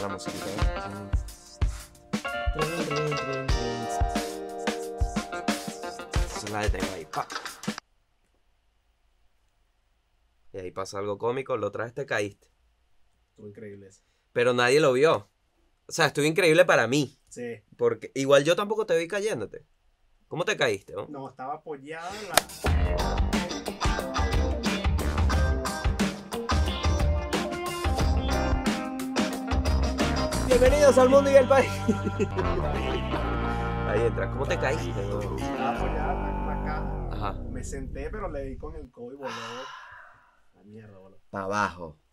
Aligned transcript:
la 0.00 0.08
música. 0.08 0.36
Entonces 6.12 6.50
la 6.50 6.60
detengo 6.62 6.92
ahí. 6.94 7.06
pa. 7.06 7.26
Y 10.52 10.58
ahí 10.58 10.70
pasa 10.70 10.98
algo 10.98 11.18
cómico, 11.18 11.56
lo 11.56 11.70
traes, 11.70 11.94
te 11.94 12.06
caíste. 12.06 12.48
Estuvo 13.30 13.48
increíble 13.48 13.88
eso. 13.88 14.02
Pero 14.32 14.52
nadie 14.52 14.80
lo 14.80 14.92
vio. 14.92 15.30
O 15.86 15.92
sea, 15.92 16.06
estuvo 16.06 16.24
increíble 16.24 16.64
para 16.64 16.86
mí. 16.86 17.18
Sí. 17.28 17.62
Porque 17.76 18.10
igual 18.14 18.44
yo 18.44 18.56
tampoco 18.56 18.86
te 18.86 18.96
vi 18.98 19.06
cayéndote. 19.06 19.66
¿Cómo 20.28 20.44
te 20.44 20.56
caíste? 20.56 20.92
no? 20.92 21.06
No, 21.08 21.28
estaba 21.28 21.54
apoyada 21.54 22.10
en 22.20 22.28
la. 22.28 23.19
Bienvenidos 30.50 30.98
al 30.98 31.08
mundo 31.08 31.30
y 31.30 31.34
el 31.36 31.46
país. 31.46 31.70
Ahí 33.86 34.00
entras. 34.02 34.30
¿Cómo 34.32 34.44
te 34.46 34.58
caíste? 34.58 34.90
Estaba 34.90 35.86
en 35.86 35.94
la 36.46 36.62
caja. 36.64 37.08
Ajá. 37.12 37.32
Me 37.50 37.62
senté, 37.62 38.10
pero 38.10 38.28
le 38.28 38.42
di 38.44 38.56
con 38.58 38.74
el 38.74 38.90
codo 38.90 39.12
y 39.12 39.16
voló. 39.16 39.30
La 40.54 40.64
mierda, 40.64 40.98
voló. 40.98 41.20
Para 41.30 41.44
abajo. 41.44 41.98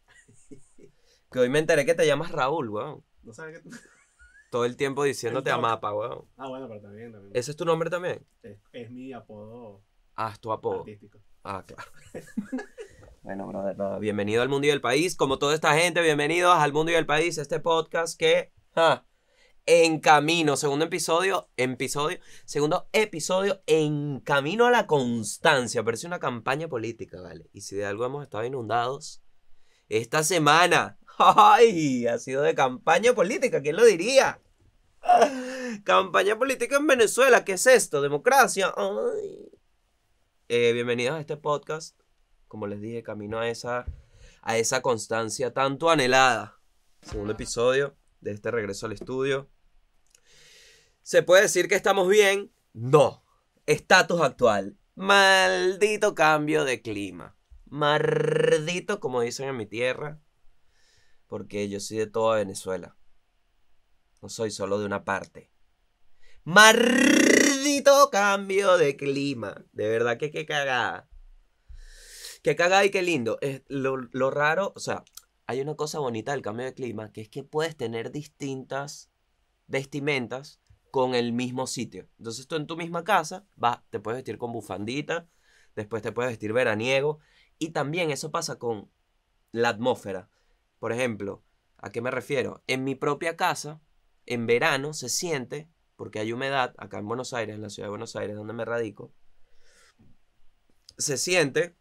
Que 1.29 1.39
hoy 1.39 1.49
me 1.49 1.59
enteré 1.59 1.85
que 1.85 1.93
te 1.93 2.07
llamas 2.07 2.31
Raúl, 2.31 2.69
weón. 2.69 3.03
No 3.23 3.33
sabes 3.33 3.59
qué. 3.61 3.69
Todo 4.51 4.63
el 4.63 4.77
tiempo 4.77 5.03
diciéndote 5.03 5.51
a 5.51 5.57
mapa, 5.57 5.93
weón. 5.93 6.23
Ah, 6.37 6.47
bueno, 6.47 6.69
pero 6.69 6.79
también. 6.81 7.11
también. 7.11 7.35
¿Ese 7.35 7.51
es 7.51 7.57
tu 7.57 7.65
nombre 7.65 7.89
también? 7.89 8.25
Es, 8.43 8.57
es 8.71 8.89
mi 8.91 9.11
apodo 9.11 9.81
Ah, 10.15 10.29
es 10.31 10.39
tu 10.39 10.51
apodo. 10.53 10.79
artístico. 10.81 11.19
Ah, 11.43 11.63
claro. 11.67 11.91
Bueno, 13.27 13.45
brother, 13.45 13.75
bienvenido 13.99 14.41
al 14.41 14.47
mundo 14.47 14.67
y 14.67 14.69
el 14.69 14.79
país. 14.79 15.17
Como 15.17 15.37
toda 15.37 15.53
esta 15.53 15.77
gente, 15.77 16.01
bienvenidos 16.01 16.55
al 16.57 16.71
mundo 16.71 16.93
y 16.93 16.95
el 16.95 17.05
país, 17.05 17.37
este 17.37 17.59
podcast 17.59 18.17
que 18.17 18.53
en 19.65 19.99
camino, 19.99 20.55
segundo 20.55 20.85
episodio, 20.85 21.49
episodio, 21.57 22.19
segundo 22.45 22.87
episodio 22.93 23.61
en 23.65 24.21
camino 24.21 24.65
a 24.65 24.71
la 24.71 24.87
constancia. 24.87 25.83
Parece 25.83 26.07
una 26.07 26.19
campaña 26.19 26.69
política, 26.69 27.19
¿vale? 27.19 27.49
Y 27.51 27.59
si 27.59 27.75
de 27.75 27.85
algo 27.85 28.05
hemos 28.05 28.23
estado 28.23 28.45
inundados, 28.45 29.21
esta 29.89 30.23
semana, 30.23 30.97
¡ay! 31.17 32.07
Ha 32.07 32.19
sido 32.19 32.43
de 32.43 32.55
campaña 32.55 33.13
política, 33.13 33.61
¿quién 33.61 33.75
lo 33.75 33.83
diría? 33.83 34.39
Campaña 35.83 36.39
política 36.39 36.77
en 36.77 36.87
Venezuela, 36.87 37.43
¿qué 37.43 37.53
es 37.53 37.67
esto? 37.67 38.01
¿Democracia? 38.01 38.73
Eh, 40.47 40.71
bienvenidos 40.71 41.17
a 41.17 41.19
este 41.19 41.35
podcast. 41.35 42.06
Como 42.47 42.67
les 42.67 42.81
dije, 42.81 43.03
camino 43.03 43.39
a 43.39 43.49
esa, 43.49 43.85
a 44.41 44.57
esa 44.57 44.81
constancia 44.81 45.53
tanto 45.53 45.89
anhelada. 45.89 46.59
Segundo 47.01 47.33
episodio 47.33 47.95
de 48.21 48.31
este 48.31 48.51
regreso 48.51 48.85
al 48.85 48.93
estudio. 48.93 49.49
¿Se 51.03 51.23
puede 51.23 51.43
decir 51.43 51.67
que 51.67 51.75
estamos 51.75 52.07
bien? 52.07 52.51
No. 52.73 53.23
Estatus 53.65 54.21
actual. 54.21 54.77
Maldito 54.95 56.15
cambio 56.15 56.65
de 56.65 56.81
clima. 56.81 57.37
Maldito, 57.65 58.99
como 58.99 59.21
dicen 59.21 59.49
en 59.49 59.57
mi 59.57 59.65
tierra. 59.65 60.19
Porque 61.27 61.69
yo 61.69 61.79
soy 61.79 61.97
de 61.97 62.07
toda 62.07 62.37
Venezuela. 62.37 62.97
No 64.21 64.29
soy 64.29 64.51
solo 64.51 64.79
de 64.79 64.85
una 64.85 65.05
parte. 65.05 65.51
Maldito 66.43 68.09
cambio 68.09 68.77
de 68.77 68.95
clima. 68.95 69.65
De 69.73 69.87
verdad 69.89 70.17
que 70.17 70.31
qué 70.31 70.45
cagada. 70.45 71.09
Qué 72.47 72.55
cagada 72.55 72.85
y 72.85 72.91
qué 72.91 73.01
lindo. 73.01 73.37
Es 73.41 73.63
lo, 73.67 73.97
lo 73.97 74.31
raro, 74.31 74.71
o 74.73 74.79
sea, 74.79 75.03
hay 75.47 75.59
una 75.59 75.75
cosa 75.75 75.99
bonita 75.99 76.31
del 76.31 76.41
cambio 76.41 76.65
de 76.65 76.73
clima, 76.73 77.11
que 77.11 77.19
es 77.19 77.27
que 77.27 77.43
puedes 77.43 77.75
tener 77.75 78.09
distintas 78.09 79.11
vestimentas 79.67 80.61
con 80.89 81.13
el 81.13 81.33
mismo 81.33 81.67
sitio. 81.67 82.07
Entonces 82.17 82.47
tú 82.47 82.55
en 82.55 82.65
tu 82.65 82.77
misma 82.77 83.03
casa 83.03 83.45
vas, 83.57 83.81
te 83.89 83.99
puedes 83.99 84.19
vestir 84.19 84.37
con 84.37 84.53
bufandita, 84.53 85.27
después 85.75 86.01
te 86.01 86.13
puedes 86.13 86.31
vestir 86.31 86.53
veraniego, 86.53 87.19
y 87.59 87.71
también 87.71 88.11
eso 88.11 88.31
pasa 88.31 88.57
con 88.57 88.89
la 89.51 89.67
atmósfera. 89.67 90.29
Por 90.79 90.93
ejemplo, 90.93 91.43
¿a 91.75 91.91
qué 91.91 91.99
me 91.99 92.11
refiero? 92.11 92.63
En 92.65 92.85
mi 92.85 92.95
propia 92.95 93.35
casa, 93.35 93.81
en 94.25 94.47
verano 94.47 94.93
se 94.93 95.09
siente, 95.09 95.69
porque 95.97 96.19
hay 96.19 96.31
humedad, 96.31 96.73
acá 96.77 96.99
en 96.99 97.09
Buenos 97.09 97.33
Aires, 97.33 97.57
en 97.57 97.61
la 97.61 97.69
ciudad 97.69 97.87
de 97.87 97.89
Buenos 97.89 98.15
Aires, 98.15 98.37
donde 98.37 98.53
me 98.53 98.63
radico, 98.63 99.11
se 100.97 101.17
siente 101.17 101.75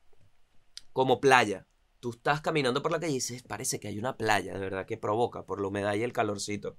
como 0.97 1.21
playa. 1.21 1.67
Tú 2.01 2.12
estás 2.12 2.41
caminando 2.41 2.83
por 2.83 2.91
la 2.91 2.99
calle 2.99 3.12
y 3.12 3.17
dices, 3.17 3.43
parece 3.43 3.79
que 3.79 3.89
hay 3.89 3.99
una 3.99 4.17
playa, 4.17 4.55
de 4.55 4.61
verdad 4.61 4.87
que 4.87 4.97
provoca 4.97 5.45
por 5.45 5.61
la 5.61 5.69
humedad 5.69 5.93
y 5.93 6.03
el 6.03 6.15
calorcito. 6.15 6.75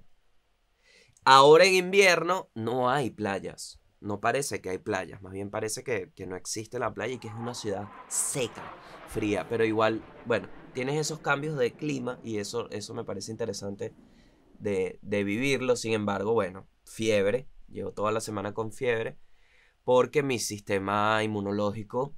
Ahora 1.24 1.66
en 1.66 1.76
invierno 1.76 2.50
no 2.56 2.90
hay 2.90 3.12
playas. 3.12 3.80
No 4.00 4.20
parece 4.20 4.60
que 4.60 4.72
hay 4.72 4.80
playas, 4.80 5.22
más 5.22 5.34
bien 5.34 5.52
parece 5.52 5.84
que, 5.84 6.12
que 6.16 6.26
no 6.26 6.36
existe 6.36 6.80
la 6.80 6.96
playa 6.96 7.14
y 7.14 7.20
que 7.20 7.28
es 7.28 7.34
una 7.36 7.54
ciudad 7.54 7.90
seca, 8.08 8.64
fría. 9.08 9.46
Pero 9.50 9.64
igual, 9.64 10.04
bueno, 10.26 10.50
tienes 10.74 11.00
esos 11.00 11.20
cambios 11.20 11.56
de 11.56 11.74
clima 11.74 12.20
y 12.24 12.40
eso, 12.40 12.72
eso 12.72 12.96
me 12.96 13.04
parece 13.04 13.30
interesante 13.30 13.94
de, 14.58 14.98
de 15.04 15.24
vivirlo. 15.24 15.76
Sin 15.76 15.94
embargo, 15.94 16.34
bueno, 16.34 16.68
fiebre. 16.86 17.48
Llevo 17.68 17.92
toda 17.92 18.12
la 18.12 18.22
semana 18.22 18.56
con 18.56 18.72
fiebre 18.72 19.20
porque 19.84 20.24
mi 20.24 20.40
sistema 20.40 21.24
inmunológico 21.24 22.16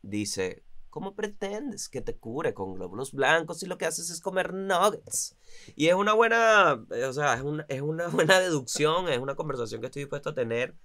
dice, 0.00 0.64
¿cómo 0.92 1.14
pretendes 1.14 1.88
que 1.88 2.02
te 2.02 2.18
cure 2.18 2.52
con 2.52 2.74
glóbulos 2.74 3.12
blancos 3.12 3.60
si 3.60 3.66
lo 3.66 3.78
que 3.78 3.86
haces 3.86 4.10
es 4.10 4.20
comer 4.20 4.52
nuggets? 4.52 5.34
Y 5.74 5.88
es 5.88 5.94
una 5.94 6.12
buena, 6.12 6.84
eh, 6.90 7.04
o 7.06 7.12
sea, 7.14 7.32
es 7.32 7.40
una, 7.40 7.64
es 7.68 7.80
una 7.80 8.08
buena 8.08 8.38
deducción, 8.38 9.08
es 9.08 9.18
una 9.18 9.34
conversación 9.34 9.80
que 9.80 9.86
estoy 9.86 10.02
dispuesto 10.02 10.30
a 10.30 10.34
tener. 10.34 10.76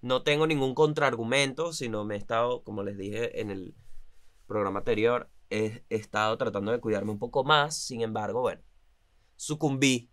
No 0.00 0.22
tengo 0.22 0.46
ningún 0.46 0.76
contraargumento, 0.76 1.72
sino 1.72 2.04
me 2.04 2.14
he 2.14 2.18
estado, 2.18 2.62
como 2.62 2.84
les 2.84 2.96
dije 2.96 3.40
en 3.40 3.50
el 3.50 3.74
programa 4.46 4.78
anterior, 4.78 5.28
he, 5.50 5.82
he 5.90 5.96
estado 5.96 6.38
tratando 6.38 6.70
de 6.70 6.80
cuidarme 6.80 7.10
un 7.10 7.18
poco 7.18 7.42
más. 7.42 7.76
Sin 7.76 8.00
embargo, 8.02 8.40
bueno, 8.40 8.62
sucumbí 9.34 10.08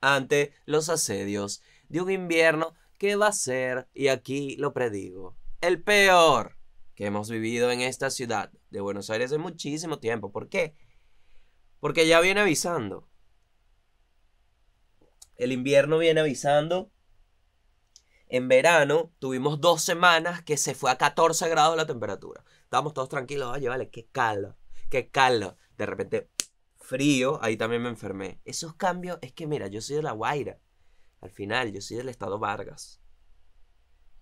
ante 0.00 0.54
los 0.64 0.88
asedios 0.88 1.60
de 1.90 2.00
un 2.00 2.10
invierno 2.10 2.72
que 2.96 3.16
va 3.16 3.26
a 3.26 3.32
ser, 3.32 3.88
y 3.92 4.08
aquí 4.08 4.56
lo 4.56 4.72
predigo, 4.72 5.36
el 5.60 5.82
peor 5.82 6.55
que 6.96 7.06
hemos 7.06 7.30
vivido 7.30 7.70
en 7.70 7.82
esta 7.82 8.10
ciudad 8.10 8.50
de 8.70 8.80
Buenos 8.80 9.10
Aires 9.10 9.30
en 9.30 9.42
muchísimo 9.42 9.98
tiempo. 9.98 10.32
¿Por 10.32 10.48
qué? 10.48 10.74
Porque 11.78 12.08
ya 12.08 12.20
viene 12.20 12.40
avisando. 12.40 13.06
El 15.36 15.52
invierno 15.52 15.98
viene 15.98 16.20
avisando. 16.20 16.90
En 18.28 18.48
verano 18.48 19.12
tuvimos 19.18 19.60
dos 19.60 19.82
semanas 19.82 20.42
que 20.42 20.56
se 20.56 20.74
fue 20.74 20.90
a 20.90 20.96
14 20.96 21.48
grados 21.50 21.76
la 21.76 21.86
temperatura. 21.86 22.42
Estábamos 22.64 22.94
todos 22.94 23.10
tranquilos. 23.10 23.54
Oye, 23.54 23.68
vale, 23.68 23.90
qué 23.90 24.06
calor, 24.06 24.56
qué 24.88 25.10
calor. 25.10 25.56
De 25.76 25.84
repente, 25.84 26.30
frío, 26.76 27.38
ahí 27.42 27.58
también 27.58 27.82
me 27.82 27.90
enfermé. 27.90 28.40
Esos 28.46 28.74
cambios, 28.74 29.18
es 29.20 29.32
que 29.32 29.46
mira, 29.46 29.68
yo 29.68 29.82
soy 29.82 29.96
de 29.96 30.02
La 30.02 30.12
Guaira. 30.12 30.58
Al 31.20 31.30
final, 31.30 31.72
yo 31.72 31.82
soy 31.82 31.98
del 31.98 32.08
estado 32.08 32.38
Vargas. 32.38 33.02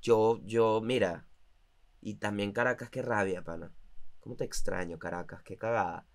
Yo, 0.02 0.40
yo, 0.44 0.80
mira. 0.82 1.28
Y 2.04 2.16
también 2.16 2.52
Caracas, 2.52 2.90
qué 2.90 3.00
rabia, 3.00 3.42
pana. 3.42 3.72
¿Cómo 4.20 4.36
te 4.36 4.44
extraño, 4.44 4.98
Caracas? 4.98 5.42
Qué 5.42 5.56
cagada. 5.56 6.06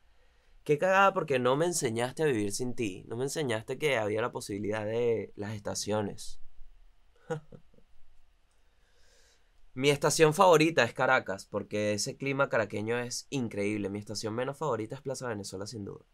Qué 0.64 0.78
cagada 0.78 1.14
porque 1.16 1.40
no 1.40 1.56
me 1.56 1.66
enseñaste 1.66 2.22
a 2.22 2.28
vivir 2.28 2.52
sin 2.52 2.76
ti. 2.76 3.06
No 3.08 3.18
me 3.18 3.24
enseñaste 3.24 3.80
que 3.80 3.98
había 3.98 4.22
la 4.22 4.32
posibilidad 4.32 4.86
de 4.86 5.34
las 5.36 5.56
estaciones. 5.56 6.40
Mi 9.74 9.90
estación 9.90 10.36
favorita 10.36 10.84
es 10.84 10.94
Caracas, 10.94 11.48
porque 11.48 11.94
ese 11.94 12.18
clima 12.18 12.50
caraqueño 12.50 13.00
es 13.00 13.26
increíble. 13.32 13.90
Mi 13.90 13.98
estación 13.98 14.36
menos 14.36 14.60
favorita 14.60 14.94
es 14.94 15.02
Plaza 15.02 15.28
Venezuela, 15.28 15.66
sin 15.66 15.86
duda. 15.86 16.06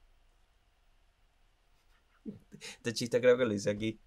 Este 2.61 2.93
chiste 2.93 3.19
creo 3.19 3.37
que 3.37 3.43
lo 3.43 3.53
hice 3.53 3.71
aquí. 3.71 3.99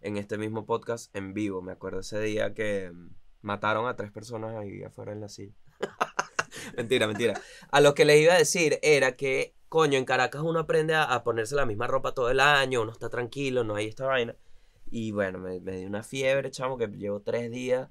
En 0.00 0.16
este 0.16 0.36
mismo 0.36 0.66
podcast, 0.66 1.14
en 1.14 1.32
vivo. 1.32 1.62
Me 1.62 1.70
acuerdo 1.70 2.00
ese 2.00 2.20
día 2.20 2.54
que 2.54 2.90
mm, 2.90 3.10
mataron 3.42 3.86
a 3.86 3.96
tres 3.96 4.10
personas 4.10 4.56
ahí 4.56 4.82
afuera 4.82 5.12
en 5.12 5.20
la 5.20 5.28
silla. 5.28 5.54
mentira, 6.76 7.06
mentira. 7.06 7.40
A 7.70 7.80
lo 7.80 7.94
que 7.94 8.04
les 8.04 8.20
iba 8.20 8.34
a 8.34 8.38
decir 8.38 8.78
era 8.82 9.16
que, 9.16 9.54
coño, 9.68 9.98
en 9.98 10.04
Caracas 10.04 10.42
uno 10.42 10.60
aprende 10.60 10.94
a, 10.94 11.22
ponerse 11.24 11.54
la 11.54 11.66
misma 11.66 11.86
ropa 11.86 12.12
todo 12.12 12.30
el 12.30 12.40
año, 12.40 12.82
uno 12.82 12.92
está 12.92 13.08
tranquilo, 13.08 13.64
no 13.64 13.76
hay 13.76 13.86
esta 13.86 14.06
vaina. 14.06 14.36
Y 14.90 15.12
bueno, 15.12 15.38
me, 15.38 15.60
me 15.60 15.76
dio 15.76 15.86
una 15.86 16.02
fiebre, 16.02 16.50
chamo, 16.50 16.78
que 16.78 16.86
llevo 16.88 17.20
tres 17.20 17.50
días. 17.50 17.88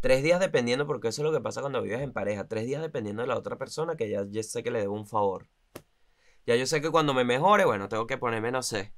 Tres 0.00 0.22
días 0.22 0.38
dependiendo, 0.40 0.86
porque 0.86 1.08
eso 1.08 1.22
es 1.22 1.24
lo 1.24 1.32
que 1.32 1.40
pasa 1.40 1.62
cuando 1.62 1.80
vives 1.80 2.02
en 2.02 2.12
pareja. 2.12 2.46
Tres 2.46 2.66
días 2.66 2.82
dependiendo 2.82 3.22
de 3.22 3.28
la 3.28 3.38
otra 3.38 3.56
persona, 3.56 3.96
que 3.96 4.10
ya, 4.10 4.24
ya 4.28 4.42
sé 4.42 4.62
que 4.62 4.70
le 4.70 4.80
debo 4.80 4.94
un 4.94 5.06
favor. 5.06 5.48
Ya 6.46 6.56
yo 6.56 6.66
sé 6.66 6.82
que 6.82 6.90
cuando 6.90 7.14
me 7.14 7.24
mejore, 7.24 7.64
bueno, 7.64 7.88
tengo 7.88 8.06
que 8.06 8.18
ponerme, 8.18 8.52
no 8.52 8.62
sé. 8.62 8.92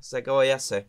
Sé 0.00 0.22
qué 0.22 0.30
voy 0.30 0.48
a 0.48 0.56
hacer. 0.56 0.88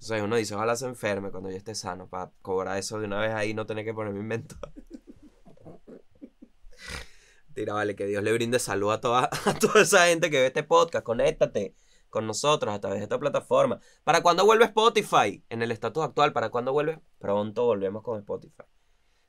Sea, 0.00 0.24
uno 0.24 0.36
dice, 0.36 0.54
ojalá 0.54 0.76
se 0.76 0.86
enferme 0.86 1.30
cuando 1.30 1.50
yo 1.50 1.56
esté 1.56 1.74
sano, 1.74 2.08
para 2.08 2.32
cobrar 2.40 2.78
eso 2.78 2.98
de 2.98 3.04
una 3.04 3.20
vez 3.20 3.34
ahí 3.34 3.50
y 3.50 3.54
no 3.54 3.66
tener 3.66 3.84
que 3.84 3.92
ponerme 3.92 4.20
invento. 4.20 4.56
Tira, 7.54 7.74
vale, 7.74 7.94
que 7.94 8.06
Dios 8.06 8.22
le 8.22 8.32
brinde 8.32 8.58
salud 8.58 8.92
a 8.92 9.00
toda, 9.00 9.28
a 9.44 9.58
toda 9.58 9.82
esa 9.82 10.06
gente 10.06 10.30
que 10.30 10.40
ve 10.40 10.46
este 10.46 10.62
podcast. 10.62 11.04
Conéctate 11.04 11.74
con 12.08 12.26
nosotros 12.26 12.74
a 12.74 12.80
través 12.80 13.00
de 13.00 13.04
esta 13.04 13.18
plataforma. 13.18 13.78
¿Para 14.02 14.22
cuándo 14.22 14.46
vuelve 14.46 14.64
Spotify? 14.64 15.44
En 15.50 15.60
el 15.60 15.70
estatus 15.70 16.02
actual, 16.02 16.32
¿para 16.32 16.48
cuándo 16.48 16.72
vuelve? 16.72 17.00
Pronto 17.18 17.66
volvemos 17.66 18.02
con 18.02 18.18
Spotify. 18.20 18.64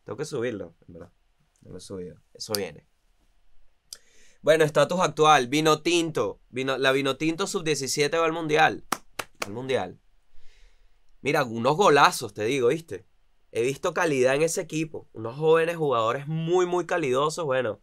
Tengo 0.06 0.18
que 0.18 0.26
subirlo, 0.26 0.74
en 0.88 0.94
verdad. 0.94 1.12
No 1.64 1.72
lo 1.72 1.78
he 1.80 1.82
subido. 1.82 2.16
Eso 2.34 2.54
viene. 2.54 2.88
Bueno, 4.42 4.64
estatus 4.64 5.02
actual. 5.02 5.48
Vino 5.48 5.82
tinto. 5.82 6.40
La 6.50 6.94
vino 6.94 7.18
tinto 7.18 7.46
sub-17 7.46 8.18
va 8.18 8.26
al 8.26 8.32
mundial. 8.32 8.86
Al 9.46 9.52
mundial. 9.52 10.00
Mira, 11.22 11.44
unos 11.44 11.78
golazos, 11.78 12.34
te 12.34 12.46
digo, 12.46 12.70
¿viste? 12.70 13.06
He 13.52 13.62
visto 13.62 13.94
calidad 13.94 14.36
en 14.36 14.42
ese 14.42 14.62
equipo. 14.62 15.10
Unos 15.14 15.38
jóvenes 15.38 15.76
jugadores 15.76 16.28
muy, 16.28 16.66
muy 16.66 16.86
calidosos. 16.86 17.46
Bueno, 17.46 17.82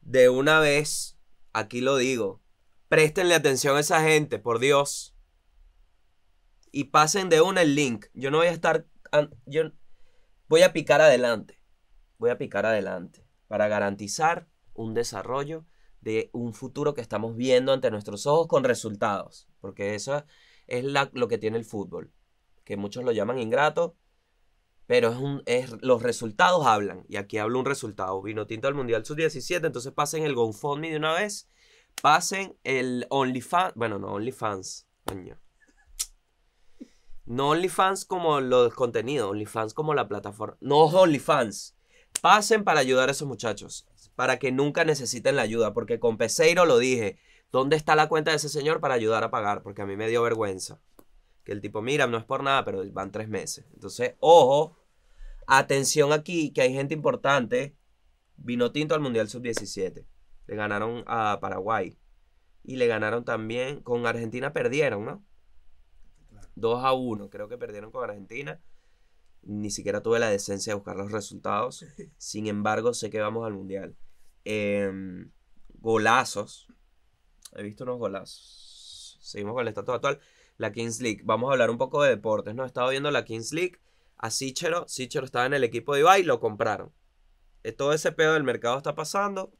de 0.00 0.28
una 0.28 0.60
vez, 0.60 1.18
aquí 1.52 1.80
lo 1.80 1.96
digo. 1.96 2.42
Préstenle 2.88 3.34
atención 3.34 3.76
a 3.76 3.80
esa 3.80 4.02
gente, 4.02 4.38
por 4.38 4.58
Dios. 4.58 5.16
Y 6.72 6.84
pasen 6.84 7.30
de 7.30 7.40
una 7.40 7.62
el 7.62 7.74
link. 7.74 8.06
Yo 8.14 8.30
no 8.30 8.38
voy 8.38 8.48
a 8.48 8.52
estar. 8.52 8.86
Yo 9.46 9.72
voy 10.48 10.62
a 10.62 10.72
picar 10.72 11.00
adelante. 11.00 11.60
Voy 12.18 12.30
a 12.30 12.38
picar 12.38 12.66
adelante. 12.66 13.26
Para 13.48 13.66
garantizar 13.66 14.48
un 14.74 14.94
desarrollo 14.94 15.66
de 16.00 16.30
un 16.32 16.54
futuro 16.54 16.94
que 16.94 17.00
estamos 17.00 17.34
viendo 17.36 17.72
ante 17.72 17.90
nuestros 17.90 18.26
ojos 18.26 18.46
con 18.46 18.62
resultados. 18.62 19.48
Porque 19.60 19.94
eso 19.94 20.24
es 20.66 20.84
lo 20.84 21.28
que 21.28 21.38
tiene 21.38 21.58
el 21.58 21.64
fútbol. 21.64 22.12
Que 22.70 22.76
muchos 22.76 23.02
lo 23.02 23.10
llaman 23.10 23.40
ingrato. 23.40 23.96
Pero 24.86 25.10
es 25.10 25.16
un, 25.16 25.42
es, 25.46 25.72
los 25.82 26.04
resultados 26.04 26.64
hablan. 26.66 27.04
Y 27.08 27.16
aquí 27.16 27.38
hablo 27.38 27.58
un 27.58 27.64
resultado. 27.64 28.22
Vino 28.22 28.46
tinto 28.46 28.68
al 28.68 28.74
Mundial 28.74 29.04
Sub-17. 29.04 29.66
Entonces 29.66 29.90
pasen 29.90 30.22
el 30.22 30.36
GoFundMe 30.36 30.90
de 30.90 30.98
una 30.98 31.14
vez. 31.14 31.48
Pasen 32.00 32.56
el 32.62 33.08
OnlyFans. 33.10 33.74
Bueno, 33.74 33.98
no 33.98 34.12
OnlyFans. 34.12 34.86
Coño. 35.04 35.36
No 37.24 37.48
OnlyFans 37.48 38.04
como 38.04 38.40
los 38.40 38.72
contenidos. 38.74 39.32
OnlyFans 39.32 39.74
como 39.74 39.94
la 39.94 40.06
plataforma. 40.06 40.56
No 40.60 40.84
OnlyFans. 40.84 41.76
Pasen 42.22 42.62
para 42.62 42.78
ayudar 42.78 43.08
a 43.08 43.12
esos 43.12 43.26
muchachos 43.26 43.88
para 44.20 44.38
que 44.38 44.52
nunca 44.52 44.84
necesiten 44.84 45.36
la 45.36 45.40
ayuda, 45.40 45.72
porque 45.72 45.98
con 45.98 46.18
Peseiro 46.18 46.66
lo 46.66 46.76
dije, 46.76 47.18
¿dónde 47.52 47.76
está 47.76 47.96
la 47.96 48.06
cuenta 48.06 48.32
de 48.32 48.36
ese 48.36 48.50
señor 48.50 48.78
para 48.78 48.92
ayudar 48.92 49.24
a 49.24 49.30
pagar? 49.30 49.62
Porque 49.62 49.80
a 49.80 49.86
mí 49.86 49.96
me 49.96 50.08
dio 50.08 50.22
vergüenza. 50.22 50.78
Que 51.44 51.52
el 51.52 51.60
tipo, 51.60 51.82
mira, 51.82 52.06
no 52.06 52.18
es 52.18 52.24
por 52.24 52.42
nada, 52.42 52.64
pero 52.64 52.82
van 52.92 53.12
tres 53.12 53.28
meses. 53.28 53.64
Entonces, 53.74 54.14
ojo, 54.20 54.76
atención 55.46 56.12
aquí, 56.12 56.52
que 56.52 56.62
hay 56.62 56.72
gente 56.72 56.94
importante. 56.94 57.76
Vino 58.36 58.72
tinto 58.72 58.94
al 58.94 59.00
Mundial 59.00 59.28
Sub-17. 59.28 60.06
Le 60.46 60.56
ganaron 60.56 61.04
a 61.06 61.38
Paraguay. 61.40 61.98
Y 62.62 62.76
le 62.76 62.86
ganaron 62.86 63.24
también, 63.24 63.80
con 63.80 64.06
Argentina 64.06 64.52
perdieron, 64.52 65.04
¿no? 65.04 65.24
2 66.56 66.84
a 66.84 66.92
1, 66.92 67.30
creo 67.30 67.48
que 67.48 67.58
perdieron 67.58 67.90
con 67.90 68.04
Argentina. 68.04 68.60
Ni 69.42 69.70
siquiera 69.70 70.02
tuve 70.02 70.18
la 70.18 70.28
decencia 70.28 70.72
de 70.72 70.74
buscar 70.74 70.96
los 70.96 71.12
resultados. 71.12 71.84
Sin 72.18 72.46
embargo, 72.46 72.92
sé 72.94 73.10
que 73.10 73.20
vamos 73.20 73.46
al 73.46 73.54
Mundial. 73.54 73.96
Em, 74.44 75.30
golazos. 75.74 76.68
He 77.54 77.62
visto 77.62 77.84
unos 77.84 77.98
golazos. 77.98 79.18
Seguimos 79.22 79.54
con 79.54 79.62
el 79.62 79.68
estatus 79.68 79.94
actual. 79.94 80.20
La 80.60 80.72
Kings 80.72 81.00
League. 81.00 81.22
Vamos 81.24 81.48
a 81.48 81.52
hablar 81.52 81.70
un 81.70 81.78
poco 81.78 82.02
de 82.02 82.10
deportes. 82.10 82.54
No 82.54 82.64
he 82.64 82.66
estado 82.66 82.90
viendo 82.90 83.10
la 83.10 83.24
Kings 83.24 83.52
League. 83.52 83.78
A 84.16 84.30
Sichero. 84.30 84.86
Sichero 84.88 85.24
estaba 85.24 85.46
en 85.46 85.54
el 85.54 85.64
equipo 85.64 85.94
de 85.94 86.00
Ibai. 86.00 86.22
Lo 86.22 86.40
compraron. 86.40 86.92
Eh, 87.62 87.72
todo 87.72 87.92
ese 87.92 88.12
pedo 88.12 88.34
del 88.34 88.44
mercado 88.44 88.76
está 88.76 88.94
pasando. 88.94 89.52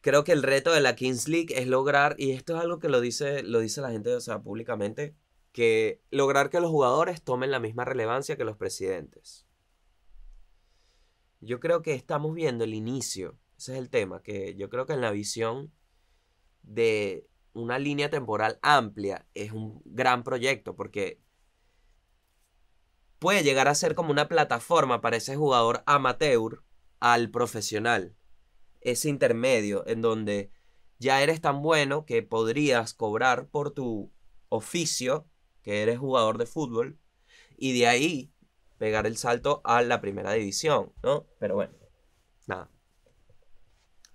Creo 0.00 0.24
que 0.24 0.32
el 0.32 0.42
reto 0.42 0.72
de 0.72 0.80
la 0.80 0.94
Kings 0.94 1.28
League 1.28 1.58
es 1.58 1.66
lograr, 1.66 2.14
y 2.18 2.30
esto 2.30 2.56
es 2.56 2.62
algo 2.62 2.78
que 2.78 2.88
lo 2.88 3.00
dice, 3.00 3.42
lo 3.42 3.58
dice 3.58 3.80
la 3.80 3.90
gente, 3.90 4.14
o 4.14 4.20
sea, 4.20 4.40
públicamente, 4.40 5.16
que 5.50 6.00
lograr 6.10 6.50
que 6.50 6.60
los 6.60 6.70
jugadores 6.70 7.22
tomen 7.22 7.50
la 7.50 7.58
misma 7.58 7.84
relevancia 7.84 8.36
que 8.36 8.44
los 8.44 8.56
presidentes. 8.56 9.44
Yo 11.40 11.58
creo 11.58 11.82
que 11.82 11.94
estamos 11.94 12.32
viendo 12.32 12.62
el 12.62 12.74
inicio 12.74 13.38
ese 13.58 13.72
es 13.72 13.78
el 13.78 13.90
tema, 13.90 14.22
que 14.22 14.54
yo 14.54 14.70
creo 14.70 14.86
que 14.86 14.92
en 14.92 15.00
la 15.00 15.10
visión 15.10 15.72
de 16.62 17.27
una 17.52 17.78
línea 17.78 18.10
temporal 18.10 18.58
amplia 18.62 19.26
es 19.34 19.52
un 19.52 19.82
gran 19.84 20.22
proyecto 20.22 20.76
porque 20.76 21.20
puede 23.18 23.42
llegar 23.42 23.68
a 23.68 23.74
ser 23.74 23.94
como 23.94 24.10
una 24.10 24.28
plataforma 24.28 25.00
para 25.00 25.16
ese 25.16 25.36
jugador 25.36 25.82
amateur 25.86 26.62
al 27.00 27.30
profesional. 27.30 28.16
Ese 28.80 29.08
intermedio 29.08 29.86
en 29.86 30.02
donde 30.02 30.52
ya 30.98 31.22
eres 31.22 31.40
tan 31.40 31.62
bueno 31.62 32.06
que 32.06 32.22
podrías 32.22 32.94
cobrar 32.94 33.48
por 33.48 33.72
tu 33.72 34.12
oficio, 34.48 35.28
que 35.62 35.82
eres 35.82 35.98
jugador 35.98 36.38
de 36.38 36.46
fútbol, 36.46 36.98
y 37.56 37.78
de 37.78 37.88
ahí 37.88 38.32
pegar 38.78 39.06
el 39.06 39.16
salto 39.16 39.60
a 39.64 39.82
la 39.82 40.00
primera 40.00 40.32
división, 40.32 40.92
¿no? 41.02 41.26
Pero 41.40 41.56
bueno, 41.56 41.74
nada 42.46 42.70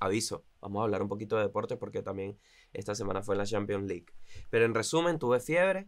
aviso, 0.03 0.45
vamos 0.59 0.81
a 0.81 0.83
hablar 0.83 1.01
un 1.01 1.09
poquito 1.09 1.37
de 1.37 1.43
deporte 1.43 1.77
porque 1.77 2.01
también 2.01 2.37
esta 2.73 2.95
semana 2.95 3.21
fue 3.21 3.35
la 3.35 3.45
Champions 3.45 3.87
League. 3.87 4.07
Pero 4.49 4.65
en 4.65 4.73
resumen, 4.73 5.19
tuve 5.19 5.39
fiebre 5.39 5.87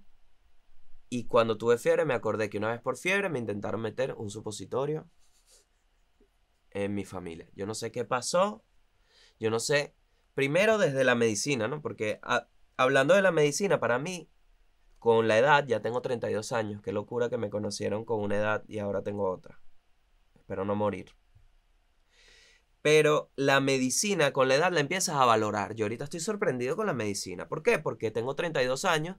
y 1.10 1.26
cuando 1.26 1.58
tuve 1.58 1.78
fiebre 1.78 2.06
me 2.06 2.14
acordé 2.14 2.50
que 2.50 2.58
una 2.58 2.72
vez 2.72 2.82
por 2.82 2.98
fiebre 2.98 3.30
me 3.30 3.40
intentaron 3.40 3.82
meter 3.82 4.14
un 4.16 4.30
supositorio 4.30 5.10
en 6.72 6.94
mi 6.94 7.06
familia. 7.06 7.50
Yo 7.54 7.66
no 7.66 7.74
sé 7.74 7.92
qué 7.92 8.06
pasó, 8.06 8.64
yo 9.40 9.50
no 9.50 9.60
sé, 9.60 9.96
primero 10.34 10.78
desde 10.78 11.04
la 11.04 11.16
medicina, 11.16 11.68
¿no? 11.68 11.82
Porque 11.82 12.20
hablando 12.76 13.14
de 13.14 13.22
la 13.22 13.32
medicina, 13.32 13.80
para 13.80 14.00
mí, 14.00 14.30
con 15.00 15.28
la 15.28 15.38
edad, 15.38 15.66
ya 15.68 15.82
tengo 15.82 16.02
32 16.02 16.52
años, 16.52 16.82
qué 16.82 16.92
locura 16.92 17.30
que 17.30 17.38
me 17.38 17.50
conocieron 17.50 18.06
con 18.06 18.22
una 18.22 18.38
edad 18.38 18.64
y 18.68 18.80
ahora 18.80 19.04
tengo 19.04 19.30
otra. 19.30 19.62
Espero 20.36 20.66
no 20.66 20.76
morir. 20.76 21.12
Pero 22.86 23.32
la 23.36 23.62
medicina 23.62 24.32
con 24.32 24.48
la 24.48 24.54
edad 24.54 24.72
la 24.72 24.80
empiezas 24.80 25.16
a 25.16 25.26
valorar. 25.26 25.74
Yo 25.74 25.86
ahorita 25.86 26.04
estoy 26.04 26.20
sorprendido 26.20 26.76
con 26.76 26.86
la 26.86 26.94
medicina. 26.94 27.48
¿Por 27.48 27.64
qué? 27.64 27.80
Porque 27.80 28.12
tengo 28.12 28.36
32 28.36 28.86
años 28.86 29.18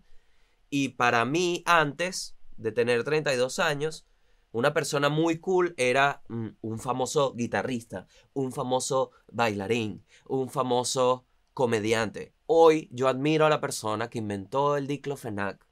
y 0.71 0.91
para 0.91 1.25
mí 1.25 1.65
antes 1.67 2.37
de 2.59 2.71
tener 2.71 3.03
32 3.03 3.59
años, 3.59 4.07
una 4.53 4.73
persona 4.73 5.09
muy 5.09 5.41
cool 5.41 5.75
era 5.79 6.23
mm, 6.29 6.51
un 6.61 6.79
famoso 6.79 7.35
guitarrista, 7.35 8.07
un 8.35 8.53
famoso 8.53 9.11
bailarín, 9.33 10.05
un 10.27 10.49
famoso 10.49 11.27
comediante. 11.53 12.37
Hoy 12.47 12.89
yo 12.93 13.09
admiro 13.09 13.47
a 13.47 13.51
la 13.51 13.61
persona 13.61 14.09
que 14.09 14.19
inventó 14.19 14.77
el 14.77 14.87
diclofenac. 14.87 15.67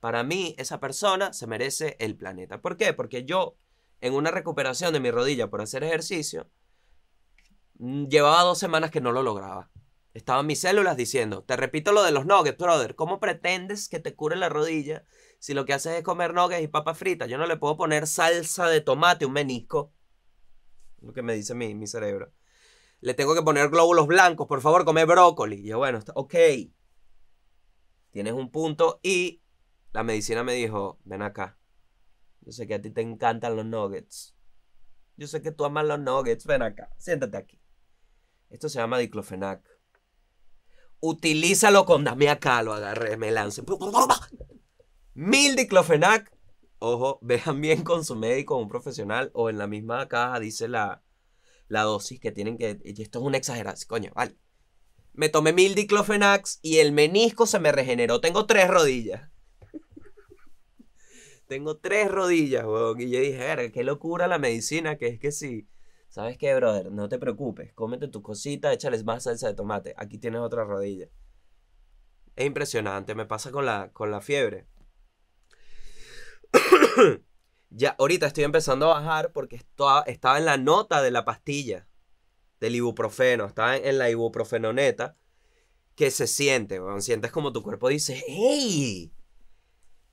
Para 0.00 0.22
mí 0.22 0.54
esa 0.58 0.80
persona 0.80 1.32
se 1.32 1.46
merece 1.46 1.96
el 1.98 2.14
planeta. 2.14 2.60
¿Por 2.60 2.76
qué? 2.76 2.92
Porque 2.92 3.24
yo 3.24 3.56
en 4.02 4.12
una 4.12 4.30
recuperación 4.30 4.92
de 4.92 5.00
mi 5.00 5.10
rodilla 5.10 5.48
por 5.48 5.62
hacer 5.62 5.82
ejercicio, 5.82 6.50
llevaba 7.78 8.42
dos 8.42 8.58
semanas 8.58 8.90
que 8.90 9.00
no 9.00 9.12
lo 9.12 9.22
lograba. 9.22 9.70
Estaban 10.14 10.46
mis 10.46 10.60
células 10.60 10.96
diciendo, 10.96 11.44
te 11.44 11.56
repito 11.56 11.92
lo 11.92 12.02
de 12.02 12.10
los 12.10 12.24
nuggets, 12.24 12.56
brother, 12.56 12.94
¿cómo 12.94 13.20
pretendes 13.20 13.88
que 13.88 14.00
te 14.00 14.14
cure 14.14 14.36
la 14.36 14.48
rodilla 14.48 15.04
si 15.38 15.52
lo 15.52 15.66
que 15.66 15.74
haces 15.74 15.92
es 15.92 16.02
comer 16.02 16.32
nuggets 16.32 16.62
y 16.62 16.68
papas 16.68 16.96
fritas? 16.96 17.28
Yo 17.28 17.36
no 17.36 17.46
le 17.46 17.58
puedo 17.58 17.76
poner 17.76 18.06
salsa 18.06 18.66
de 18.68 18.80
tomate, 18.80 19.26
un 19.26 19.34
menisco. 19.34 19.92
Lo 21.02 21.12
que 21.12 21.20
me 21.20 21.34
dice 21.34 21.54
mi, 21.54 21.74
mi 21.74 21.86
cerebro. 21.86 22.32
Le 23.00 23.12
tengo 23.12 23.34
que 23.34 23.42
poner 23.42 23.68
glóbulos 23.68 24.06
blancos, 24.06 24.46
por 24.46 24.62
favor, 24.62 24.86
come 24.86 25.04
brócoli. 25.04 25.56
Y 25.56 25.64
yo, 25.64 25.78
bueno, 25.78 26.00
ok. 26.14 26.34
Tienes 28.10 28.32
un 28.32 28.50
punto 28.50 29.00
y 29.02 29.42
la 29.92 30.02
medicina 30.02 30.42
me 30.42 30.54
dijo, 30.54 30.98
ven 31.04 31.20
acá. 31.20 31.58
Yo 32.40 32.52
sé 32.52 32.66
que 32.66 32.74
a 32.74 32.80
ti 32.80 32.90
te 32.90 33.02
encantan 33.02 33.54
los 33.54 33.66
nuggets. 33.66 34.34
Yo 35.18 35.26
sé 35.26 35.42
que 35.42 35.52
tú 35.52 35.66
amas 35.66 35.84
los 35.84 36.00
nuggets. 36.00 36.46
Ven 36.46 36.62
acá, 36.62 36.90
siéntate 36.96 37.36
aquí. 37.36 37.60
Esto 38.50 38.68
se 38.68 38.78
llama 38.78 38.98
diclofenac. 38.98 39.62
Utilízalo 41.00 41.84
con 41.84 42.04
dame 42.04 42.28
acá, 42.28 42.62
lo 42.62 42.72
agarré, 42.72 43.16
me 43.16 43.30
lance. 43.30 43.62
Mil 45.14 45.56
diclofenac. 45.56 46.32
Ojo, 46.78 47.18
vean 47.22 47.60
bien 47.60 47.82
con 47.82 48.04
su 48.04 48.16
médico, 48.16 48.56
un 48.56 48.68
profesional, 48.68 49.30
o 49.34 49.50
en 49.50 49.58
la 49.58 49.66
misma 49.66 50.08
caja 50.08 50.38
dice 50.40 50.68
la, 50.68 51.02
la 51.68 51.82
dosis 51.82 52.20
que 52.20 52.32
tienen 52.32 52.58
que. 52.58 52.80
Y 52.84 53.02
esto 53.02 53.18
es 53.18 53.24
una 53.24 53.38
exageración, 53.38 53.88
coño, 53.88 54.12
vale. 54.14 54.36
Me 55.12 55.30
tomé 55.30 55.52
mil 55.52 55.74
diclofenacs 55.74 56.58
y 56.60 56.78
el 56.78 56.92
menisco 56.92 57.46
se 57.46 57.58
me 57.58 57.72
regeneró. 57.72 58.20
Tengo 58.20 58.44
tres 58.46 58.68
rodillas. 58.68 59.30
Tengo 61.48 61.78
tres 61.78 62.10
rodillas, 62.10 62.64
weón. 62.66 63.00
Y 63.00 63.10
yo 63.10 63.20
dije, 63.20 63.72
qué 63.72 63.82
locura 63.82 64.26
la 64.26 64.38
medicina, 64.38 64.98
que 64.98 65.06
es 65.08 65.18
que 65.18 65.32
sí 65.32 65.66
¿Sabes 66.16 66.38
qué, 66.38 66.54
brother? 66.54 66.90
No 66.90 67.10
te 67.10 67.18
preocupes. 67.18 67.74
Cómete 67.74 68.08
tu 68.08 68.22
cosita, 68.22 68.72
échales 68.72 69.04
más 69.04 69.24
salsa 69.24 69.48
de 69.48 69.54
tomate. 69.54 69.92
Aquí 69.98 70.16
tienes 70.16 70.40
otra 70.40 70.64
rodilla. 70.64 71.10
Es 72.34 72.46
impresionante. 72.46 73.14
Me 73.14 73.26
pasa 73.26 73.50
con 73.50 73.66
la, 73.66 73.90
con 73.92 74.10
la 74.10 74.22
fiebre. 74.22 74.66
ya, 77.68 77.96
ahorita 77.98 78.28
estoy 78.28 78.44
empezando 78.44 78.86
a 78.86 78.94
bajar 78.94 79.32
porque 79.32 79.56
estaba, 79.56 80.04
estaba 80.06 80.38
en 80.38 80.46
la 80.46 80.56
nota 80.56 81.02
de 81.02 81.10
la 81.10 81.26
pastilla. 81.26 81.86
del 82.60 82.76
ibuprofeno, 82.76 83.44
estaba 83.44 83.76
en, 83.76 83.98
la 83.98 84.08
ibuprofenoneta, 84.08 85.18
que 85.96 86.10
se 86.10 86.26
siente, 86.26 86.80
weón. 86.80 87.02
Sientes 87.02 87.30
como 87.30 87.52
tu 87.52 87.62
cuerpo 87.62 87.90
dice, 87.90 88.24
¡Hey! 88.26 89.12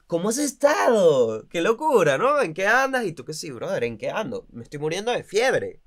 ¿Cómo 0.08 0.28
has 0.28 0.38
estado? 0.38 1.48
¡Qué 1.48 1.62
locura, 1.62 2.18
¿no? 2.18 2.42
¿En 2.42 2.54
qué 2.54 2.68
andas? 2.68 3.06
Y 3.06 3.14
tú 3.14 3.24
que 3.24 3.34
sí, 3.34 3.52
brother, 3.52 3.86
¿en 3.86 3.98
qué 3.98 4.10
ando? 4.10 4.46
Me 4.52 4.64
estoy 4.64 4.82
muriendo 4.82 5.10
de 5.14 5.24
fiebre. 5.24 5.83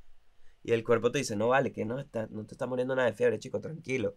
Y 0.66 0.72
el 0.72 0.82
cuerpo 0.82 1.12
te 1.12 1.18
dice, 1.18 1.36
no 1.36 1.46
vale, 1.46 1.70
que 1.72 1.84
no, 1.84 2.00
está, 2.00 2.26
no 2.28 2.44
te 2.44 2.54
está 2.54 2.66
muriendo 2.66 2.96
nada 2.96 3.08
de 3.08 3.14
fiebre, 3.14 3.38
chico, 3.38 3.60
tranquilo. 3.60 4.16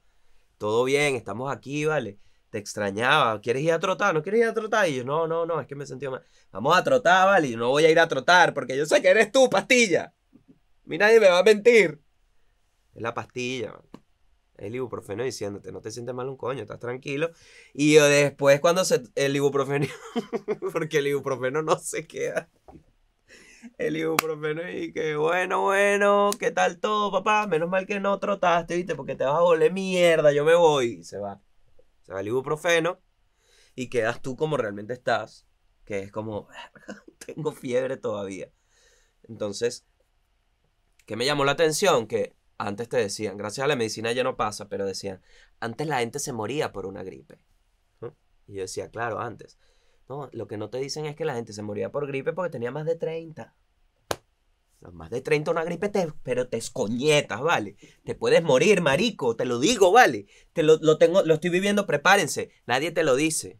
Todo 0.57 0.83
bien, 0.83 1.13
estamos 1.13 1.55
aquí, 1.55 1.85
vale. 1.85 2.17
Te 2.49 2.57
extrañaba, 2.57 3.39
¿quieres 3.39 3.61
ir 3.61 3.71
a 3.71 3.79
trotar? 3.79 4.15
¿No 4.15 4.23
quieres 4.23 4.41
ir 4.41 4.47
a 4.47 4.53
trotar? 4.55 4.89
Y 4.89 4.95
yo, 4.95 5.03
no, 5.03 5.27
no, 5.27 5.45
no, 5.45 5.61
es 5.61 5.67
que 5.67 5.75
me 5.75 5.85
sentí 5.85 6.07
mal. 6.07 6.23
Vamos 6.51 6.75
a 6.75 6.83
trotar, 6.83 7.27
vale, 7.27 7.49
y 7.49 7.51
yo 7.51 7.57
no 7.59 7.69
voy 7.69 7.85
a 7.85 7.91
ir 7.91 7.99
a 7.99 8.07
trotar 8.07 8.55
porque 8.55 8.75
yo 8.75 8.87
sé 8.87 8.99
que 8.99 9.09
eres 9.09 9.31
tú, 9.31 9.47
pastilla. 9.47 10.05
A 10.05 10.89
mí 10.89 10.97
nadie 10.97 11.19
me 11.19 11.29
va 11.29 11.37
a 11.37 11.43
mentir. 11.43 12.01
Es 12.95 13.01
la 13.03 13.13
pastilla, 13.13 13.73
man. 13.73 13.83
Es 14.57 14.65
el 14.65 14.75
ibuprofeno 14.75 15.23
diciéndote, 15.23 15.71
no 15.71 15.81
te 15.81 15.91
sientes 15.91 16.15
mal 16.15 16.29
un 16.29 16.35
coño, 16.35 16.63
estás 16.63 16.79
tranquilo. 16.79 17.29
Y 17.75 17.93
después 17.93 18.59
cuando 18.59 18.83
se, 18.85 19.03
el 19.13 19.35
ibuprofeno, 19.35 19.85
porque 20.73 20.97
el 20.97 21.07
ibuprofeno 21.09 21.61
no 21.61 21.77
se 21.77 22.07
queda. 22.07 22.49
El 23.77 23.97
ibuprofeno 23.97 24.69
y 24.69 24.93
que 24.93 25.15
bueno, 25.15 25.63
bueno, 25.63 26.31
¿qué 26.39 26.51
tal 26.51 26.79
todo, 26.79 27.11
papá? 27.11 27.47
Menos 27.47 27.69
mal 27.69 27.85
que 27.85 27.99
no 27.99 28.19
trotaste, 28.19 28.75
¿viste? 28.75 28.95
Porque 28.95 29.15
te 29.15 29.25
vas 29.25 29.35
a 29.35 29.41
volver 29.41 29.71
mierda, 29.73 30.31
yo 30.31 30.45
me 30.45 30.55
voy. 30.55 30.99
Y 30.99 31.03
se 31.03 31.17
va. 31.17 31.41
Se 32.01 32.13
va 32.13 32.21
el 32.21 32.27
ibuprofeno 32.27 32.99
y 33.75 33.89
quedas 33.89 34.21
tú 34.21 34.35
como 34.35 34.57
realmente 34.57 34.93
estás, 34.93 35.47
que 35.85 35.99
es 35.99 36.11
como, 36.11 36.47
tengo 37.25 37.51
fiebre 37.51 37.97
todavía. 37.97 38.51
Entonces, 39.23 39.85
¿qué 41.05 41.15
me 41.15 41.25
llamó 41.25 41.45
la 41.45 41.53
atención? 41.53 42.07
Que 42.07 42.35
antes 42.57 42.89
te 42.89 42.97
decían, 42.97 43.37
gracias 43.37 43.63
a 43.63 43.67
la 43.67 43.75
medicina 43.75 44.11
ya 44.11 44.23
no 44.23 44.35
pasa, 44.35 44.67
pero 44.67 44.85
decían, 44.85 45.21
antes 45.59 45.87
la 45.87 45.99
gente 45.99 46.19
se 46.19 46.33
moría 46.33 46.71
por 46.71 46.85
una 46.85 47.03
gripe. 47.03 47.39
Y 48.47 48.55
yo 48.55 48.61
decía, 48.63 48.89
claro, 48.89 49.19
antes. 49.19 49.57
No, 50.09 50.27
lo 50.33 50.47
que 50.47 50.57
no 50.57 50.71
te 50.71 50.79
dicen 50.79 51.05
es 51.05 51.15
que 51.15 51.23
la 51.23 51.35
gente 51.35 51.53
se 51.53 51.61
moría 51.61 51.91
por 51.91 52.07
gripe 52.07 52.33
porque 52.33 52.49
tenía 52.49 52.71
más 52.71 52.85
de 52.85 52.95
30. 52.95 53.53
Los 54.81 54.93
más 54.93 55.11
de 55.11 55.21
30 55.21 55.51
una 55.51 55.63
gripe, 55.63 55.89
te, 55.89 56.11
pero 56.23 56.47
te 56.47 56.57
escoñetas, 56.57 57.41
¿vale? 57.41 57.75
Te 58.03 58.15
puedes 58.15 58.41
morir, 58.41 58.81
marico, 58.81 59.35
te 59.35 59.45
lo 59.45 59.59
digo, 59.59 59.91
¿vale? 59.91 60.25
Te 60.53 60.63
lo, 60.63 60.77
lo 60.77 60.97
tengo, 60.97 61.21
lo 61.21 61.35
estoy 61.35 61.51
viviendo, 61.51 61.85
prepárense. 61.85 62.49
Nadie 62.65 62.91
te 62.91 63.03
lo 63.03 63.15
dice. 63.15 63.59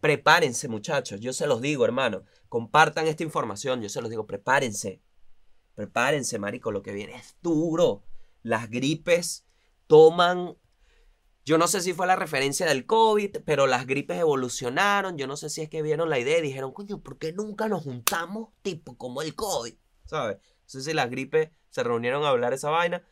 Prepárense, 0.00 0.68
muchachos, 0.68 1.20
yo 1.20 1.32
se 1.32 1.46
los 1.46 1.62
digo, 1.62 1.86
hermano. 1.86 2.24
Compartan 2.50 3.06
esta 3.06 3.22
información, 3.22 3.80
yo 3.80 3.88
se 3.88 4.02
los 4.02 4.10
digo, 4.10 4.26
prepárense. 4.26 5.00
Prepárense, 5.74 6.38
marico, 6.38 6.72
lo 6.72 6.82
que 6.82 6.92
viene 6.92 7.14
es 7.14 7.36
duro. 7.40 8.02
Las 8.42 8.68
gripes 8.68 9.46
toman 9.86 10.56
yo 11.46 11.58
no 11.58 11.68
sé 11.68 11.80
si 11.80 11.94
fue 11.94 12.08
la 12.08 12.16
referencia 12.16 12.66
del 12.66 12.86
COVID, 12.86 13.36
pero 13.44 13.68
las 13.68 13.86
gripes 13.86 14.18
evolucionaron. 14.18 15.16
Yo 15.16 15.28
no 15.28 15.36
sé 15.36 15.48
si 15.48 15.62
es 15.62 15.70
que 15.70 15.80
vieron 15.80 16.10
la 16.10 16.18
idea 16.18 16.38
y 16.38 16.42
dijeron, 16.42 16.72
coño, 16.72 17.00
¿por 17.00 17.18
qué 17.18 17.32
nunca 17.32 17.68
nos 17.68 17.84
juntamos 17.84 18.48
tipo 18.62 18.98
como 18.98 19.22
el 19.22 19.36
COVID? 19.36 19.72
¿Sabes? 20.06 20.38
No 20.38 20.42
sé 20.66 20.82
si 20.82 20.92
las 20.92 21.08
gripes 21.08 21.50
se 21.70 21.84
reunieron 21.84 22.24
a 22.24 22.30
hablar 22.30 22.52
esa 22.52 22.70
vaina. 22.70 23.06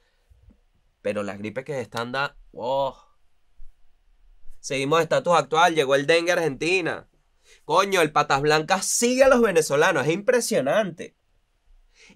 Pero 1.00 1.22
las 1.22 1.38
gripes 1.38 1.64
que 1.64 1.80
están 1.80 2.10
da. 2.10 2.36
Oh. 2.52 2.98
Seguimos 4.58 5.00
estatus 5.00 5.34
actual. 5.34 5.76
Llegó 5.76 5.94
el 5.94 6.08
dengue 6.08 6.32
a 6.32 6.34
Argentina. 6.34 7.08
Coño, 7.64 8.00
el 8.00 8.10
patas 8.10 8.42
blancas 8.42 8.84
sigue 8.84 9.22
a 9.22 9.28
los 9.28 9.42
venezolanos. 9.42 10.08
Es 10.08 10.12
impresionante. 10.12 11.16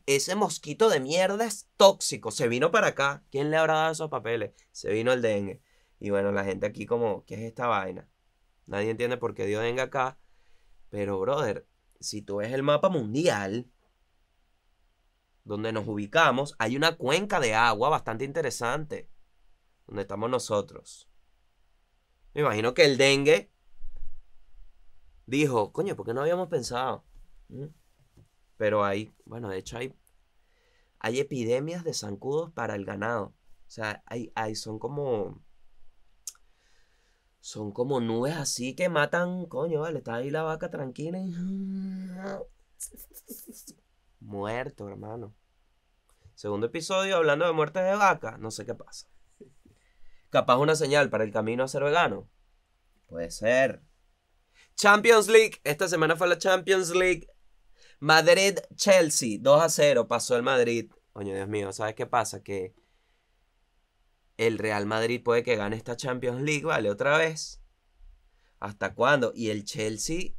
Ese 0.06 0.34
mosquito 0.34 0.88
de 0.88 0.98
mierda 0.98 1.44
es 1.44 1.68
tóxico. 1.76 2.32
Se 2.32 2.48
vino 2.48 2.72
para 2.72 2.88
acá. 2.88 3.22
¿Quién 3.30 3.52
le 3.52 3.56
habrá 3.56 3.74
dado 3.74 3.92
esos 3.92 4.10
papeles? 4.10 4.50
Se 4.72 4.90
vino 4.90 5.12
el 5.12 5.22
dengue. 5.22 5.62
Y 6.00 6.10
bueno, 6.10 6.32
la 6.32 6.44
gente 6.44 6.66
aquí 6.66 6.86
como, 6.86 7.24
¿qué 7.24 7.34
es 7.34 7.40
esta 7.40 7.66
vaina? 7.66 8.08
Nadie 8.66 8.90
entiende 8.90 9.16
por 9.16 9.34
qué 9.34 9.46
Dios 9.46 9.62
venga 9.62 9.84
acá. 9.84 10.18
Pero, 10.90 11.18
brother, 11.18 11.66
si 12.00 12.22
tú 12.22 12.36
ves 12.36 12.52
el 12.52 12.62
mapa 12.62 12.88
mundial, 12.88 13.70
donde 15.44 15.72
nos 15.72 15.88
ubicamos, 15.88 16.54
hay 16.58 16.76
una 16.76 16.96
cuenca 16.96 17.40
de 17.40 17.54
agua 17.54 17.88
bastante 17.88 18.24
interesante, 18.24 19.10
donde 19.86 20.02
estamos 20.02 20.30
nosotros. 20.30 21.08
Me 22.34 22.42
imagino 22.42 22.74
que 22.74 22.84
el 22.84 22.98
dengue 22.98 23.50
dijo, 25.26 25.72
coño, 25.72 25.96
¿por 25.96 26.06
qué 26.06 26.14
no 26.14 26.20
habíamos 26.20 26.48
pensado? 26.48 27.04
¿Mm? 27.48 27.66
Pero 28.56 28.84
hay, 28.84 29.12
bueno, 29.24 29.48
de 29.48 29.58
hecho 29.58 29.78
hay, 29.78 29.94
hay 30.98 31.20
epidemias 31.20 31.84
de 31.84 31.94
zancudos 31.94 32.52
para 32.52 32.74
el 32.74 32.84
ganado. 32.84 33.34
O 33.66 33.70
sea, 33.70 34.02
hay, 34.06 34.30
hay, 34.34 34.54
son 34.54 34.78
como 34.78 35.42
son 37.40 37.72
como 37.72 38.00
nubes 38.00 38.36
así 38.36 38.74
que 38.74 38.88
matan, 38.88 39.46
coño, 39.46 39.80
vale, 39.80 39.98
está 39.98 40.16
ahí 40.16 40.30
la 40.30 40.42
vaca 40.42 40.70
tranquila 40.70 41.18
y... 41.18 41.30
Muerto, 44.20 44.88
hermano. 44.88 45.34
Segundo 46.34 46.66
episodio 46.66 47.16
hablando 47.16 47.46
de 47.46 47.52
muertes 47.52 47.84
de 47.84 47.94
vaca, 47.94 48.36
no 48.38 48.50
sé 48.50 48.66
qué 48.66 48.74
pasa. 48.74 49.08
Capaz 50.30 50.58
una 50.58 50.74
señal 50.74 51.10
para 51.10 51.24
el 51.24 51.32
camino 51.32 51.64
a 51.64 51.68
ser 51.68 51.82
vegano. 51.82 52.28
Puede 53.06 53.30
ser. 53.30 53.82
Champions 54.74 55.28
League, 55.28 55.60
esta 55.64 55.88
semana 55.88 56.16
fue 56.16 56.28
la 56.28 56.38
Champions 56.38 56.90
League. 56.90 57.28
Madrid-Chelsea, 58.00 59.38
2 59.40 59.62
a 59.62 59.68
0, 59.68 60.06
pasó 60.06 60.36
el 60.36 60.42
Madrid. 60.42 60.92
Coño, 61.12 61.34
Dios 61.34 61.48
mío, 61.48 61.72
¿sabes 61.72 61.94
qué 61.94 62.06
pasa? 62.06 62.42
Que 62.42 62.74
el 64.38 64.56
Real 64.56 64.86
Madrid 64.86 65.22
puede 65.22 65.42
que 65.42 65.56
gane 65.56 65.76
esta 65.76 65.96
Champions 65.96 66.40
League, 66.40 66.64
¿vale? 66.64 66.90
Otra 66.90 67.18
vez. 67.18 67.60
¿Hasta 68.60 68.94
cuándo? 68.94 69.32
Y 69.34 69.50
el 69.50 69.64
Chelsea. 69.64 70.32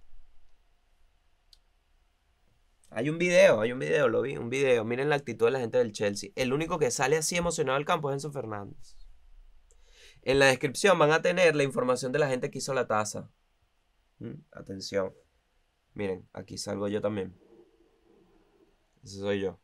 Hay 2.89 3.09
un 3.09 3.19
video, 3.19 3.61
hay 3.61 3.71
un 3.71 3.79
video, 3.79 4.07
lo 4.07 4.21
vi, 4.21 4.37
un 4.37 4.49
video. 4.49 4.83
Miren 4.83 5.09
la 5.09 5.15
actitud 5.15 5.45
de 5.45 5.51
la 5.51 5.59
gente 5.59 5.77
del 5.77 5.91
Chelsea. 5.91 6.31
El 6.35 6.53
único 6.53 6.79
que 6.79 6.91
sale 6.91 7.17
así 7.17 7.35
emocionado 7.35 7.77
al 7.77 7.85
campo 7.85 8.09
es 8.09 8.15
Enzo 8.15 8.31
Fernández. 8.31 8.95
En 10.21 10.39
la 10.39 10.47
descripción 10.47 10.97
van 10.97 11.11
a 11.11 11.21
tener 11.21 11.55
la 11.55 11.63
información 11.63 12.11
de 12.11 12.19
la 12.19 12.29
gente 12.29 12.49
que 12.49 12.57
hizo 12.57 12.73
la 12.73 12.87
taza. 12.87 13.29
¿Mm? 14.19 14.41
Atención. 14.51 15.13
Miren, 15.93 16.27
aquí 16.33 16.57
salgo 16.57 16.87
yo 16.87 17.01
también. 17.01 17.37
Ese 19.03 19.19
soy 19.19 19.41
yo. 19.41 19.59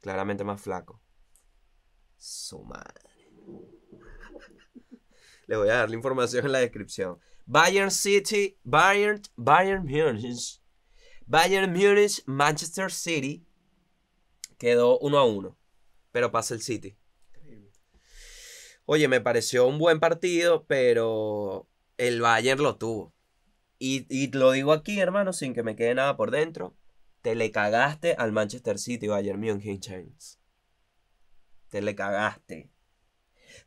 Claramente 0.00 0.44
más 0.44 0.60
flaco. 0.60 1.00
Su 2.16 2.62
madre. 2.64 3.03
Le 5.46 5.56
voy 5.56 5.68
a 5.68 5.74
dar 5.74 5.90
la 5.90 5.96
información 5.96 6.46
en 6.46 6.52
la 6.52 6.58
descripción. 6.58 7.18
Bayern 7.46 7.90
City, 7.90 8.58
Bayern, 8.64 9.20
Bayern 9.36 9.84
Munich, 9.84 10.60
Bayern 11.26 11.72
Munich, 11.72 12.22
Manchester 12.26 12.90
City 12.90 13.44
quedó 14.58 14.98
1 15.00 15.18
a 15.18 15.24
1, 15.24 15.56
pero 16.12 16.30
pasa 16.30 16.54
el 16.54 16.62
City. 16.62 16.96
Oye, 18.86 19.08
me 19.08 19.20
pareció 19.20 19.66
un 19.66 19.78
buen 19.78 19.98
partido, 19.98 20.66
pero 20.66 21.68
el 21.96 22.20
Bayern 22.20 22.62
lo 22.62 22.76
tuvo. 22.76 23.14
Y, 23.78 24.06
y, 24.08 24.30
lo 24.30 24.52
digo 24.52 24.72
aquí, 24.72 25.00
hermano, 25.00 25.32
sin 25.32 25.54
que 25.54 25.62
me 25.62 25.76
quede 25.76 25.94
nada 25.94 26.16
por 26.16 26.30
dentro. 26.30 26.76
Te 27.22 27.34
le 27.34 27.50
cagaste 27.50 28.14
al 28.14 28.32
Manchester 28.32 28.78
City, 28.78 29.08
Bayern 29.08 29.40
Munich. 29.40 29.90
Te 31.68 31.82
le 31.82 31.94
cagaste. 31.94 32.70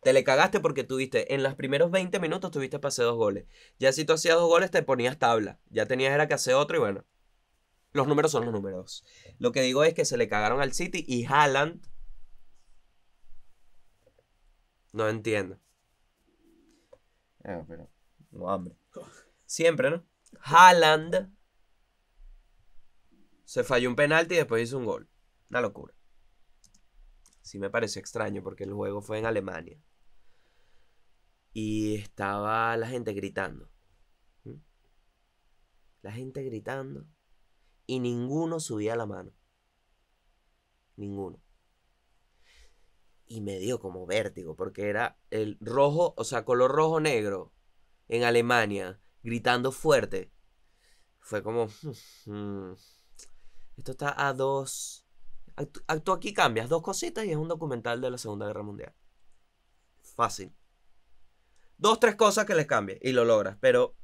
Te 0.01 0.13
le 0.13 0.23
cagaste 0.23 0.59
porque 0.59 0.83
tuviste, 0.83 1.33
en 1.33 1.43
los 1.43 1.55
primeros 1.55 1.91
20 1.91 2.19
minutos 2.19 2.51
tuviste 2.51 2.79
hacer 2.81 3.05
dos 3.05 3.15
goles. 3.15 3.45
Ya 3.79 3.91
si 3.91 4.05
tú 4.05 4.13
hacías 4.13 4.35
dos 4.35 4.47
goles 4.47 4.71
te 4.71 4.83
ponías 4.83 5.17
tabla. 5.17 5.59
Ya 5.69 5.85
tenías 5.85 6.13
era 6.13 6.27
que 6.27 6.33
hacer 6.33 6.55
otro 6.55 6.77
y 6.77 6.79
bueno. 6.79 7.05
Los 7.93 8.07
números 8.07 8.31
son 8.31 8.45
los 8.45 8.53
números. 8.53 9.05
Lo 9.39 9.51
que 9.51 9.61
digo 9.61 9.83
es 9.83 9.93
que 9.93 10.05
se 10.05 10.17
le 10.17 10.27
cagaron 10.27 10.61
al 10.61 10.73
City 10.73 11.03
y 11.07 11.25
Haaland. 11.25 11.81
No 14.93 15.09
entiendo. 15.09 15.59
Ah, 17.43 17.63
pero. 17.67 17.89
No, 18.31 18.49
hambre. 18.49 18.75
Siempre, 19.45 19.89
¿no? 19.89 20.05
Haaland. 20.41 21.33
Se 23.45 23.63
falló 23.63 23.89
un 23.89 23.95
penalti 23.95 24.35
y 24.35 24.37
después 24.37 24.63
hizo 24.63 24.77
un 24.77 24.85
gol. 24.85 25.09
Una 25.49 25.61
locura 25.61 25.96
sí 27.47 27.59
me 27.59 27.69
pareció 27.69 28.01
extraño 28.01 28.43
porque 28.43 28.65
el 28.65 28.73
juego 28.73 29.01
fue 29.01 29.19
en 29.19 29.25
Alemania. 29.25 29.81
Y 31.53 31.95
estaba 31.95 32.75
la 32.75 32.87
gente 32.87 33.13
gritando. 33.13 33.69
¿Mm? 34.43 34.55
La 36.01 36.11
gente 36.11 36.43
gritando. 36.43 37.05
Y 37.85 37.99
ninguno 38.01 38.59
subía 38.59 38.97
la 38.97 39.05
mano. 39.05 39.31
Ninguno. 40.97 41.41
Y 43.25 43.41
me 43.41 43.59
dio 43.59 43.79
como 43.79 44.05
vértigo 44.05 44.55
porque 44.55 44.89
era 44.89 45.17
el 45.31 45.57
rojo, 45.61 46.13
o 46.17 46.23
sea, 46.23 46.43
color 46.43 46.71
rojo 46.71 46.99
negro 46.99 47.53
en 48.09 48.23
Alemania, 48.23 49.01
gritando 49.23 49.71
fuerte. 49.71 50.31
Fue 51.19 51.41
como... 51.41 51.67
Hmm, 52.25 52.73
esto 53.77 53.91
está 53.91 54.27
a 54.27 54.33
dos 54.33 55.06
Tú 56.03 56.11
aquí 56.13 56.33
cambias 56.33 56.69
dos 56.69 56.81
cositas 56.81 57.25
y 57.25 57.31
es 57.31 57.37
un 57.37 57.47
documental 57.47 57.99
de 57.99 58.11
la 58.11 58.17
Segunda 58.17 58.45
Guerra 58.45 58.63
Mundial. 58.63 58.93
Fácil. 60.01 60.53
Dos, 61.77 61.99
tres 61.99 62.15
cosas 62.15 62.45
que 62.45 62.55
les 62.55 62.67
cambies 62.67 62.99
y 63.01 63.11
lo 63.11 63.25
logras. 63.25 63.57
Pero 63.59 63.95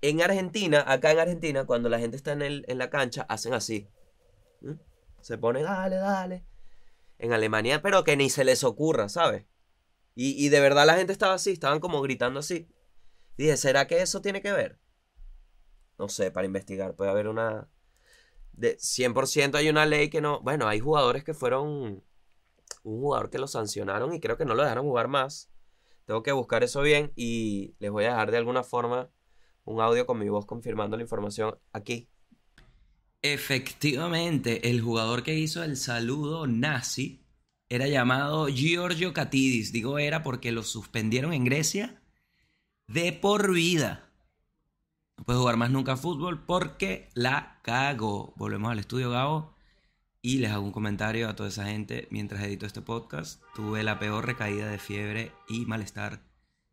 en 0.00 0.20
Argentina, 0.20 0.84
acá 0.86 1.12
en 1.12 1.20
Argentina, 1.20 1.64
cuando 1.64 1.88
la 1.88 1.98
gente 1.98 2.16
está 2.16 2.32
en, 2.32 2.42
el, 2.42 2.64
en 2.68 2.78
la 2.78 2.90
cancha, 2.90 3.22
hacen 3.28 3.54
así. 3.54 3.88
Se 5.20 5.38
ponen, 5.38 5.64
dale, 5.64 5.96
dale. 5.96 6.44
En 7.18 7.32
Alemania, 7.32 7.82
pero 7.82 8.02
que 8.02 8.16
ni 8.16 8.28
se 8.28 8.44
les 8.44 8.64
ocurra, 8.64 9.08
¿sabes? 9.08 9.46
Y, 10.14 10.44
y 10.44 10.48
de 10.48 10.60
verdad 10.60 10.86
la 10.86 10.96
gente 10.96 11.12
estaba 11.12 11.34
así, 11.34 11.52
estaban 11.52 11.78
como 11.78 12.02
gritando 12.02 12.40
así. 12.40 12.68
Dije, 13.36 13.56
¿será 13.56 13.86
que 13.86 14.02
eso 14.02 14.20
tiene 14.20 14.42
que 14.42 14.52
ver? 14.52 14.78
No 15.98 16.08
sé, 16.08 16.30
para 16.32 16.46
investigar. 16.46 16.94
Puede 16.96 17.10
haber 17.10 17.28
una... 17.28 17.68
De 18.52 18.76
100% 18.76 19.56
hay 19.56 19.68
una 19.68 19.86
ley 19.86 20.08
que 20.08 20.20
no... 20.20 20.40
Bueno, 20.40 20.68
hay 20.68 20.80
jugadores 20.80 21.24
que 21.24 21.34
fueron... 21.34 22.02
Un 22.84 23.00
jugador 23.00 23.30
que 23.30 23.38
lo 23.38 23.46
sancionaron 23.46 24.12
y 24.12 24.20
creo 24.20 24.36
que 24.36 24.44
no 24.44 24.54
lo 24.54 24.62
dejaron 24.62 24.86
jugar 24.86 25.06
más. 25.06 25.50
Tengo 26.04 26.22
que 26.22 26.32
buscar 26.32 26.64
eso 26.64 26.82
bien 26.82 27.12
y 27.14 27.74
les 27.78 27.90
voy 27.90 28.04
a 28.04 28.10
dejar 28.10 28.30
de 28.32 28.38
alguna 28.38 28.64
forma 28.64 29.10
un 29.64 29.80
audio 29.80 30.04
con 30.04 30.18
mi 30.18 30.28
voz 30.28 30.46
confirmando 30.46 30.96
la 30.96 31.02
información 31.02 31.56
aquí. 31.72 32.08
Efectivamente, 33.22 34.68
el 34.68 34.80
jugador 34.80 35.22
que 35.22 35.34
hizo 35.34 35.62
el 35.62 35.76
saludo 35.76 36.48
nazi 36.48 37.24
era 37.68 37.86
llamado 37.86 38.48
Giorgio 38.48 39.12
Katidis. 39.12 39.72
Digo 39.72 39.98
era 39.98 40.24
porque 40.24 40.50
lo 40.50 40.64
suspendieron 40.64 41.32
en 41.32 41.44
Grecia 41.44 42.02
de 42.88 43.12
por 43.12 43.52
vida. 43.52 44.11
No 45.16 45.24
puede 45.24 45.38
jugar 45.38 45.56
más 45.56 45.70
nunca 45.70 45.96
fútbol 45.96 46.44
porque 46.44 47.10
la 47.14 47.60
cagó. 47.62 48.32
Volvemos 48.36 48.70
al 48.70 48.78
estudio 48.78 49.10
Gabo 49.10 49.54
y 50.20 50.38
les 50.38 50.50
hago 50.50 50.64
un 50.64 50.72
comentario 50.72 51.28
a 51.28 51.36
toda 51.36 51.48
esa 51.48 51.66
gente. 51.66 52.08
Mientras 52.10 52.42
edito 52.42 52.66
este 52.66 52.80
podcast, 52.80 53.42
tuve 53.54 53.82
la 53.82 53.98
peor 53.98 54.26
recaída 54.26 54.68
de 54.68 54.78
fiebre 54.78 55.32
y 55.48 55.66
malestar 55.66 56.22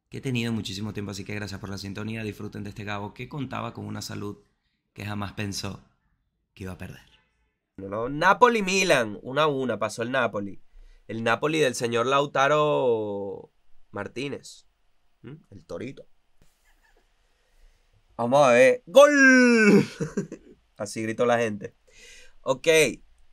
que 0.09 0.17
he 0.17 0.21
tenido 0.21 0.49
en 0.49 0.55
muchísimo 0.55 0.93
tiempo. 0.93 1.11
Así 1.11 1.25
que 1.25 1.35
gracias 1.35 1.59
por 1.59 1.69
la 1.69 1.77
sintonía. 1.77 2.23
Disfruten 2.23 2.63
de 2.63 2.69
este 2.69 2.83
Gabo 2.83 3.13
que 3.13 3.29
contaba 3.29 3.73
con 3.73 3.85
una 3.85 4.01
salud 4.01 4.37
que 4.93 5.05
jamás 5.05 5.33
pensó 5.33 5.83
que 6.53 6.63
iba 6.63 6.73
a 6.73 6.77
perder. 6.77 7.09
No, 7.77 8.09
Napoli-Milan, 8.09 9.19
una 9.21 9.43
a 9.43 9.47
una, 9.47 9.79
pasó 9.79 10.03
el 10.03 10.11
Napoli. 10.11 10.61
El 11.07 11.23
Napoli 11.23 11.59
del 11.59 11.75
señor 11.75 12.07
Lautaro 12.07 13.51
Martínez. 13.91 14.67
El 15.23 15.65
torito. 15.65 16.05
Vamos 18.19 18.45
a 18.45 18.51
ver. 18.51 18.83
¡Gol! 18.85 19.85
Así 20.77 21.01
gritó 21.01 21.25
la 21.25 21.39
gente. 21.39 21.73
Ok, 22.41 22.67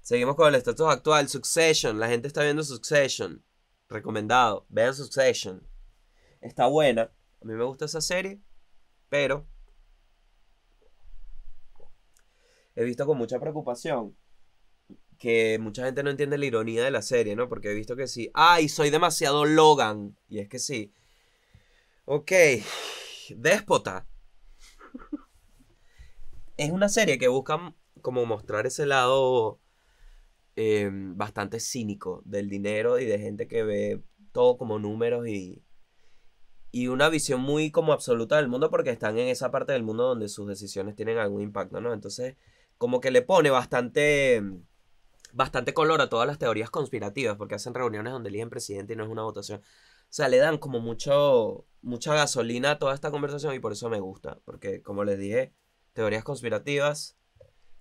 seguimos 0.01 0.37
con 0.37 0.47
el 0.47 0.55
estatus 0.55 0.87
actual. 0.87 1.29
Succession, 1.29 1.99
la 1.99 2.07
gente 2.07 2.29
está 2.29 2.45
viendo 2.45 2.63
Succession. 2.63 3.45
Recomendado, 3.89 4.65
vean 4.69 4.95
Succession. 4.95 5.67
Está 6.41 6.69
buena. 6.69 7.11
A 7.43 7.45
mí 7.45 7.55
me 7.55 7.65
gusta 7.65 7.87
esa 7.87 8.01
serie, 8.01 8.41
pero 9.09 9.45
he 12.77 12.85
visto 12.85 13.05
con 13.07 13.19
mucha 13.19 13.41
preocupación 13.41 14.17
que 15.19 15.59
mucha 15.61 15.85
gente 15.85 16.05
no 16.05 16.11
entiende 16.11 16.39
la 16.39 16.47
ironía 16.47 16.85
de 16.85 16.93
la 16.93 17.03
serie, 17.03 17.35
¿no? 17.35 17.49
Porque 17.49 17.73
he 17.73 17.75
visto 17.75 17.97
que 17.97 18.07
sí, 18.07 18.31
ay, 18.35 18.69
soy 18.69 18.91
demasiado 18.91 19.47
Logan. 19.47 20.17
Y 20.29 20.39
es 20.39 20.49
que 20.49 20.61
sí. 20.61 20.95
Ok, 22.05 22.31
déspota. 23.31 24.07
Es 26.57 26.71
una 26.71 26.89
serie 26.89 27.19
que 27.19 27.29
busca 27.29 27.75
como 28.03 28.25
mostrar 28.25 28.67
ese 28.67 28.87
lado 28.87 29.61
eh, 30.57 30.89
bastante 30.91 31.61
cínico 31.61 32.23
del 32.25 32.49
dinero 32.49 32.99
y 32.99 33.05
de 33.05 33.19
gente 33.19 33.47
que 33.47 33.63
ve 33.63 34.03
todo 34.33 34.57
como 34.57 34.79
números 34.79 35.29
y, 35.29 35.63
y 36.73 36.89
una 36.89 37.09
visión 37.09 37.41
muy 37.41 37.71
como 37.71 37.93
absoluta 37.93 38.37
del 38.37 38.49
mundo 38.49 38.71
porque 38.71 38.91
están 38.91 39.19
en 39.19 39.29
esa 39.29 39.51
parte 39.51 39.73
del 39.73 39.83
mundo 39.83 40.05
donde 40.05 40.29
sus 40.29 40.49
decisiones 40.49 40.97
tienen 40.97 41.19
algún 41.19 41.43
impacto, 41.43 41.81
¿no? 41.81 41.93
Entonces, 41.93 42.37
como 42.79 43.01
que 43.01 43.11
le 43.11 43.23
pone 43.23 43.51
bastante 43.51 44.43
bastante 45.37 45.75
color 45.75 46.01
a 46.01 46.09
todas 46.09 46.27
las 46.27 46.39
teorías 46.39 46.71
conspirativas, 46.71 47.37
porque 47.37 47.55
hacen 47.55 47.75
reuniones 47.75 48.13
donde 48.13 48.31
eligen 48.31 48.49
presidente 48.51 48.95
y 48.95 48.97
no 48.97 49.05
es 49.05 49.11
una 49.11 49.23
votación. 49.23 49.61
O 49.61 50.13
sea, 50.17 50.29
le 50.29 50.39
dan 50.39 50.59
como 50.59 50.81
mucho, 50.81 51.67
mucha 51.87 52.15
gasolina 52.15 52.73
a 52.73 52.79
toda 52.81 52.95
esta 52.95 53.13
conversación 53.13 53.55
y 53.55 53.61
por 53.61 53.73
eso 53.73 53.89
me 53.89 54.01
gusta, 54.01 54.41
porque 54.45 54.83
como 54.83 55.05
les 55.05 55.19
dije, 55.19 55.55
teorías 55.93 56.25
conspirativas, 56.25 57.17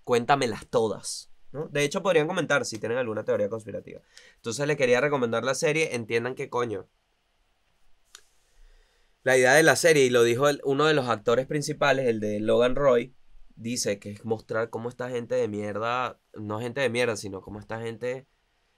cuéntamelas 0.03 0.67
todas. 0.67 1.31
¿no? 1.51 1.67
De 1.69 1.83
hecho, 1.83 2.03
podrían 2.03 2.27
comentar 2.27 2.65
si 2.65 2.77
tienen 2.77 2.99
alguna 2.99 3.25
teoría 3.25 3.49
conspirativa. 3.49 4.01
Entonces, 4.35 4.67
le 4.67 4.77
quería 4.77 5.01
recomendar 5.01 5.43
la 5.43 5.55
serie, 5.55 5.95
entiendan 5.95 6.35
qué 6.35 6.49
coño. 6.49 6.87
La 9.23 9.37
idea 9.37 9.53
de 9.55 9.63
la 9.63 9.75
serie, 9.75 10.05
y 10.05 10.11
lo 10.11 10.21
dijo 10.21 10.45
uno 10.65 10.85
de 10.85 10.93
los 10.93 11.09
actores 11.09 11.47
principales, 11.47 12.07
el 12.07 12.19
de 12.19 12.39
Logan 12.39 12.75
Roy, 12.75 13.15
dice 13.55 13.97
que 13.97 14.11
es 14.11 14.23
mostrar 14.23 14.69
cómo 14.69 14.87
esta 14.87 15.09
gente 15.09 15.33
de 15.33 15.47
mierda, 15.47 16.19
no 16.35 16.59
gente 16.59 16.81
de 16.81 16.91
mierda, 16.91 17.15
sino 17.15 17.41
cómo 17.41 17.59
esta 17.59 17.81
gente 17.81 18.27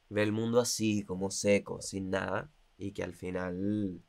ve 0.07 0.23
el 0.23 0.31
mundo 0.31 0.61
así, 0.61 1.03
como 1.03 1.31
seco, 1.31 1.81
sin 1.81 2.11
nada, 2.11 2.49
y 2.77 2.93
que 2.93 3.03
al 3.03 3.13
final... 3.13 4.01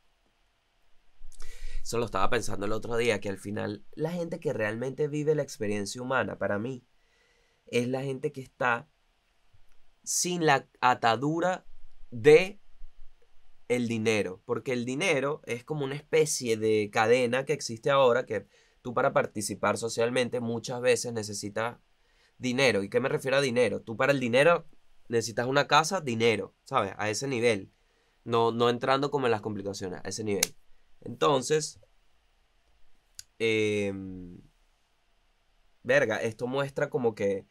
Eso 1.89 1.97
lo 1.97 2.05
estaba 2.05 2.29
pensando 2.29 2.67
el 2.67 2.71
otro 2.71 2.97
día, 2.97 3.19
que 3.19 3.29
al 3.29 3.39
final 3.39 3.83
la 3.95 4.11
gente 4.11 4.39
que 4.39 4.53
realmente 4.53 5.07
vive 5.07 5.33
la 5.33 5.41
experiencia 5.41 5.99
humana, 5.99 6.37
para 6.37 6.59
mí, 6.59 6.85
es 7.65 7.87
la 7.87 8.03
gente 8.03 8.31
que 8.31 8.41
está 8.41 8.87
sin 10.03 10.45
la 10.45 10.69
atadura 10.81 11.65
de 12.11 12.61
el 13.69 13.87
dinero, 13.87 14.39
porque 14.45 14.71
el 14.71 14.85
dinero 14.85 15.41
es 15.47 15.63
como 15.63 15.83
una 15.83 15.95
especie 15.95 16.57
de 16.57 16.91
cadena 16.93 17.43
que 17.45 17.53
existe 17.53 17.89
ahora 17.89 18.27
que 18.27 18.45
tú 18.83 18.93
para 18.93 19.11
participar 19.11 19.79
socialmente 19.79 20.41
muchas 20.41 20.81
veces 20.81 21.11
necesitas 21.11 21.79
dinero. 22.37 22.83
¿Y 22.83 22.89
qué 22.89 22.99
me 22.99 23.09
refiero 23.09 23.37
a 23.37 23.41
dinero? 23.41 23.81
Tú 23.81 23.97
para 23.97 24.11
el 24.11 24.19
dinero 24.19 24.67
necesitas 25.07 25.47
una 25.47 25.65
casa, 25.65 26.01
dinero, 26.01 26.53
¿sabes? 26.65 26.93
A 26.99 27.09
ese 27.09 27.27
nivel. 27.27 27.71
No, 28.25 28.51
no 28.51 28.69
entrando 28.69 29.09
como 29.09 29.25
en 29.25 29.31
las 29.31 29.41
complicaciones, 29.41 30.01
a 30.03 30.09
ese 30.09 30.23
nivel. 30.23 30.55
Entonces, 31.01 31.79
em, 33.39 34.37
verga, 35.83 36.17
esto 36.17 36.47
muestra 36.47 36.89
como 36.89 37.15
que 37.15 37.47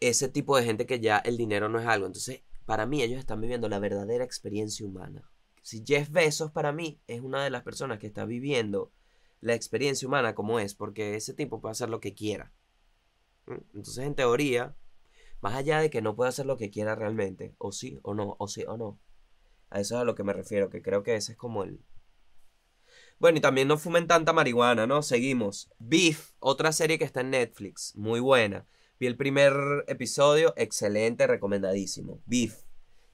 ese 0.00 0.28
tipo 0.28 0.56
de 0.56 0.64
gente 0.64 0.86
que 0.86 1.00
ya 1.00 1.18
el 1.18 1.36
dinero 1.36 1.68
no 1.68 1.78
es 1.80 1.86
algo. 1.86 2.06
Entonces, 2.06 2.42
para 2.66 2.86
mí 2.86 3.02
ellos 3.02 3.18
están 3.18 3.40
viviendo 3.40 3.68
la 3.68 3.78
verdadera 3.78 4.24
experiencia 4.24 4.86
humana. 4.86 5.30
Si 5.62 5.82
Jeff 5.84 6.10
Bezos 6.10 6.52
para 6.52 6.72
mí 6.72 7.00
es 7.06 7.20
una 7.20 7.42
de 7.42 7.50
las 7.50 7.62
personas 7.62 7.98
que 7.98 8.06
está 8.06 8.24
viviendo 8.24 8.92
la 9.40 9.54
experiencia 9.54 10.06
humana 10.06 10.34
como 10.34 10.60
es, 10.60 10.74
porque 10.74 11.16
ese 11.16 11.34
tipo 11.34 11.60
puede 11.60 11.72
hacer 11.72 11.88
lo 11.88 12.00
que 12.00 12.14
quiera. 12.14 12.52
¿Mm? 13.46 13.54
Entonces, 13.74 14.04
en 14.04 14.14
teoría, 14.14 14.76
más 15.40 15.54
allá 15.54 15.80
de 15.80 15.90
que 15.90 16.02
no 16.02 16.16
puede 16.16 16.30
hacer 16.30 16.46
lo 16.46 16.56
que 16.56 16.70
quiera 16.70 16.94
realmente, 16.94 17.54
o 17.58 17.72
sí 17.72 17.98
o 18.02 18.14
no, 18.14 18.36
o 18.38 18.48
sí 18.48 18.64
o 18.66 18.76
no, 18.76 18.98
a 19.70 19.80
eso 19.80 19.96
es 19.96 20.00
a 20.00 20.04
lo 20.04 20.14
que 20.14 20.24
me 20.24 20.32
refiero, 20.32 20.70
que 20.70 20.82
creo 20.82 21.02
que 21.02 21.16
ese 21.16 21.32
es 21.32 21.38
como 21.38 21.64
el... 21.64 21.80
Bueno, 23.18 23.38
y 23.38 23.40
también 23.40 23.68
no 23.68 23.78
fumen 23.78 24.06
tanta 24.06 24.32
marihuana, 24.32 24.86
¿no? 24.86 25.02
Seguimos. 25.02 25.70
Beef, 25.78 26.32
otra 26.38 26.72
serie 26.72 26.98
que 26.98 27.04
está 27.04 27.20
en 27.22 27.30
Netflix, 27.30 27.94
muy 27.96 28.20
buena. 28.20 28.66
Vi 28.98 29.06
el 29.06 29.16
primer 29.16 29.54
episodio, 29.88 30.54
excelente, 30.56 31.26
recomendadísimo. 31.26 32.22
Beef. 32.26 32.62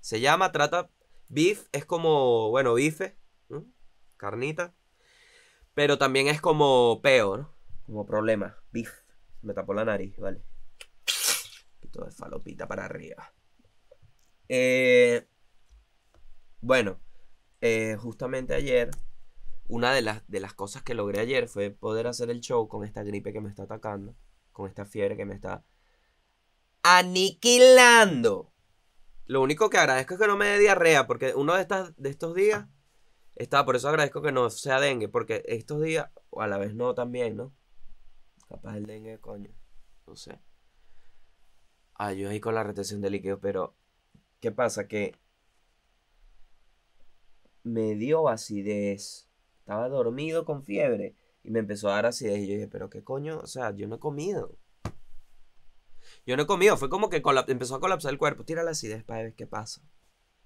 Se 0.01 0.21
llama, 0.21 0.53
trata... 0.53 0.91
Beef 1.29 1.67
es 1.73 1.87
como, 1.87 2.51
bueno, 2.51 2.75
bife, 2.75 3.17
carnita. 4.19 4.75
Pero 5.75 5.97
también 5.97 6.29
es 6.29 6.41
como 6.41 7.01
peo, 7.03 7.38
¿no? 7.38 7.55
Como 7.87 8.05
problema. 8.05 8.59
Beef. 8.71 8.93
Me 9.41 9.55
tapó 9.55 9.73
la 9.75 9.85
nariz, 9.85 10.17
vale. 10.19 10.43
Poquito 11.81 12.05
de 12.05 12.11
falopita 12.11 12.69
para 12.69 12.85
arriba. 12.85 13.33
Eh, 14.49 15.27
bueno, 16.61 17.01
eh, 17.61 17.97
justamente 17.99 18.55
ayer, 18.55 18.91
una 19.72 19.94
de 19.94 20.02
las, 20.02 20.22
de 20.28 20.38
las 20.38 20.52
cosas 20.52 20.82
que 20.82 20.92
logré 20.92 21.20
ayer 21.20 21.48
fue 21.48 21.70
poder 21.70 22.06
hacer 22.06 22.28
el 22.28 22.40
show 22.40 22.68
con 22.68 22.85
esta 22.85 23.02
gripe 23.02 23.32
que 23.32 23.40
me 23.40 23.48
está 23.48 23.62
atacando, 23.62 24.14
con 24.52 24.68
esta 24.68 24.85
fiebre 24.85 25.16
que 25.16 25.24
me 25.24 25.35
está 25.35 25.64
aniquilando. 26.82 28.52
Lo 29.24 29.40
único 29.40 29.70
que 29.70 29.78
agradezco 29.78 30.12
es 30.12 30.20
que 30.20 30.26
no 30.26 30.37
me 30.37 30.44
dé 30.44 30.58
diarrea, 30.58 31.06
porque 31.06 31.32
uno 31.35 31.54
de, 31.54 31.62
estas, 31.62 31.96
de 31.96 32.11
estos 32.11 32.35
días 32.35 32.66
estaba, 33.35 33.64
por 33.64 33.74
eso 33.74 33.88
agradezco 33.88 34.20
que 34.20 34.30
no 34.30 34.50
sea 34.50 34.78
dengue, 34.78 35.08
porque 35.08 35.42
estos 35.46 35.80
días, 35.80 36.11
o 36.28 36.42
a 36.42 36.48
la 36.48 36.58
vez 36.58 36.74
no 36.74 36.94
también, 36.94 37.38
¿no? 37.38 37.54
Capaz 38.50 38.76
el 38.76 38.85
dengue, 38.85 39.20
coño, 39.20 39.54
no 40.06 40.16
sé. 40.16 40.38
Ah, 41.94 42.12
yo 42.12 42.28
ahí 42.28 42.40
con 42.40 42.54
la 42.54 42.62
retención 42.62 43.00
de 43.00 43.08
líquidos, 43.08 43.38
pero 43.40 43.74
¿qué 44.38 44.52
pasa? 44.52 44.87
Que 44.87 45.18
me 47.62 47.94
dio 47.94 48.28
acidez. 48.28 49.32
Estaba 49.62 49.88
dormido 49.88 50.44
con 50.44 50.64
fiebre 50.64 51.14
y 51.44 51.53
me 51.53 51.61
empezó 51.61 51.88
a 51.88 51.94
dar 51.94 52.07
acidez. 52.07 52.38
Y 52.40 52.48
yo 52.48 52.55
dije, 52.55 52.66
pero 52.66 52.90
qué 52.90 53.05
coño, 53.05 53.38
o 53.38 53.46
sea, 53.46 53.70
yo 53.70 53.87
no 53.87 53.94
he 53.94 54.01
comido. 54.01 54.59
Yo 56.27 56.37
no 56.37 56.42
he 56.42 56.46
comido, 56.46 56.77
fue 56.77 56.88
como 56.88 57.09
que 57.09 57.22
empezó 57.46 57.77
a 57.77 57.81
colapsar 57.81 58.11
el 58.11 58.18
cuerpo. 58.18 58.44
Tira 58.44 58.64
la 58.64 58.72
acidez 58.72 59.05
para 59.05 59.22
ver 59.22 59.35
qué 59.35 59.46
pasa. 59.46 59.81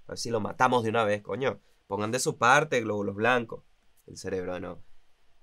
A 0.07 0.13
ver 0.13 0.19
si 0.19 0.29
lo 0.29 0.41
matamos 0.41 0.85
de 0.85 0.91
una 0.91 1.05
vez, 1.05 1.23
coño. 1.23 1.63
Pongan 1.87 2.13
de 2.13 2.19
su 2.19 2.37
parte 2.37 2.83
glóbulos 2.83 3.15
blancos. 3.15 3.65
El 4.07 4.19
cerebro 4.19 4.61
no. 4.61 4.85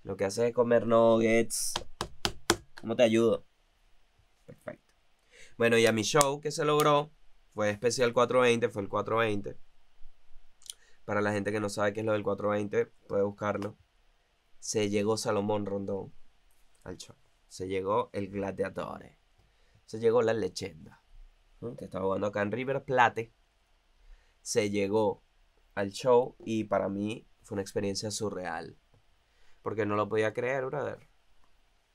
Lo 0.03 0.17
que 0.17 0.25
hace 0.25 0.49
es 0.49 0.53
comer 0.53 0.85
nuggets. 0.85 1.73
¿Cómo 2.79 2.95
te 2.95 3.01
ayudo? 3.01 3.47
Perfecto. 4.45 4.93
Bueno, 5.57 5.79
y 5.79 5.87
a 5.87 5.91
mi 5.91 6.03
show 6.03 6.39
que 6.41 6.51
se 6.51 6.63
logró 6.63 7.11
fue 7.49 7.71
especial 7.71 8.13
420, 8.13 8.69
fue 8.69 8.83
el 8.83 8.89
420. 8.89 9.57
Para 11.05 11.21
la 11.21 11.33
gente 11.33 11.51
que 11.51 11.59
no 11.59 11.69
sabe 11.69 11.93
qué 11.93 11.99
es 11.99 12.05
lo 12.05 12.13
del 12.13 12.23
420, 12.23 12.85
puede 13.07 13.23
buscarlo. 13.23 13.77
Se 14.59 14.89
llegó 14.89 15.17
Salomón 15.17 15.65
Rondón 15.65 16.13
al 16.83 16.97
show. 16.97 17.15
Se 17.47 17.67
llegó 17.67 18.09
el 18.13 18.29
Gladiatore. 18.29 19.19
Se 19.85 19.99
llegó 19.99 20.21
la 20.21 20.33
leyenda. 20.33 21.03
Que 21.77 21.85
estaba 21.85 22.05
jugando 22.05 22.27
acá 22.27 22.41
en 22.41 22.51
River 22.51 22.83
Plate. 22.83 23.33
Se 24.41 24.69
llegó 24.69 25.23
al 25.75 25.91
show 25.91 26.35
y 26.39 26.65
para 26.65 26.89
mí 26.89 27.27
fue 27.43 27.55
una 27.55 27.61
experiencia 27.61 28.11
surreal. 28.11 28.77
Porque 29.61 29.85
no 29.85 29.95
lo 29.95 30.09
podía 30.09 30.33
creer, 30.33 30.65
brother. 30.65 31.09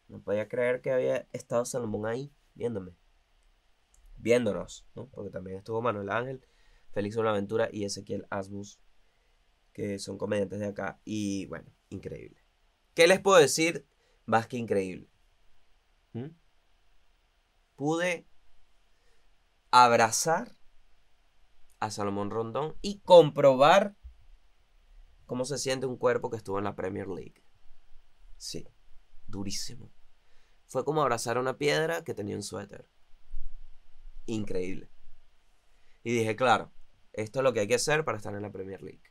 No 0.08 0.22
podía 0.22 0.48
creer 0.48 0.80
que 0.80 0.90
había 0.90 1.28
estado 1.32 1.64
Salomón 1.64 2.06
ahí 2.06 2.32
viéndome. 2.54 2.92
Viéndonos, 4.16 4.86
¿no? 4.94 5.06
Porque 5.08 5.30
también 5.30 5.58
estuvo 5.58 5.80
Manuel 5.80 6.10
Ángel, 6.10 6.44
Félix 6.92 7.16
Bonaventura 7.16 7.68
y 7.70 7.84
Ezequiel 7.84 8.26
Asmus, 8.30 8.80
que 9.78 10.00
son 10.00 10.18
comediantes 10.18 10.58
de 10.58 10.66
acá. 10.66 11.00
Y 11.04 11.46
bueno, 11.46 11.70
increíble. 11.88 12.44
¿Qué 12.94 13.06
les 13.06 13.20
puedo 13.20 13.38
decir 13.38 13.86
más 14.26 14.48
que 14.48 14.56
increíble? 14.56 15.08
¿Mm? 16.14 16.30
Pude 17.76 18.26
abrazar 19.70 20.50
a 21.78 21.92
Salomón 21.92 22.30
Rondón 22.30 22.76
y 22.82 22.98
comprobar 22.98 23.96
cómo 25.26 25.44
se 25.44 25.58
siente 25.58 25.86
un 25.86 25.96
cuerpo 25.96 26.28
que 26.28 26.38
estuvo 26.38 26.58
en 26.58 26.64
la 26.64 26.74
Premier 26.74 27.06
League. 27.06 27.44
Sí, 28.36 28.66
durísimo. 29.28 29.92
Fue 30.66 30.84
como 30.84 31.02
abrazar 31.02 31.36
a 31.36 31.40
una 31.40 31.56
piedra 31.56 32.02
que 32.02 32.14
tenía 32.14 32.34
un 32.34 32.42
suéter. 32.42 32.90
Increíble. 34.26 34.90
Y 36.02 36.10
dije, 36.12 36.34
claro, 36.34 36.72
esto 37.12 37.38
es 37.38 37.44
lo 37.44 37.52
que 37.52 37.60
hay 37.60 37.68
que 37.68 37.76
hacer 37.76 38.04
para 38.04 38.18
estar 38.18 38.34
en 38.34 38.42
la 38.42 38.50
Premier 38.50 38.82
League. 38.82 39.07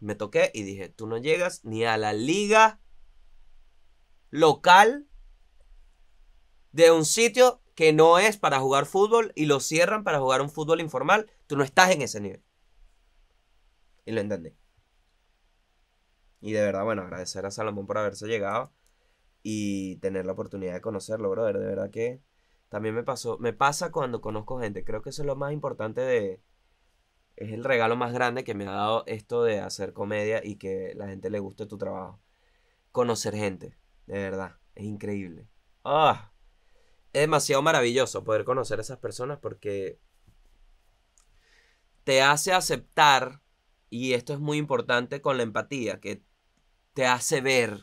Me 0.00 0.14
toqué 0.14 0.50
y 0.54 0.62
dije, 0.62 0.88
tú 0.88 1.06
no 1.06 1.18
llegas 1.18 1.64
ni 1.64 1.84
a 1.84 1.96
la 1.96 2.12
liga 2.12 2.80
local 4.30 5.08
de 6.72 6.92
un 6.92 7.04
sitio 7.04 7.62
que 7.74 7.92
no 7.92 8.18
es 8.18 8.36
para 8.36 8.60
jugar 8.60 8.86
fútbol 8.86 9.32
y 9.34 9.46
lo 9.46 9.60
cierran 9.60 10.04
para 10.04 10.20
jugar 10.20 10.42
un 10.42 10.50
fútbol 10.50 10.80
informal. 10.80 11.30
Tú 11.46 11.56
no 11.56 11.64
estás 11.64 11.90
en 11.90 12.02
ese 12.02 12.20
nivel. 12.20 12.42
Y 14.04 14.12
lo 14.12 14.20
entendí. 14.20 14.56
Y 16.40 16.52
de 16.52 16.60
verdad, 16.60 16.84
bueno, 16.84 17.02
agradecer 17.02 17.44
a 17.46 17.50
Salomón 17.50 17.86
por 17.86 17.98
haberse 17.98 18.26
llegado 18.26 18.72
y 19.42 19.96
tener 19.96 20.26
la 20.26 20.32
oportunidad 20.32 20.74
de 20.74 20.80
conocerlo, 20.80 21.30
brother. 21.30 21.58
De 21.58 21.66
verdad 21.66 21.90
que 21.90 22.20
también 22.68 22.94
me 22.94 23.02
pasó, 23.02 23.38
me 23.38 23.52
pasa 23.52 23.90
cuando 23.90 24.20
conozco 24.20 24.60
gente. 24.60 24.84
Creo 24.84 25.02
que 25.02 25.10
eso 25.10 25.22
es 25.22 25.26
lo 25.26 25.36
más 25.36 25.52
importante 25.52 26.00
de, 26.00 26.42
es 27.38 27.52
el 27.52 27.62
regalo 27.62 27.94
más 27.94 28.12
grande 28.12 28.42
que 28.42 28.54
me 28.54 28.66
ha 28.66 28.72
dado 28.72 29.04
esto 29.06 29.44
de 29.44 29.60
hacer 29.60 29.92
comedia 29.92 30.40
y 30.44 30.56
que 30.56 30.92
la 30.96 31.06
gente 31.06 31.30
le 31.30 31.38
guste 31.38 31.66
tu 31.66 31.78
trabajo. 31.78 32.20
Conocer 32.90 33.36
gente, 33.36 33.78
de 34.06 34.18
verdad, 34.18 34.56
es 34.74 34.84
increíble. 34.84 35.48
Ah, 35.84 36.32
es 37.12 37.20
demasiado 37.20 37.62
maravilloso 37.62 38.24
poder 38.24 38.44
conocer 38.44 38.80
a 38.80 38.82
esas 38.82 38.98
personas 38.98 39.38
porque 39.38 40.00
te 42.02 42.22
hace 42.22 42.52
aceptar, 42.52 43.40
y 43.88 44.14
esto 44.14 44.32
es 44.32 44.40
muy 44.40 44.58
importante 44.58 45.20
con 45.22 45.36
la 45.36 45.44
empatía, 45.44 46.00
que 46.00 46.24
te 46.92 47.06
hace 47.06 47.40
ver 47.40 47.82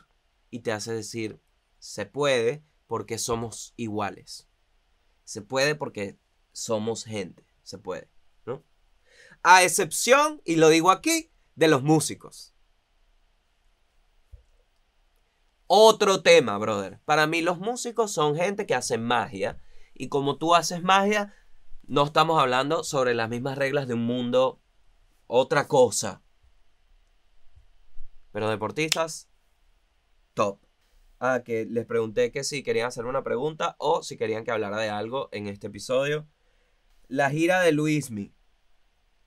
y 0.50 0.60
te 0.60 0.72
hace 0.72 0.92
decir, 0.92 1.40
se 1.78 2.04
puede 2.04 2.62
porque 2.86 3.16
somos 3.16 3.72
iguales. 3.76 4.48
Se 5.24 5.40
puede 5.40 5.74
porque 5.76 6.18
somos 6.52 7.04
gente, 7.04 7.46
se 7.62 7.78
puede. 7.78 8.10
A 9.48 9.62
excepción, 9.62 10.42
y 10.44 10.56
lo 10.56 10.70
digo 10.70 10.90
aquí, 10.90 11.30
de 11.54 11.68
los 11.68 11.84
músicos. 11.84 12.52
Otro 15.68 16.20
tema, 16.20 16.58
brother. 16.58 16.98
Para 17.04 17.28
mí 17.28 17.42
los 17.42 17.60
músicos 17.60 18.10
son 18.10 18.34
gente 18.34 18.66
que 18.66 18.74
hace 18.74 18.98
magia. 18.98 19.62
Y 19.94 20.08
como 20.08 20.36
tú 20.36 20.56
haces 20.56 20.82
magia, 20.82 21.32
no 21.84 22.02
estamos 22.06 22.42
hablando 22.42 22.82
sobre 22.82 23.14
las 23.14 23.28
mismas 23.28 23.56
reglas 23.56 23.86
de 23.86 23.94
un 23.94 24.04
mundo, 24.04 24.60
otra 25.28 25.68
cosa. 25.68 26.24
Pero 28.32 28.50
deportistas, 28.50 29.28
top. 30.34 30.58
Ah, 31.20 31.44
que 31.44 31.66
les 31.66 31.86
pregunté 31.86 32.32
que 32.32 32.42
si 32.42 32.64
querían 32.64 32.88
hacer 32.88 33.04
una 33.04 33.22
pregunta 33.22 33.76
o 33.78 34.02
si 34.02 34.16
querían 34.16 34.42
que 34.42 34.50
hablara 34.50 34.78
de 34.78 34.90
algo 34.90 35.28
en 35.30 35.46
este 35.46 35.68
episodio. 35.68 36.26
La 37.06 37.30
gira 37.30 37.60
de 37.60 37.70
Luismi. 37.70 38.35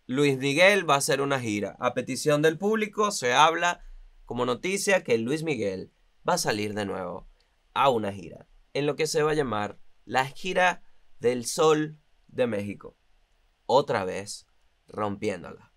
Luis 0.09 0.39
Miguel 0.39 0.89
va 0.89 0.95
a 0.95 0.97
hacer 0.97 1.21
una 1.21 1.39
gira. 1.39 1.75
A 1.79 1.93
petición 1.93 2.41
del 2.41 2.57
público 2.57 3.11
se 3.11 3.35
habla 3.35 3.83
como 4.25 4.43
noticia 4.43 5.03
que 5.03 5.19
Luis 5.19 5.43
Miguel 5.43 5.91
va 6.27 6.33
a 6.33 6.39
salir 6.39 6.73
de 6.73 6.87
nuevo 6.87 7.27
a 7.75 7.89
una 7.91 8.11
gira. 8.11 8.47
En 8.73 8.87
lo 8.87 8.95
que 8.95 9.05
se 9.05 9.21
va 9.21 9.29
a 9.29 9.35
llamar 9.35 9.77
la 10.05 10.25
gira 10.25 10.81
del 11.19 11.45
Sol 11.45 11.99
de 12.27 12.47
México. 12.47 12.97
Otra 13.67 14.03
vez 14.03 14.47
rompiéndola. 14.87 15.73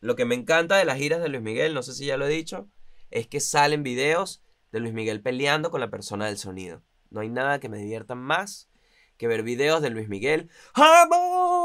Lo 0.00 0.14
que 0.14 0.26
me 0.26 0.34
encanta 0.34 0.76
de 0.76 0.84
las 0.84 0.98
giras 0.98 1.22
de 1.22 1.30
Luis 1.30 1.42
Miguel, 1.42 1.72
no 1.72 1.82
sé 1.82 1.94
si 1.94 2.04
ya 2.04 2.18
lo 2.18 2.26
he 2.26 2.30
dicho, 2.30 2.68
es 3.10 3.28
que 3.28 3.40
salen 3.40 3.82
videos 3.82 4.42
de 4.72 4.80
Luis 4.80 4.92
Miguel 4.92 5.22
peleando 5.22 5.70
con 5.70 5.80
la 5.80 5.88
persona 5.88 6.26
del 6.26 6.36
sonido. 6.36 6.82
No 7.08 7.20
hay 7.20 7.30
nada 7.30 7.60
que 7.60 7.70
me 7.70 7.78
divierta 7.78 8.14
más 8.14 8.68
que 9.16 9.26
ver 9.26 9.42
videos 9.42 9.80
de 9.80 9.88
Luis 9.88 10.10
Miguel. 10.10 10.50
¡Amor! 10.74 11.57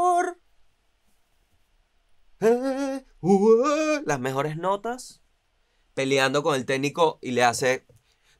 Las 2.40 4.20
mejores 4.20 4.56
notas. 4.56 5.22
Peleando 5.94 6.42
con 6.42 6.54
el 6.56 6.66
técnico 6.66 7.18
y 7.22 7.32
le 7.32 7.44
hace. 7.44 7.86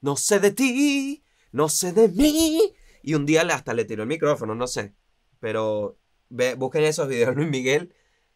No 0.01 0.17
sé 0.17 0.39
de 0.39 0.51
ti, 0.51 1.23
no 1.51 1.69
sé 1.69 1.93
de 1.93 2.09
mí. 2.09 2.73
Y 3.01 3.13
un 3.13 3.25
día 3.25 3.41
hasta 3.41 3.73
le 3.73 3.85
tiró 3.85 4.03
el 4.03 4.09
micrófono, 4.09 4.55
no 4.55 4.67
sé. 4.67 4.93
Pero 5.39 5.97
ve, 6.29 6.55
busquen 6.55 6.83
esos 6.83 7.07
videos 7.07 7.29
de 7.29 7.35
Luis 7.41 7.49
Miguel 7.49 7.93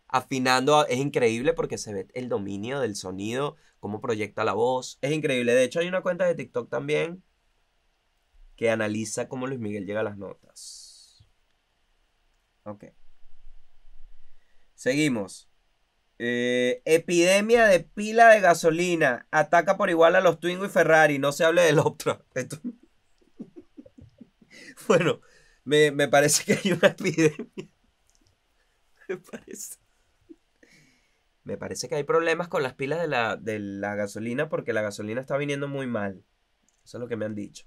afinando. 0.08 0.86
Es 0.88 1.00
increíble 1.00 1.54
porque 1.54 1.78
se 1.78 1.93
ve 1.93 2.08
el 2.13 2.30
dominio 2.30 2.80
del 2.80 2.95
sonido, 2.95 3.56
cómo 3.80 4.02
proyecta 4.02 4.43
la 4.43 4.54
voz. 4.54 4.98
Es 5.02 5.12
increíble. 5.12 5.54
De 5.54 5.63
hecho, 5.63 5.80
hay 5.80 5.88
una 5.88 6.02
cuenta 6.02 6.26
de 6.26 6.36
TikTok 6.36 6.69
también 6.69 7.24
que 8.56 8.69
analiza 8.69 9.30
cómo 9.30 9.48
Luis 9.48 9.60
Miguel 9.60 9.86
llega 9.86 10.02
a 10.02 10.04
las 10.04 10.17
notas. 10.17 11.26
Ok. 12.63 12.86
Seguimos. 14.76 15.48
Eh, 16.19 16.82
epidemia 16.86 17.65
de 17.65 17.79
pila 17.79 18.29
de 18.29 18.41
gasolina. 18.41 19.27
Ataca 19.32 19.77
por 19.77 19.89
igual 19.89 20.15
a 20.15 20.21
los 20.21 20.39
Twingo 20.39 20.65
y 20.65 20.69
Ferrari. 20.69 21.17
No 21.19 21.32
se 21.32 21.45
hable 21.45 21.62
del 21.63 21.79
Optra. 21.79 22.23
Bueno, 24.88 25.21
me, 25.63 25.91
me 25.91 26.08
parece 26.08 26.43
que 26.45 26.53
hay 26.53 26.71
una 26.73 26.88
epidemia. 26.89 27.47
Me 29.08 29.17
parece. 29.17 29.77
Me 31.43 31.58
parece 31.58 31.89
que 31.89 31.95
hay 31.95 32.03
problemas 32.03 32.47
con 32.47 32.63
las 32.63 32.75
pilas 32.75 33.01
de 33.01 33.08
la, 33.08 33.36
de 33.36 33.60
la 33.60 33.95
gasolina 33.95 34.49
porque 34.49 34.73
la 34.73 34.82
gasolina 34.82 35.21
está 35.21 35.38
viniendo 35.38 35.67
muy 35.67 35.88
mal. 35.88 36.23
Eso 36.84 36.97
es 36.97 37.01
lo 37.01 37.08
que 37.08 37.15
me 37.15 37.25
han 37.25 37.36
dicho. 37.36 37.65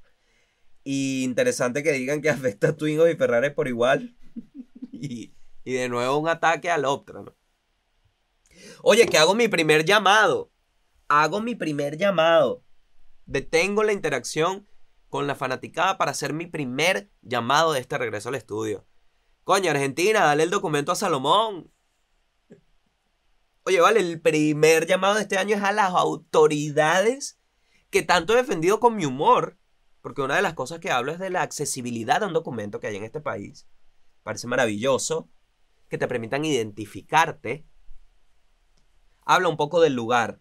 Y 0.85 1.25
interesante 1.25 1.83
que 1.83 1.93
digan 1.93 2.23
que 2.23 2.31
afecta 2.31 2.71
a 2.71 2.77
Twingo 2.77 3.09
y 3.09 3.17
Ferrari 3.17 3.51
por 3.51 3.69
igual. 3.69 4.17
y, 4.93 5.35
y 5.65 5.73
de 5.75 5.89
nuevo 5.89 6.19
un 6.19 6.29
ataque 6.29 6.71
al 6.71 6.85
Optra, 6.85 7.23
¿no? 7.23 7.37
Oye, 8.83 9.07
que 9.07 9.19
hago 9.19 9.35
mi 9.35 9.49
primer 9.49 9.85
llamado. 9.85 10.51
Hago 11.09 11.41
mi 11.41 11.55
primer 11.55 11.97
llamado. 11.97 12.65
Detengo 13.27 13.83
la 13.83 13.93
interacción 13.93 14.69
con 15.09 15.27
la 15.27 15.35
fanaticada 15.35 15.99
para 15.99 16.11
hacer 16.11 16.33
mi 16.33 16.47
primer 16.47 17.11
llamado 17.21 17.73
de 17.73 17.81
este 17.81 17.99
regreso 17.99 18.31
al 18.31 18.35
estudio. 18.35 18.87
Coño, 19.45 19.71
Argentina, 19.71 20.21
dale 20.21 20.45
el 20.45 20.51
documento 20.51 20.93
a 20.93 20.97
Salomón. 20.97 21.71
Oye, 23.65 23.81
vale, 23.81 24.01
el 24.01 24.21
primer 24.21 24.87
llamado 24.87 25.17
de 25.17 25.23
este 25.23 25.39
año 25.39 25.57
es 25.57 25.63
a 25.63 25.73
las 25.73 25.93
autoridades 25.93 27.39
que 27.91 28.03
tanto 28.03 28.33
he 28.33 28.37
defendido 28.37 28.81
con 28.81 28.97
mi 28.97 29.05
humor. 29.05 29.59
Porque 30.01 30.23
una 30.23 30.37
de 30.37 30.43
las 30.43 30.55
cosas 30.55 30.81
que 30.81 30.91
hablo 30.91 31.13
es 31.13 31.19
de 31.19 31.31
la 31.31 31.43
accesibilidad 31.43 32.23
a 32.23 32.27
un 32.27 32.33
documento 32.33 32.81
que 32.81 32.89
hay 32.89 32.97
en 32.97 33.05
este 33.05 33.21
país. 33.21 33.69
Parece 34.23 34.47
maravilloso 34.47 35.29
que 35.89 35.99
te 35.99 36.09
permitan 36.09 36.45
identificarte 36.45 37.67
habla 39.25 39.49
un 39.49 39.57
poco 39.57 39.81
del 39.81 39.95
lugar. 39.95 40.41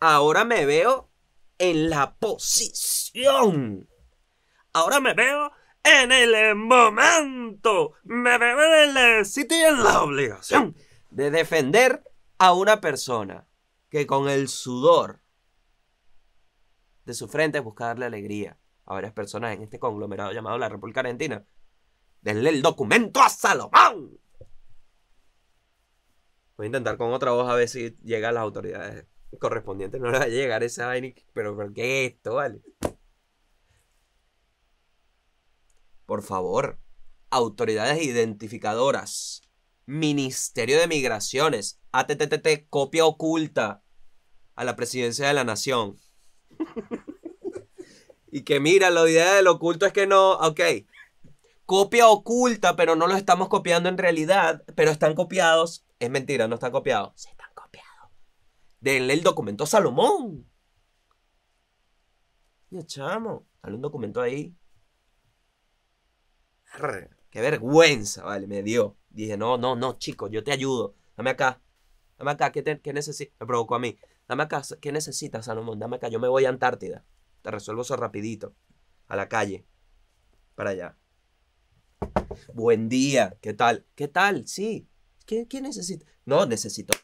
Ahora 0.00 0.44
me 0.44 0.66
veo 0.66 1.10
en 1.58 1.90
la 1.90 2.16
posición. 2.16 3.88
Ahora 4.72 5.00
me 5.00 5.14
veo 5.14 5.52
en 5.84 6.12
el 6.12 6.54
momento, 6.54 7.92
me 8.04 8.38
veo 8.38 8.84
en 8.84 8.96
el 8.96 9.26
sitio 9.26 9.56
y 9.56 9.62
en 9.62 9.82
la 9.82 10.02
obligación 10.02 10.76
de 11.10 11.30
defender 11.30 12.02
a 12.38 12.52
una 12.52 12.80
persona 12.80 13.46
que 13.90 14.06
con 14.06 14.28
el 14.28 14.48
sudor 14.48 15.20
de 17.04 17.14
su 17.14 17.28
frente 17.28 17.60
busca 17.60 17.86
darle 17.86 18.06
alegría 18.06 18.58
a 18.86 18.94
varias 18.94 19.12
personas 19.12 19.54
en 19.54 19.62
este 19.62 19.78
conglomerado 19.78 20.32
llamado 20.32 20.58
la 20.58 20.68
República 20.68 21.00
Argentina. 21.00 21.44
Denle 22.20 22.50
el 22.50 22.62
documento 22.62 23.20
a 23.20 23.28
Salomón. 23.28 24.18
Voy 26.56 26.64
a 26.64 26.66
intentar 26.66 26.96
con 26.96 27.12
otra 27.12 27.32
voz 27.32 27.50
a 27.50 27.54
ver 27.54 27.68
si 27.68 27.96
llega 28.02 28.28
a 28.28 28.32
las 28.32 28.42
autoridades 28.42 29.06
correspondientes. 29.38 30.00
No 30.00 30.10
le 30.10 30.18
va 30.18 30.24
a 30.24 30.28
llegar 30.28 30.62
esa 30.62 30.86
vaina, 30.86 31.08
pero 31.32 31.56
¿por 31.56 31.72
qué 31.72 32.06
esto, 32.06 32.34
vale? 32.34 32.60
Por 36.06 36.22
favor, 36.22 36.78
autoridades 37.30 38.02
identificadoras, 38.02 39.42
Ministerio 39.86 40.78
de 40.78 40.86
Migraciones, 40.86 41.80
ATTT, 41.92 42.68
copia 42.68 43.06
oculta 43.06 43.82
a 44.54 44.64
la 44.64 44.76
presidencia 44.76 45.26
de 45.26 45.34
la 45.34 45.44
nación. 45.44 45.96
y 48.30 48.42
que 48.42 48.60
mira, 48.60 48.90
la 48.90 49.08
idea 49.08 49.34
del 49.34 49.46
oculto 49.46 49.86
es 49.86 49.92
que 49.92 50.06
no, 50.06 50.32
ok, 50.34 50.60
copia 51.64 52.08
oculta, 52.08 52.76
pero 52.76 52.96
no 52.96 53.06
lo 53.06 53.16
estamos 53.16 53.48
copiando 53.48 53.88
en 53.88 53.98
realidad, 53.98 54.62
pero 54.76 54.90
están 54.90 55.14
copiados. 55.14 55.86
Es 56.02 56.10
mentira, 56.10 56.48
no 56.48 56.56
están 56.56 56.72
copiados. 56.72 57.12
Sí 57.14 57.28
están 57.30 57.54
copiados. 57.54 58.10
Denle 58.80 59.14
el 59.14 59.22
documento 59.22 59.62
a 59.62 59.68
Salomón. 59.68 60.50
Ya, 62.70 62.82
chamo, 62.84 63.46
dale 63.62 63.76
un 63.76 63.82
documento 63.82 64.20
ahí. 64.20 64.52
Qué 67.30 67.40
vergüenza, 67.40 68.24
vale, 68.24 68.48
me 68.48 68.64
dio. 68.64 68.96
Dije, 69.10 69.36
no, 69.36 69.58
no, 69.58 69.76
no, 69.76 69.96
chico, 69.96 70.26
yo 70.28 70.42
te 70.42 70.50
ayudo. 70.50 70.96
Dame 71.16 71.30
acá. 71.30 71.62
Dame 72.18 72.32
acá, 72.32 72.50
¿qué, 72.50 72.62
te- 72.62 72.80
qué 72.80 72.92
necesitas? 72.92 73.36
Me 73.38 73.46
provocó 73.46 73.76
a 73.76 73.78
mí. 73.78 73.96
Dame 74.26 74.42
acá, 74.42 74.60
¿qué 74.80 74.90
necesitas, 74.90 75.44
Salomón? 75.44 75.78
Dame 75.78 75.96
acá, 75.96 76.08
yo 76.08 76.18
me 76.18 76.26
voy 76.26 76.46
a 76.46 76.48
Antártida. 76.48 77.04
Te 77.42 77.52
resuelvo 77.52 77.82
eso 77.82 77.94
rapidito. 77.94 78.56
A 79.06 79.14
la 79.14 79.28
calle. 79.28 79.64
Para 80.56 80.70
allá. 80.70 80.96
Buen 82.54 82.88
día. 82.88 83.36
¿Qué 83.40 83.54
tal? 83.54 83.86
¿Qué 83.94 84.08
tal? 84.08 84.48
Sí. 84.48 84.88
¿Qué, 85.26 85.46
necesita? 85.60 86.06
No, 86.24 86.46
necesito. 86.46 86.96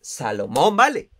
Salomón, 0.00 0.76
vale. 0.76 1.10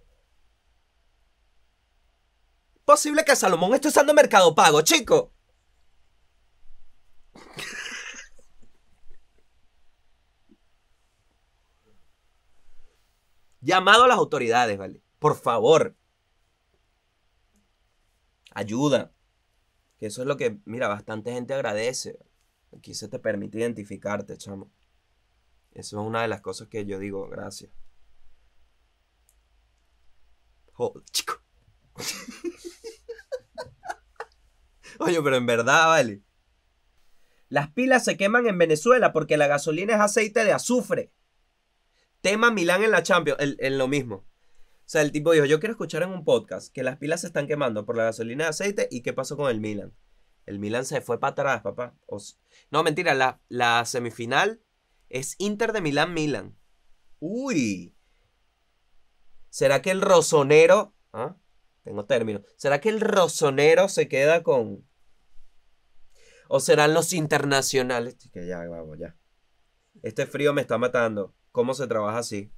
Posible 2.84 3.24
que 3.24 3.34
Salomón 3.34 3.74
esté 3.74 3.88
usando 3.88 4.12
Mercado 4.12 4.54
Pago, 4.54 4.82
chico. 4.82 5.32
Llamado 13.60 14.04
a 14.04 14.08
las 14.08 14.18
autoridades, 14.18 14.76
¿vale? 14.76 15.02
Por 15.18 15.36
favor. 15.36 15.96
Ayuda. 18.50 19.12
Que 19.98 20.06
eso 20.06 20.20
es 20.22 20.28
lo 20.28 20.36
que, 20.36 20.60
mira, 20.66 20.88
bastante 20.88 21.32
gente 21.32 21.54
agradece. 21.54 22.18
Aquí 22.76 22.92
se 22.94 23.08
te 23.08 23.18
permite 23.18 23.58
identificarte, 23.58 24.36
chamo. 24.36 24.70
Eso 25.74 26.00
es 26.00 26.06
una 26.06 26.22
de 26.22 26.28
las 26.28 26.40
cosas 26.40 26.68
que 26.68 26.86
yo 26.86 26.98
digo, 26.98 27.28
gracias. 27.28 27.70
Joder, 30.72 31.04
chico. 31.10 31.42
Oye, 35.00 35.20
pero 35.22 35.36
en 35.36 35.46
verdad, 35.46 35.88
vale. 35.88 36.22
Las 37.48 37.70
pilas 37.72 38.04
se 38.04 38.16
queman 38.16 38.46
en 38.46 38.58
Venezuela 38.58 39.12
porque 39.12 39.36
la 39.36 39.46
gasolina 39.46 39.94
es 39.94 40.00
aceite 40.00 40.44
de 40.44 40.52
azufre. 40.52 41.12
Tema 42.20 42.50
Milán 42.50 42.82
en 42.82 42.90
la 42.90 43.02
Champions, 43.02 43.38
en 43.40 43.78
lo 43.78 43.86
mismo. 43.86 44.16
O 44.16 44.86
sea, 44.86 45.02
el 45.02 45.12
tipo 45.12 45.32
dijo, 45.32 45.46
yo 45.46 45.60
quiero 45.60 45.72
escuchar 45.72 46.02
en 46.02 46.10
un 46.10 46.24
podcast 46.24 46.72
que 46.72 46.82
las 46.82 46.98
pilas 46.98 47.22
se 47.22 47.28
están 47.28 47.46
quemando 47.46 47.84
por 47.84 47.96
la 47.96 48.04
gasolina 48.04 48.44
de 48.44 48.50
aceite 48.50 48.88
y 48.90 49.02
qué 49.02 49.12
pasó 49.12 49.36
con 49.36 49.50
el 49.50 49.60
Milan. 49.60 49.94
El 50.46 50.58
Milan 50.58 50.84
se 50.84 51.00
fue 51.00 51.18
para 51.18 51.32
atrás, 51.32 51.62
papá. 51.62 51.96
No, 52.70 52.82
mentira, 52.82 53.14
la, 53.14 53.40
la 53.48 53.84
semifinal 53.84 54.60
es 55.14 55.36
Inter 55.38 55.72
de 55.72 55.80
Milán-Milan. 55.80 56.58
Uy. 57.20 57.96
¿Será 59.48 59.80
que 59.80 59.92
el 59.92 60.00
rosonero... 60.00 60.92
¿Ah? 61.12 61.36
Tengo 61.84 62.04
término. 62.04 62.42
¿Será 62.56 62.80
que 62.80 62.88
el 62.88 63.00
rosonero 63.00 63.88
se 63.88 64.08
queda 64.08 64.42
con... 64.42 64.84
¿O 66.48 66.58
serán 66.58 66.94
los 66.94 67.12
internacionales? 67.12 68.16
Que 68.32 68.48
ya, 68.48 68.66
vamos, 68.66 68.98
ya. 68.98 69.16
Este 70.02 70.26
frío 70.26 70.52
me 70.52 70.62
está 70.62 70.78
matando. 70.78 71.32
¿Cómo 71.52 71.74
se 71.74 71.86
trabaja 71.86 72.18
así? 72.18 72.52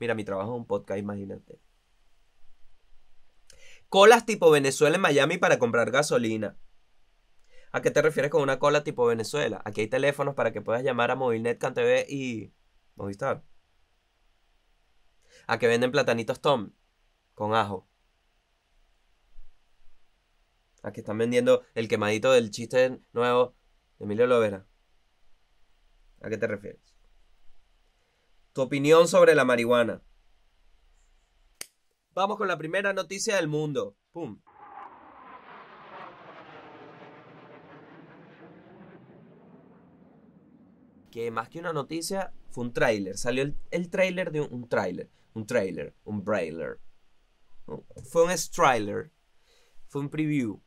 Mira, 0.00 0.16
mi 0.16 0.24
trabajo 0.24 0.54
es 0.54 0.58
un 0.58 0.66
podcast, 0.66 0.98
imagínate. 0.98 1.60
Colas 3.88 4.26
tipo 4.26 4.50
Venezuela 4.50 4.96
en 4.96 5.02
Miami 5.02 5.38
para 5.38 5.60
comprar 5.60 5.92
gasolina. 5.92 6.58
¿A 7.72 7.82
qué 7.82 7.90
te 7.90 8.02
refieres 8.02 8.30
con 8.30 8.42
una 8.42 8.58
cola 8.58 8.82
tipo 8.82 9.06
Venezuela? 9.06 9.62
Aquí 9.64 9.82
hay 9.82 9.88
teléfonos 9.88 10.34
para 10.34 10.52
que 10.52 10.60
puedas 10.60 10.82
llamar 10.82 11.10
a 11.10 11.16
Movilnet, 11.16 11.58
CanTV 11.58 12.06
y 12.08 12.52
Movistar. 12.96 13.44
A 15.46 15.58
que 15.58 15.68
venden 15.68 15.92
platanitos 15.92 16.40
Tom 16.40 16.72
con 17.34 17.54
ajo. 17.54 17.88
A 20.82 20.92
que 20.92 21.00
están 21.00 21.18
vendiendo 21.18 21.62
el 21.74 21.88
quemadito 21.88 22.32
del 22.32 22.50
chiste 22.50 23.00
nuevo 23.12 23.54
de 23.98 24.04
Emilio 24.04 24.26
Lovera. 24.26 24.66
¿A 26.22 26.28
qué 26.28 26.38
te 26.38 26.46
refieres? 26.46 26.94
Tu 28.52 28.62
opinión 28.62 29.06
sobre 29.06 29.34
la 29.36 29.44
marihuana. 29.44 30.02
Vamos 32.14 32.36
con 32.36 32.48
la 32.48 32.58
primera 32.58 32.92
noticia 32.92 33.36
del 33.36 33.46
mundo. 33.46 33.96
Pum. 34.10 34.40
Que 41.10 41.30
más 41.30 41.48
que 41.48 41.58
una 41.58 41.72
noticia, 41.72 42.32
fue 42.50 42.64
un 42.64 42.72
tráiler. 42.72 43.16
Salió 43.16 43.42
el, 43.42 43.56
el 43.70 43.90
tráiler 43.90 44.32
de 44.32 44.40
un, 44.40 44.68
tráiler. 44.68 45.10
Un 45.34 45.46
tráiler. 45.46 45.94
Un 46.04 46.24
brailer. 46.24 46.80
No, 47.66 47.84
Fue 48.04 48.24
un 48.24 48.30
trailer. 48.52 49.10
Fue 49.88 50.00
un 50.00 50.08
preview. 50.08 50.60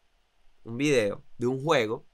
Un 0.63 0.77
video 0.77 1.23
de 1.38 1.47
un 1.47 1.62
juego 1.62 2.06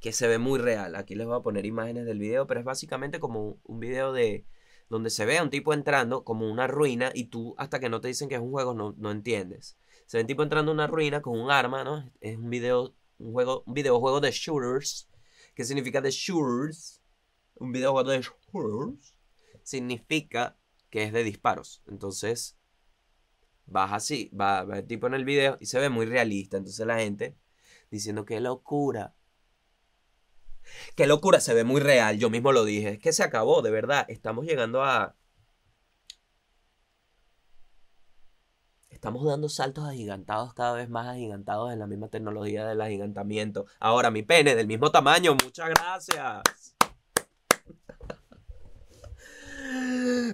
que 0.00 0.12
se 0.12 0.28
ve 0.28 0.38
muy 0.38 0.58
real. 0.58 0.96
Aquí 0.96 1.14
les 1.14 1.26
voy 1.26 1.36
a 1.36 1.42
poner 1.42 1.64
imágenes 1.64 2.04
del 2.04 2.18
video, 2.18 2.46
pero 2.46 2.60
es 2.60 2.66
básicamente 2.66 3.20
como 3.20 3.58
un 3.64 3.80
video 3.80 4.12
de 4.12 4.46
donde 4.90 5.08
se 5.08 5.24
ve 5.24 5.38
a 5.38 5.42
un 5.42 5.48
tipo 5.48 5.72
entrando 5.72 6.24
como 6.24 6.50
una 6.50 6.66
ruina 6.66 7.10
y 7.14 7.24
tú 7.24 7.54
hasta 7.56 7.80
que 7.80 7.88
no 7.88 8.02
te 8.02 8.08
dicen 8.08 8.28
que 8.28 8.34
es 8.34 8.40
un 8.40 8.50
juego 8.50 8.74
no, 8.74 8.94
no 8.98 9.10
entiendes. 9.10 9.78
Se 10.06 10.18
ve 10.18 10.22
un 10.22 10.26
tipo 10.26 10.42
entrando 10.42 10.72
a 10.72 10.74
una 10.74 10.86
ruina 10.86 11.22
con 11.22 11.40
un 11.40 11.50
arma, 11.50 11.84
¿no? 11.84 12.10
Es 12.20 12.36
un 12.36 12.50
video, 12.50 12.94
un 13.18 13.32
juego, 13.32 13.64
videojuego 13.66 14.20
de 14.20 14.30
shooters. 14.30 15.08
¿Qué 15.54 15.64
significa 15.64 16.02
de 16.02 16.10
shooters? 16.10 17.00
Un 17.64 17.72
videojuego 17.72 18.10
de 18.10 18.20
shooters 18.20 19.16
significa 19.62 20.58
que 20.90 21.04
es 21.04 21.14
de 21.14 21.24
disparos. 21.24 21.82
Entonces, 21.88 22.58
vas 23.64 23.90
así, 23.94 24.30
va, 24.38 24.64
va 24.64 24.78
el 24.80 24.86
tipo 24.86 25.06
en 25.06 25.14
el 25.14 25.24
video 25.24 25.56
y 25.60 25.66
se 25.66 25.80
ve 25.80 25.88
muy 25.88 26.04
realista. 26.04 26.58
Entonces 26.58 26.86
la 26.86 26.98
gente 26.98 27.38
diciendo 27.90 28.26
qué 28.26 28.38
locura. 28.40 29.14
Qué 30.94 31.06
locura, 31.06 31.40
se 31.40 31.54
ve 31.54 31.64
muy 31.64 31.80
real. 31.80 32.18
Yo 32.18 32.28
mismo 32.28 32.52
lo 32.52 32.66
dije. 32.66 32.90
Es 32.90 32.98
que 32.98 33.14
se 33.14 33.22
acabó, 33.22 33.62
de 33.62 33.70
verdad. 33.70 34.04
Estamos 34.08 34.44
llegando 34.44 34.82
a. 34.84 35.16
Estamos 38.90 39.24
dando 39.24 39.48
saltos 39.48 39.86
agigantados, 39.86 40.52
cada 40.52 40.74
vez 40.74 40.90
más 40.90 41.08
agigantados 41.08 41.72
en 41.72 41.78
la 41.78 41.86
misma 41.86 42.08
tecnología 42.08 42.66
del 42.66 42.82
agigantamiento. 42.82 43.64
Ahora, 43.80 44.10
mi 44.10 44.22
pene, 44.22 44.54
del 44.54 44.66
mismo 44.66 44.90
tamaño. 44.90 45.34
Muchas 45.42 45.70
gracias. 45.70 46.63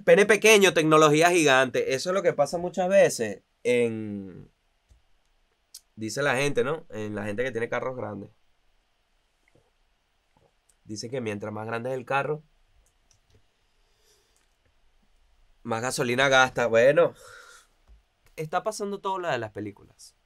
Pene 0.04 0.26
pequeño, 0.26 0.74
tecnología 0.74 1.30
gigante. 1.30 1.94
Eso 1.94 2.10
es 2.10 2.14
lo 2.14 2.22
que 2.22 2.32
pasa 2.32 2.58
muchas 2.58 2.88
veces 2.88 3.42
en. 3.62 4.50
Dice 5.96 6.22
la 6.22 6.36
gente, 6.36 6.64
¿no? 6.64 6.86
En 6.90 7.14
la 7.14 7.24
gente 7.24 7.44
que 7.44 7.50
tiene 7.50 7.68
carros 7.68 7.96
grandes. 7.96 8.30
Dice 10.84 11.10
que 11.10 11.20
mientras 11.20 11.52
más 11.52 11.66
grande 11.66 11.90
es 11.90 11.96
el 11.96 12.04
carro, 12.04 12.42
más 15.62 15.82
gasolina 15.82 16.28
gasta. 16.28 16.66
Bueno, 16.66 17.14
está 18.36 18.62
pasando 18.62 19.00
todo 19.00 19.18
lo 19.18 19.28
de 19.28 19.38
las 19.38 19.52
películas. 19.52 20.16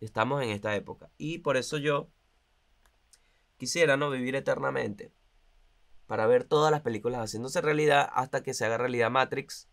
Estamos 0.00 0.42
en 0.42 0.50
esta 0.50 0.74
época. 0.74 1.10
Y 1.18 1.38
por 1.38 1.56
eso 1.56 1.78
yo 1.78 2.10
quisiera 3.56 3.96
no 3.96 4.10
vivir 4.10 4.34
eternamente. 4.34 5.12
Para 6.10 6.26
ver 6.26 6.42
todas 6.42 6.72
las 6.72 6.80
películas 6.80 7.20
haciéndose 7.20 7.60
realidad 7.60 8.10
hasta 8.12 8.42
que 8.42 8.52
se 8.52 8.64
haga 8.64 8.76
realidad 8.78 9.12
Matrix. 9.12 9.70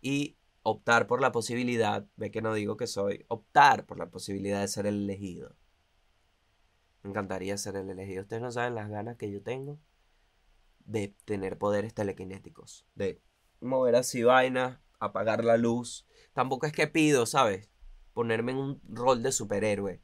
Y 0.00 0.36
optar 0.62 1.08
por 1.08 1.20
la 1.20 1.32
posibilidad, 1.32 2.06
ve 2.14 2.30
que 2.30 2.40
no 2.40 2.54
digo 2.54 2.76
que 2.76 2.86
soy, 2.86 3.24
optar 3.26 3.84
por 3.84 3.98
la 3.98 4.08
posibilidad 4.08 4.60
de 4.60 4.68
ser 4.68 4.86
el 4.86 5.02
elegido. 5.02 5.56
Me 7.02 7.10
encantaría 7.10 7.58
ser 7.58 7.74
el 7.74 7.90
elegido. 7.90 8.22
Ustedes 8.22 8.40
no 8.40 8.52
saben 8.52 8.76
las 8.76 8.90
ganas 8.90 9.16
que 9.16 9.32
yo 9.32 9.42
tengo 9.42 9.80
de 10.84 11.16
tener 11.24 11.58
poderes 11.58 11.94
telequinéticos. 11.94 12.86
De 12.94 13.20
mover 13.60 13.96
así 13.96 14.22
vainas, 14.22 14.78
apagar 15.00 15.44
la 15.44 15.56
luz. 15.56 16.06
Tampoco 16.32 16.66
es 16.66 16.72
que 16.72 16.86
pido, 16.86 17.26
¿sabes? 17.26 17.72
Ponerme 18.12 18.52
en 18.52 18.58
un 18.58 18.82
rol 18.88 19.24
de 19.24 19.32
superhéroe 19.32 20.00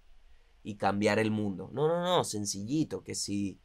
y 0.65 0.75
cambiar 0.77 1.21
el 1.21 1.31
mundo. 1.31 1.71
No, 1.73 1.87
no, 1.87 2.03
no, 2.03 2.25
sencillito, 2.25 3.05
que 3.05 3.15
si... 3.15 3.61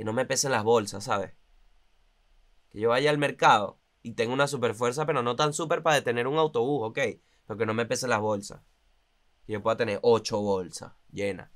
Que 0.00 0.04
no 0.04 0.14
me 0.14 0.24
pesen 0.24 0.50
las 0.50 0.64
bolsas, 0.64 1.04
¿sabes? 1.04 1.34
Que 2.72 2.80
yo 2.80 2.88
vaya 2.88 3.10
al 3.10 3.18
mercado 3.18 3.82
y 4.02 4.12
tenga 4.12 4.32
una 4.32 4.46
super 4.46 4.74
fuerza, 4.74 5.04
pero 5.04 5.22
no 5.22 5.36
tan 5.36 5.52
super 5.52 5.82
para 5.82 5.96
detener 5.96 6.26
un 6.26 6.38
autobús, 6.38 6.88
¿ok? 6.88 6.98
Pero 7.46 7.58
que 7.58 7.66
no 7.66 7.74
me 7.74 7.84
pesen 7.84 8.08
las 8.08 8.20
bolsas. 8.20 8.62
Que 9.44 9.52
yo 9.52 9.62
pueda 9.62 9.76
tener 9.76 9.98
ocho 10.00 10.40
bolsas 10.40 10.94
llenas. 11.12 11.50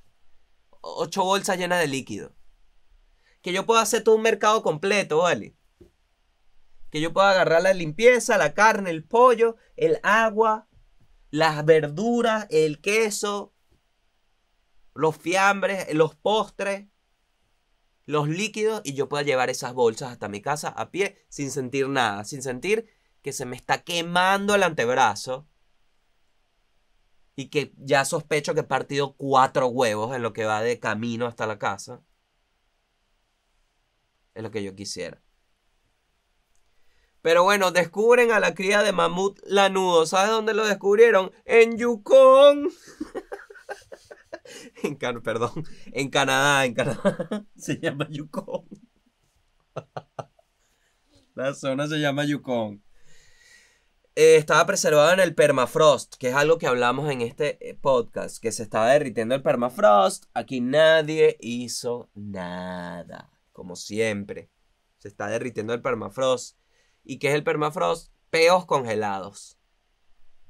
Ocho 0.81 1.23
bolsas 1.23 1.57
llenas 1.57 1.79
de 1.79 1.87
líquido. 1.87 2.35
Que 3.41 3.51
yo 3.51 3.65
pueda 3.65 3.81
hacer 3.81 4.03
todo 4.03 4.13
un 4.13 4.21
mercado 4.21 4.61
completo, 4.61 5.17
¿vale? 5.23 5.57
Que 6.91 7.01
yo 7.01 7.13
pueda 7.13 7.31
agarrar 7.31 7.63
la 7.63 7.73
limpieza, 7.73 8.37
la 8.37 8.53
carne, 8.53 8.91
el 8.91 9.03
pollo, 9.03 9.55
el 9.75 9.99
agua, 10.03 10.67
las 11.31 11.65
verduras, 11.65 12.45
el 12.51 12.79
queso, 12.79 13.55
los 14.93 15.17
fiambres, 15.17 15.91
los 15.95 16.13
postres, 16.13 16.89
los 18.05 18.29
líquidos 18.29 18.81
y 18.83 18.93
yo 18.93 19.09
pueda 19.09 19.23
llevar 19.23 19.49
esas 19.49 19.73
bolsas 19.73 20.11
hasta 20.11 20.27
mi 20.27 20.41
casa 20.41 20.69
a 20.69 20.91
pie 20.91 21.25
sin 21.29 21.51
sentir 21.51 21.89
nada, 21.89 22.23
sin 22.23 22.41
sentir 22.41 22.89
que 23.21 23.33
se 23.33 23.45
me 23.45 23.55
está 23.55 23.83
quemando 23.83 24.55
el 24.55 24.63
antebrazo 24.63 25.47
y 27.35 27.49
que 27.49 27.73
ya 27.77 28.05
sospecho 28.05 28.53
que 28.53 28.61
he 28.61 28.63
partido 28.63 29.15
cuatro 29.15 29.67
huevos 29.67 30.15
en 30.15 30.21
lo 30.21 30.33
que 30.33 30.45
va 30.45 30.61
de 30.61 30.79
camino 30.79 31.25
hasta 31.25 31.47
la 31.47 31.59
casa. 31.59 32.01
Es 34.33 34.43
lo 34.43 34.51
que 34.51 34.63
yo 34.63 34.75
quisiera. 34.75 35.21
Pero 37.21 37.43
bueno, 37.43 37.71
descubren 37.71 38.31
a 38.31 38.39
la 38.39 38.53
cría 38.53 38.83
de 38.83 38.91
mamut 38.91 39.39
lanudo. 39.45 40.05
¿Sabes 40.05 40.29
dónde 40.29 40.53
lo 40.53 40.65
descubrieron? 40.65 41.31
En 41.45 41.77
Yukon. 41.77 42.69
en 44.83 44.95
Can 44.95 45.21
perdón, 45.21 45.65
en 45.91 46.09
Canadá, 46.09 46.65
en 46.65 46.73
Canadá. 46.73 47.45
se 47.55 47.79
llama 47.79 48.07
Yukon. 48.09 48.65
la 51.35 51.53
zona 51.53 51.87
se 51.87 51.97
llama 51.97 52.25
Yukon. 52.25 52.83
Eh, 54.17 54.37
estaba 54.37 54.65
preservado 54.65 55.11
en 55.11 55.19
el 55.19 55.35
permafrost, 55.35 56.15
que 56.15 56.29
es 56.29 56.35
algo 56.35 56.57
que 56.57 56.67
hablamos 56.67 57.11
en 57.11 57.19
este 57.19 57.57
eh, 57.69 57.73
podcast, 57.73 58.41
que 58.41 58.53
se 58.53 58.63
estaba 58.63 58.87
derritiendo 58.87 59.35
el 59.35 59.41
permafrost. 59.43 60.25
Aquí 60.33 60.61
nadie 60.61 61.35
hizo 61.41 62.09
nada, 62.15 63.29
como 63.51 63.75
siempre. 63.75 64.49
Se 64.99 65.09
está 65.09 65.27
derritiendo 65.27 65.73
el 65.73 65.81
permafrost. 65.81 66.57
¿Y 67.03 67.19
qué 67.19 67.27
es 67.27 67.35
el 67.35 67.43
permafrost? 67.43 68.13
Peos 68.29 68.65
congelados. 68.65 69.59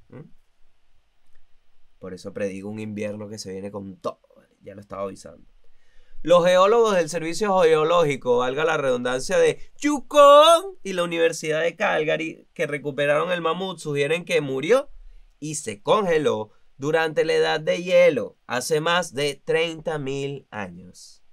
¿Mm? 0.09 0.29
Por 2.05 2.13
eso 2.13 2.33
predigo 2.33 2.69
un 2.69 2.77
invierno 2.79 3.27
que 3.27 3.39
se 3.39 3.51
viene 3.51 3.71
con 3.71 3.97
todo. 3.97 4.21
Ya 4.61 4.75
lo 4.75 4.81
estaba 4.81 5.01
avisando. 5.01 5.43
Los 6.21 6.45
geólogos 6.45 6.95
del 6.95 7.09
Servicio 7.09 7.57
Geológico, 7.61 8.37
valga 8.37 8.63
la 8.63 8.77
redundancia 8.77 9.39
de 9.39 9.71
Yukon 9.79 10.77
y 10.83 10.93
la 10.93 11.01
Universidad 11.01 11.63
de 11.63 11.75
Calgary, 11.75 12.47
que 12.53 12.67
recuperaron 12.67 13.31
el 13.31 13.41
mamut, 13.41 13.79
sugieren 13.79 14.23
que 14.23 14.39
murió 14.39 14.91
y 15.39 15.55
se 15.55 15.81
congeló 15.81 16.51
durante 16.77 17.25
la 17.25 17.33
edad 17.33 17.59
de 17.59 17.81
hielo, 17.81 18.37
hace 18.45 18.81
más 18.81 19.15
de 19.15 19.43
30.000 19.43 20.45
años. 20.51 21.23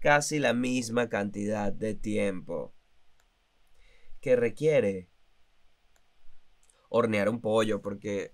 casi 0.00 0.38
la 0.38 0.54
misma 0.54 1.10
cantidad 1.10 1.74
de 1.74 1.94
tiempo 1.94 2.74
que 4.22 4.34
requiere 4.34 5.10
hornear 6.96 7.28
un 7.28 7.40
pollo 7.40 7.82
porque 7.82 8.32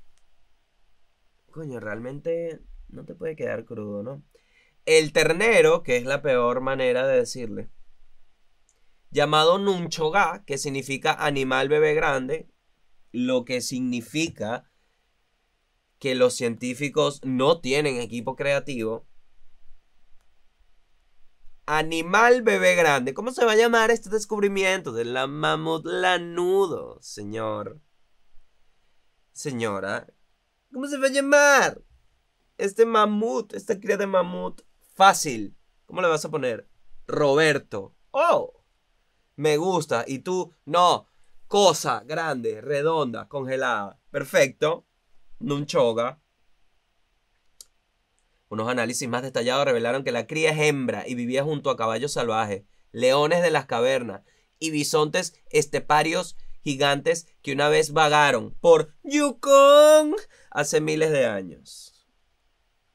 coño, 1.51 1.81
realmente 1.81 2.61
no 2.89 3.05
te 3.05 3.15
puede 3.15 3.37
quedar 3.37 3.65
crudo, 3.65 4.03
¿no? 4.03 4.23
El 4.87 5.13
ternero, 5.13 5.83
que 5.83 5.97
es 5.97 6.05
la 6.05 6.23
peor 6.23 6.61
manera 6.61 7.07
de 7.07 7.17
decirle, 7.17 7.71
llamado 9.11 9.59
nunchoga, 9.59 10.45
que 10.47 10.59
significa 10.59 11.13
animal 11.13 11.69
bebé 11.69 11.95
grande, 11.95 12.49
lo 13.13 13.45
que 13.45 13.61
significa 13.61 14.71
que 15.99 16.15
los 16.15 16.35
científicos 16.35 17.21
no 17.25 17.61
tienen 17.61 17.97
equipo 17.97 18.37
creativo 18.37 19.07
Animal 21.73 22.43
bebé 22.43 22.75
grande. 22.75 23.15
¿Cómo 23.15 23.31
se 23.31 23.45
va 23.45 23.53
a 23.53 23.57
llamar 23.57 23.93
este 23.93 24.11
descubrimiento 24.11 24.91
de 24.91 25.05
la 25.05 25.29
mamut 25.29 25.87
lanudo, 25.87 26.99
señor? 27.01 27.81
Señora, 29.33 30.07
¿cómo 30.73 30.87
se 30.87 30.99
va 30.99 31.07
a 31.07 31.11
llamar? 31.11 31.83
Este 32.59 32.85
mamut, 32.85 33.55
esta 33.55 33.79
cría 33.79 33.97
de 33.97 34.07
mamut. 34.07 34.63
Fácil. 34.95 35.57
¿Cómo 35.87 36.03
le 36.03 36.09
vas 36.09 36.25
a 36.25 36.31
poner? 36.31 36.69
Roberto. 37.07 37.95
Oh, 38.11 38.65
me 39.37 39.57
gusta. 39.57 40.05
Y 40.07 40.21
tú, 40.21 40.55
no. 40.65 41.07
Cosa 41.47 42.05
grande, 42.07 42.61
redonda, 42.61 43.29
congelada. 43.29 43.99
Perfecto. 44.11 44.87
Nunchoga. 45.39 46.21
Unos 48.51 48.69
análisis 48.69 49.09
más 49.09 49.23
detallados 49.23 49.65
revelaron 49.65 50.05
que 50.05 50.13
la 50.13 50.27
cría 50.27 50.51
es 50.51 50.59
hembra 50.59 51.07
y 51.07 51.15
vivía 51.15 51.45
junto 51.45 51.71
a 51.71 51.77
caballos 51.77 52.13
salvajes, 52.13 52.65
leones 52.93 53.43
de 53.43 53.51
las 53.51 53.67
cavernas 53.67 54.23
y 54.59 54.71
bisontes 54.71 55.35
esteparios 55.51 56.37
gigantes 56.63 57.27
que 57.43 57.53
una 57.53 57.69
vez 57.69 57.93
vagaron 57.93 58.55
por 58.61 58.95
Yukon 59.03 60.17
hace 60.51 60.81
miles 60.81 61.11
de 61.11 61.27
años. 61.27 62.09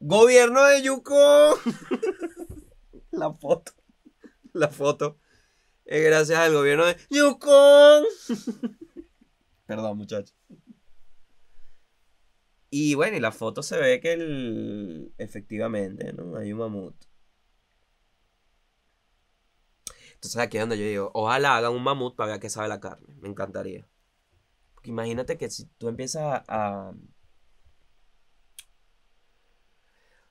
Gobierno 0.00 0.64
de 0.64 0.82
Yukon. 0.82 1.58
la 3.10 3.32
foto. 3.32 3.72
La 4.52 4.68
foto. 4.68 5.18
Es 5.84 6.04
gracias 6.04 6.38
al 6.38 6.52
gobierno 6.52 6.86
de 6.86 6.96
Yukon. 7.10 8.04
Perdón, 9.66 9.98
muchachos. 9.98 10.36
Y 12.70 12.94
bueno, 12.94 13.16
y 13.16 13.20
la 13.20 13.32
foto 13.32 13.62
se 13.62 13.78
ve 13.78 14.00
que 14.00 14.12
el... 14.12 15.12
efectivamente, 15.18 16.12
¿no? 16.12 16.36
Hay 16.36 16.52
un 16.52 16.58
mamut. 16.58 16.94
Entonces 20.16 20.36
aquí 20.40 20.56
es 20.56 20.62
donde 20.62 20.78
yo 20.78 20.84
digo, 20.84 21.10
ojalá 21.14 21.56
hagan 21.56 21.72
un 21.72 21.82
mamut 21.82 22.16
para 22.16 22.32
ver 22.32 22.40
qué 22.40 22.50
sabe 22.50 22.68
la 22.68 22.80
carne. 22.80 23.14
Me 23.20 23.28
encantaría. 23.28 23.86
Porque 24.74 24.90
imagínate 24.90 25.36
que 25.36 25.50
si 25.50 25.66
tú 25.78 25.88
empiezas 25.88 26.42
a... 26.48 26.92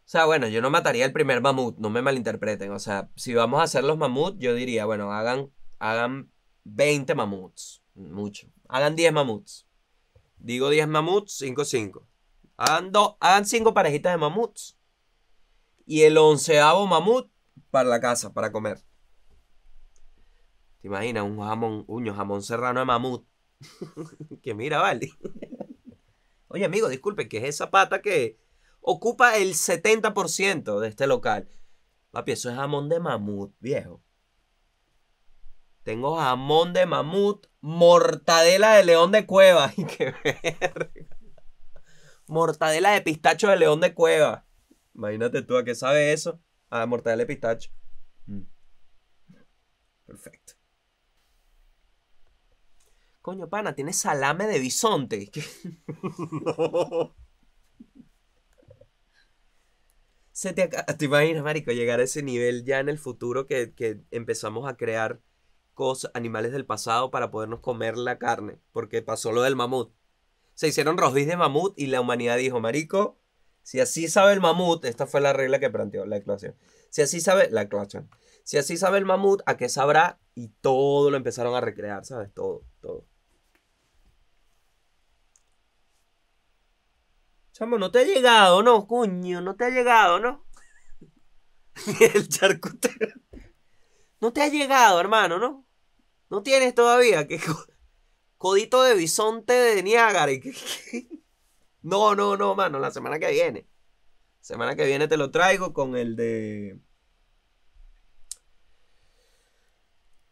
O 0.05 0.07
sea, 0.07 0.25
bueno, 0.25 0.47
yo 0.47 0.61
no 0.61 0.69
mataría 0.69 1.05
el 1.05 1.13
primer 1.13 1.41
mamut, 1.41 1.77
no 1.77 1.89
me 1.89 2.01
malinterpreten. 2.01 2.71
O 2.71 2.79
sea, 2.79 3.09
si 3.15 3.33
vamos 3.33 3.59
a 3.59 3.63
hacer 3.63 3.83
los 3.83 3.97
mamuts, 3.97 4.37
yo 4.39 4.53
diría, 4.53 4.85
bueno, 4.85 5.11
hagan, 5.11 5.51
hagan 5.79 6.31
20 6.63 7.15
mamuts. 7.15 7.81
Mucho. 7.95 8.47
Hagan 8.67 8.95
10 8.95 9.13
mamuts. 9.13 9.65
Digo 10.37 10.69
10 10.69 10.87
mamuts, 10.87 11.41
5-5. 11.41 12.05
Hagan, 12.57 12.91
hagan 13.19 13.45
cinco 13.45 13.73
parejitas 13.73 14.13
de 14.13 14.17
mamuts. 14.17 14.77
Y 15.85 16.03
el 16.03 16.17
onceavo 16.17 16.85
mamut 16.87 17.29
para 17.71 17.89
la 17.89 17.99
casa, 17.99 18.33
para 18.33 18.51
comer. 18.51 18.83
¿Te? 20.89 21.21
Un 21.21 21.39
jamón, 21.39 21.83
uño, 21.87 22.13
jamón 22.13 22.43
serrano 22.43 22.79
de 22.79 22.85
mamut. 22.85 23.25
que 24.41 24.53
mira, 24.53 24.79
vale. 24.79 25.11
Oye, 26.47 26.65
amigo, 26.65 26.89
disculpe, 26.89 27.27
que 27.27 27.37
es 27.37 27.43
esa 27.43 27.71
pata 27.71 28.01
que 28.01 28.37
ocupa 28.81 29.37
el 29.37 29.55
70% 29.55 30.79
de 30.79 30.87
este 30.87 31.07
local. 31.07 31.49
Papi, 32.11 32.33
eso 32.33 32.49
es 32.49 32.55
jamón 32.55 32.87
de 32.87 32.99
mamut, 32.99 33.53
viejo. 33.59 34.01
Tengo 35.83 36.15
jamón 36.15 36.73
de 36.73 36.85
mamut, 36.85 37.47
mortadela 37.61 38.73
de 38.73 38.85
león 38.85 39.11
de 39.11 39.25
cueva. 39.25 39.71
Y 39.77 39.85
qué 39.85 40.13
verga. 40.23 41.17
Mortadela 42.27 42.91
de 42.91 43.01
pistacho 43.01 43.49
de 43.49 43.57
león 43.57 43.81
de 43.81 43.93
cueva. 43.93 44.45
Imagínate 44.95 45.43
tú 45.43 45.57
a 45.57 45.63
qué 45.63 45.75
sabe 45.75 46.11
eso. 46.11 46.39
A 46.69 46.85
mortadela 46.87 47.21
de 47.21 47.27
pistacho. 47.27 47.69
Mm. 48.25 48.41
Perfecto. 50.07 50.34
Coño, 53.25 53.49
pana, 53.49 53.73
tiene 53.73 53.91
salame 53.91 54.45
de 54.45 54.59
bisonte. 54.59 55.31
Se 60.31 60.53
te, 60.53 60.67
¿Te 60.67 61.05
imaginas, 61.05 61.43
marico, 61.43 61.71
llegar 61.71 61.99
a 61.99 62.03
ese 62.03 62.21
nivel 62.21 62.65
ya 62.65 62.79
en 62.79 62.87
el 62.87 62.99
futuro 62.99 63.47
que, 63.47 63.73
que 63.73 63.99
empezamos 64.11 64.69
a 64.69 64.77
crear 64.77 65.21
cosas, 65.73 66.11
animales 66.13 66.51
del 66.51 66.67
pasado 66.67 67.09
para 67.09 67.31
podernos 67.31 67.61
comer 67.61 67.97
la 67.97 68.19
carne? 68.19 68.59
Porque 68.71 69.01
pasó 69.01 69.31
lo 69.31 69.41
del 69.41 69.55
mamut. 69.55 69.91
Se 70.53 70.67
hicieron 70.67 70.99
rosbif 70.99 71.27
de 71.27 71.35
mamut 71.35 71.73
y 71.79 71.87
la 71.87 72.01
humanidad 72.01 72.37
dijo, 72.37 72.59
marico, 72.59 73.17
si 73.63 73.79
así 73.79 74.07
sabe 74.07 74.33
el 74.33 74.39
mamut, 74.39 74.85
esta 74.85 75.07
fue 75.07 75.19
la 75.19 75.33
regla 75.33 75.59
que 75.59 75.71
planteó 75.71 76.05
la 76.05 76.17
eclosión. 76.17 76.55
Si 76.91 77.01
así 77.01 77.19
sabe 77.21 77.49
la 77.49 77.63
eclosión. 77.63 78.07
Si 78.43 78.59
así 78.59 78.77
sabe 78.77 78.99
el 78.99 79.05
mamut, 79.05 79.41
¿a 79.47 79.57
qué 79.57 79.67
sabrá? 79.67 80.19
Y 80.35 80.49
todo 80.61 81.09
lo 81.09 81.17
empezaron 81.17 81.55
a 81.55 81.61
recrear, 81.61 82.05
¿sabes? 82.05 82.31
Todo, 82.31 82.61
todo. 82.81 83.07
Chamo, 87.55 87.77
no 87.77 87.89
te 87.89 87.99
ha 87.99 88.03
llegado, 88.03 88.61
¿no? 88.63 88.85
Coño, 88.85 89.39
no 89.39 89.55
te 89.55 89.63
ha 89.63 89.69
llegado, 89.69 90.19
¿no? 90.19 90.45
el 92.13 92.27
charcutero. 92.27 93.13
No 94.19 94.33
te 94.33 94.41
ha 94.41 94.49
llegado, 94.49 94.99
hermano, 94.99 95.39
¿no? 95.39 95.65
No 96.29 96.43
tienes 96.43 96.75
todavía. 96.75 97.27
que 97.29 97.39
Codito 98.37 98.83
de 98.83 98.95
bisonte 98.95 99.53
de 99.53 99.83
Niágara. 99.83 100.33
y 100.33 100.41
que- 100.41 100.53
No, 101.81 102.13
no, 102.13 102.35
no, 102.35 102.55
mano. 102.55 102.77
La 102.77 102.91
semana 102.91 103.19
que 103.19 103.31
viene. 103.31 103.69
Semana 104.41 104.75
que 104.75 104.85
viene 104.85 105.07
te 105.07 105.15
lo 105.15 105.31
traigo 105.31 105.71
con 105.71 105.95
el 105.95 106.17
de. 106.17 106.77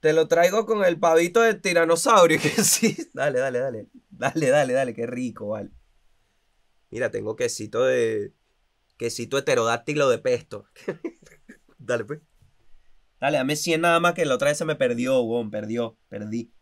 Te 0.02 0.12
lo 0.12 0.28
traigo 0.28 0.66
con 0.66 0.84
el 0.84 1.00
pavito 1.00 1.40
de 1.40 1.54
tiranosaurio. 1.54 2.38
Que 2.42 2.50
sí. 2.50 2.98
Dale, 3.14 3.40
dale, 3.40 3.60
dale. 3.60 3.88
Dale, 4.10 4.50
dale, 4.50 4.74
dale. 4.74 4.94
Qué 4.94 5.08
rico, 5.08 5.48
vale. 5.48 5.72
Mira, 6.94 7.10
tengo 7.10 7.36
quesito 7.36 7.86
de. 7.86 8.34
Quesito 8.98 9.40
heterodáctilo 9.40 10.10
de 10.10 10.20
pesto. 10.20 10.68
dale, 11.80 12.06
pues. 12.06 12.22
Dale, 13.20 13.38
dame 13.38 13.56
100 13.56 13.82
nada 13.82 14.00
más 14.00 14.14
que 14.14 14.24
la 14.26 14.36
otra 14.36 14.50
vez 14.50 14.60
se 14.60 14.66
me 14.66 14.76
perdió, 14.76 15.20
weón. 15.22 15.50
Perdió, 15.50 15.98
perdí. 16.08 16.54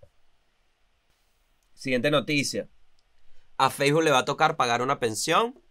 Siguiente 1.74 2.10
noticia. 2.12 2.70
A 3.58 3.70
Facebook 3.70 4.04
le 4.04 4.12
va 4.12 4.20
a 4.20 4.26
tocar 4.26 4.56
pagar 4.56 4.82
una 4.82 5.02
pensión 5.02 5.62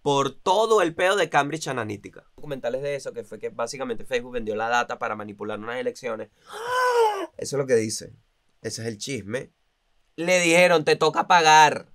por 0.00 0.34
todo 0.34 0.80
el 0.80 0.94
pedo 0.94 1.14
de 1.14 1.28
Cambridge 1.28 1.68
Analytica. 1.68 2.24
Documentales 2.34 2.80
de 2.80 2.94
eso, 2.94 3.12
que 3.12 3.24
fue 3.24 3.38
que 3.38 3.50
básicamente 3.50 4.06
Facebook 4.06 4.32
vendió 4.32 4.56
la 4.56 4.70
data 4.70 4.98
para 4.98 5.16
manipular 5.16 5.58
unas 5.58 5.76
elecciones. 5.76 6.30
Eso 7.36 7.56
es 7.56 7.60
lo 7.60 7.66
que 7.66 7.74
dice. 7.74 8.14
Ese 8.62 8.80
es 8.80 8.88
el 8.88 8.96
chisme. 8.96 9.52
Le 10.16 10.40
dijeron, 10.40 10.86
te 10.86 10.96
toca 10.96 11.28
pagar. 11.28 11.92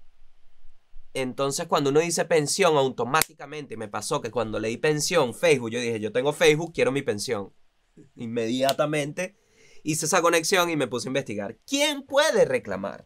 Entonces, 1.14 1.68
cuando 1.68 1.91
uno 1.91 1.99
dice 1.99 2.26
pensión, 2.26 2.76
automáticamente 2.76 3.78
me 3.78 3.88
pasó 3.88 4.22
que 4.22 4.32
cuando 4.32 4.59
leí 4.59 4.78
pensión, 4.78 5.36
Facebook, 5.36 5.70
yo 5.70 5.80
dije, 5.80 5.99
yo 5.99 6.11
tengo 6.11 6.34
Facebook, 6.34 6.74
quiero 6.74 6.91
mi 6.91 7.03
pensión. 7.03 7.53
Inmediatamente 8.16 9.38
hice 9.84 10.07
esa 10.07 10.22
conexión 10.22 10.70
y 10.70 10.76
me 10.76 10.88
puse 10.88 11.07
a 11.07 11.11
investigar. 11.11 11.57
¿Quién 11.68 12.03
puede 12.03 12.45
reclamar? 12.45 13.05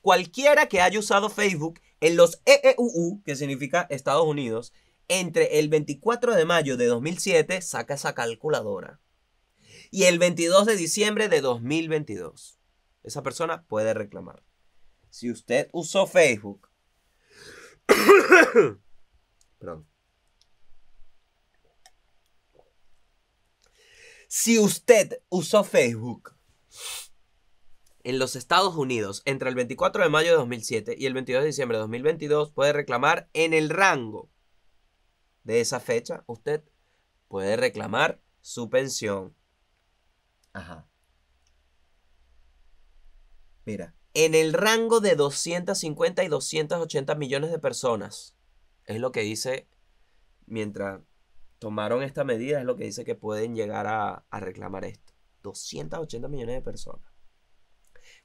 Cualquiera 0.00 0.66
que 0.66 0.80
haya 0.80 0.98
usado 0.98 1.28
Facebook 1.28 1.80
en 2.00 2.16
los 2.16 2.40
EEUU, 2.46 3.22
que 3.24 3.36
significa 3.36 3.86
Estados 3.90 4.24
Unidos, 4.24 4.72
entre 5.08 5.58
el 5.58 5.68
24 5.68 6.36
de 6.36 6.44
mayo 6.44 6.76
de 6.76 6.86
2007, 6.86 7.62
saca 7.62 7.94
esa 7.94 8.14
calculadora. 8.14 9.00
Y 9.90 10.04
el 10.04 10.20
22 10.20 10.66
de 10.66 10.76
diciembre 10.76 11.28
de 11.28 11.40
2022. 11.40 12.60
Esa 13.02 13.22
persona 13.22 13.66
puede 13.66 13.92
reclamar. 13.92 14.44
Si 15.10 15.30
usted 15.30 15.68
usó 15.72 16.06
Facebook. 16.06 16.69
Perdón. 19.58 19.86
Si 24.28 24.58
usted 24.58 25.20
usó 25.28 25.64
Facebook 25.64 26.36
en 28.04 28.18
los 28.18 28.36
Estados 28.36 28.76
Unidos 28.76 29.22
entre 29.24 29.48
el 29.48 29.54
24 29.54 30.02
de 30.02 30.08
mayo 30.08 30.30
de 30.30 30.36
2007 30.36 30.94
y 30.96 31.06
el 31.06 31.14
22 31.14 31.42
de 31.42 31.46
diciembre 31.48 31.76
de 31.76 31.82
2022, 31.82 32.52
puede 32.52 32.72
reclamar 32.72 33.28
en 33.32 33.54
el 33.54 33.70
rango 33.70 34.30
de 35.42 35.60
esa 35.60 35.80
fecha. 35.80 36.22
Usted 36.26 36.62
puede 37.28 37.56
reclamar 37.56 38.22
su 38.40 38.70
pensión. 38.70 39.34
Ajá. 40.52 40.88
Mira, 43.64 43.94
en 44.14 44.34
el 44.34 44.52
rango 44.52 45.00
de 45.00 45.14
250 45.14 46.24
y 46.24 46.28
280 46.28 47.14
millones 47.14 47.50
de 47.50 47.58
personas. 47.58 48.36
Es 48.86 49.00
lo 49.00 49.12
que 49.12 49.20
dice, 49.20 49.68
mientras 50.46 51.00
tomaron 51.58 52.02
esta 52.02 52.24
medida, 52.24 52.58
es 52.58 52.64
lo 52.64 52.76
que 52.76 52.84
dice 52.84 53.04
que 53.04 53.14
pueden 53.14 53.54
llegar 53.54 53.86
a, 53.86 54.24
reclamar 54.32 54.84
esto. 54.84 55.12
280 55.42 56.28
millones 56.28 56.56
de 56.56 56.62
personas. 56.62 57.10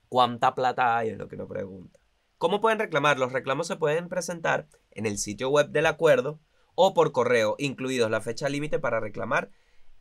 ¿Cuánta 0.09 0.55
plata 0.55 0.97
hay? 0.97 1.09
Es 1.09 1.17
lo 1.17 1.27
que 1.27 1.35
uno 1.35 1.47
pregunta. 1.47 1.99
¿Cómo 2.37 2.61
pueden 2.61 2.79
reclamar? 2.79 3.19
Los 3.19 3.31
reclamos 3.31 3.67
se 3.67 3.77
pueden 3.77 4.09
presentar 4.09 4.67
en 4.91 5.05
el 5.05 5.17
sitio 5.17 5.49
web 5.49 5.69
del 5.69 5.85
acuerdo 5.85 6.39
o 6.75 6.93
por 6.93 7.11
correo, 7.11 7.55
incluidos 7.57 8.11
la 8.11 8.21
fecha 8.21 8.49
límite 8.49 8.79
para 8.79 8.99
reclamar 8.99 9.51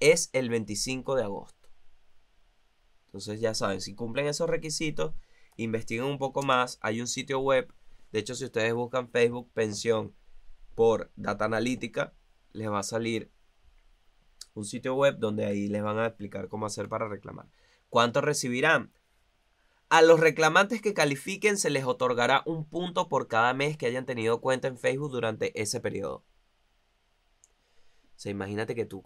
es 0.00 0.30
el 0.32 0.50
25 0.50 1.14
de 1.14 1.22
agosto. 1.22 1.68
Entonces 3.06 3.40
ya 3.40 3.54
saben, 3.54 3.80
si 3.80 3.94
cumplen 3.94 4.26
esos 4.26 4.50
requisitos, 4.50 5.14
investiguen 5.56 6.06
un 6.06 6.18
poco 6.18 6.42
más. 6.42 6.78
Hay 6.80 7.00
un 7.00 7.06
sitio 7.06 7.40
web. 7.40 7.72
De 8.12 8.20
hecho, 8.20 8.34
si 8.34 8.44
ustedes 8.44 8.72
buscan 8.74 9.08
Facebook 9.08 9.50
pensión 9.52 10.14
por 10.74 11.10
data 11.16 11.44
analítica, 11.44 12.14
les 12.52 12.70
va 12.70 12.80
a 12.80 12.84
salir 12.84 13.30
un 14.54 14.64
sitio 14.64 14.94
web 14.94 15.18
donde 15.18 15.44
ahí 15.44 15.68
les 15.68 15.82
van 15.82 15.98
a 15.98 16.06
explicar 16.06 16.48
cómo 16.48 16.66
hacer 16.66 16.88
para 16.88 17.08
reclamar. 17.08 17.48
¿Cuánto 17.88 18.20
recibirán? 18.20 18.92
A 19.88 20.02
los 20.02 20.18
reclamantes 20.18 20.80
que 20.80 20.94
califiquen 20.94 21.58
se 21.58 21.70
les 21.70 21.84
otorgará 21.84 22.42
un 22.46 22.64
punto 22.64 23.08
por 23.08 23.28
cada 23.28 23.54
mes 23.54 23.76
que 23.76 23.86
hayan 23.86 24.06
tenido 24.06 24.40
cuenta 24.40 24.68
en 24.68 24.78
Facebook 24.78 25.10
durante 25.10 25.60
ese 25.60 25.80
periodo. 25.80 26.24
O 28.16 28.16
sea, 28.16 28.32
imagínate 28.32 28.74
que 28.74 28.86
tú, 28.86 29.02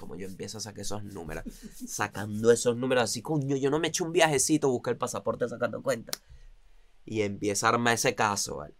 como 0.00 0.16
yo 0.16 0.26
empiezo 0.26 0.56
a 0.56 0.60
sacar 0.62 0.80
esos 0.80 1.04
números, 1.04 1.44
sacando 1.86 2.50
esos 2.50 2.74
números 2.74 3.04
así, 3.04 3.20
coño, 3.20 3.54
yo 3.56 3.68
no 3.68 3.78
me 3.78 3.88
eché 3.88 4.02
un 4.02 4.12
viajecito, 4.12 4.70
busqué 4.70 4.88
el 4.88 4.96
pasaporte 4.96 5.46
sacando 5.46 5.82
cuenta. 5.82 6.10
Y 7.04 7.20
empieza 7.20 7.66
a 7.66 7.70
armar 7.70 7.94
ese 7.94 8.14
caso, 8.14 8.56
¿vale? 8.56 8.74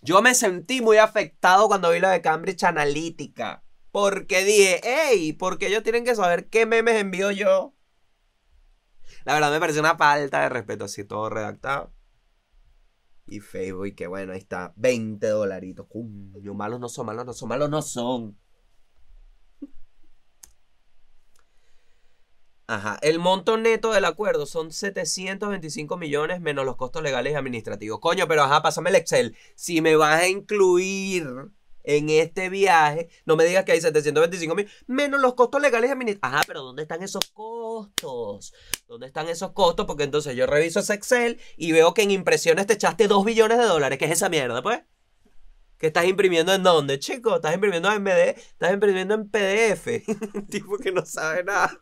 Yo 0.00 0.22
me 0.22 0.34
sentí 0.34 0.80
muy 0.80 0.96
afectado 0.96 1.68
cuando 1.68 1.90
vi 1.90 2.00
lo 2.00 2.08
de 2.08 2.22
Cambridge 2.22 2.64
Analytica. 2.64 3.64
Porque 3.90 4.44
dije, 4.44 4.80
hey, 4.82 5.34
¿por 5.34 5.58
qué 5.58 5.66
ellos 5.66 5.82
tienen 5.82 6.04
que 6.04 6.14
saber 6.14 6.48
qué 6.48 6.64
memes 6.64 6.96
envío 6.96 7.30
yo? 7.32 7.74
La 9.26 9.34
verdad 9.34 9.50
me 9.50 9.60
pareció 9.60 9.82
una 9.82 9.96
falta 9.96 10.40
de 10.40 10.48
respeto, 10.48 10.86
así 10.86 11.04
todo 11.04 11.28
redactado. 11.28 11.92
Y 13.26 13.40
Facebook, 13.40 13.94
que 13.94 14.06
bueno, 14.06 14.32
ahí 14.32 14.38
está, 14.38 14.72
20 14.76 15.26
dolaritos. 15.26 15.86
Coño, 15.86 16.54
malos 16.54 16.80
no 16.80 16.88
son, 16.88 17.04
malos 17.04 17.26
no 17.26 17.34
son, 17.34 17.48
malos 17.50 17.68
no 17.68 17.82
son. 17.82 18.38
Ajá, 22.68 22.98
el 23.02 23.20
monto 23.20 23.56
neto 23.56 23.92
del 23.92 24.04
acuerdo 24.04 24.44
son 24.44 24.72
725 24.72 25.96
millones 25.96 26.40
menos 26.40 26.64
los 26.64 26.76
costos 26.76 27.02
legales 27.02 27.32
y 27.32 27.36
administrativos. 27.36 28.00
Coño, 28.00 28.26
pero 28.26 28.42
ajá, 28.42 28.60
pásame 28.60 28.90
el 28.90 28.96
Excel. 28.96 29.36
Si 29.54 29.80
me 29.80 29.94
vas 29.94 30.22
a 30.22 30.28
incluir 30.28 31.28
en 31.84 32.10
este 32.10 32.48
viaje, 32.48 33.08
no 33.24 33.36
me 33.36 33.44
digas 33.44 33.64
que 33.64 33.70
hay 33.70 33.80
725 33.80 34.56
mil 34.56 34.68
menos 34.88 35.20
los 35.20 35.34
costos 35.34 35.62
legales 35.62 35.90
y 35.90 35.92
administrativos. 35.92 36.34
Ajá, 36.34 36.44
pero 36.44 36.62
¿dónde 36.62 36.82
están 36.82 37.04
esos 37.04 37.24
costos? 37.32 38.52
¿Dónde 38.88 39.06
están 39.06 39.28
esos 39.28 39.52
costos? 39.52 39.86
Porque 39.86 40.02
entonces 40.02 40.34
yo 40.34 40.46
reviso 40.46 40.80
ese 40.80 40.94
Excel 40.94 41.40
y 41.56 41.70
veo 41.70 41.94
que 41.94 42.02
en 42.02 42.10
impresiones 42.10 42.66
te 42.66 42.72
echaste 42.72 43.06
2 43.06 43.24
billones 43.24 43.58
de 43.58 43.64
dólares. 43.64 43.96
¿Qué 43.96 44.06
es 44.06 44.10
esa 44.10 44.28
mierda, 44.28 44.60
pues? 44.60 44.80
¿Que 45.78 45.86
estás 45.88 46.06
imprimiendo 46.06 46.52
en 46.52 46.64
dónde, 46.64 46.98
chico? 46.98 47.36
¿Estás 47.36 47.54
imprimiendo 47.54 47.92
en 47.92 48.02
MD? 48.02 48.30
¿Estás 48.36 48.72
imprimiendo 48.72 49.14
en 49.14 49.28
PDF? 49.28 50.04
tipo 50.50 50.78
que 50.78 50.90
no 50.90 51.06
sabe 51.06 51.44
nada. 51.44 51.80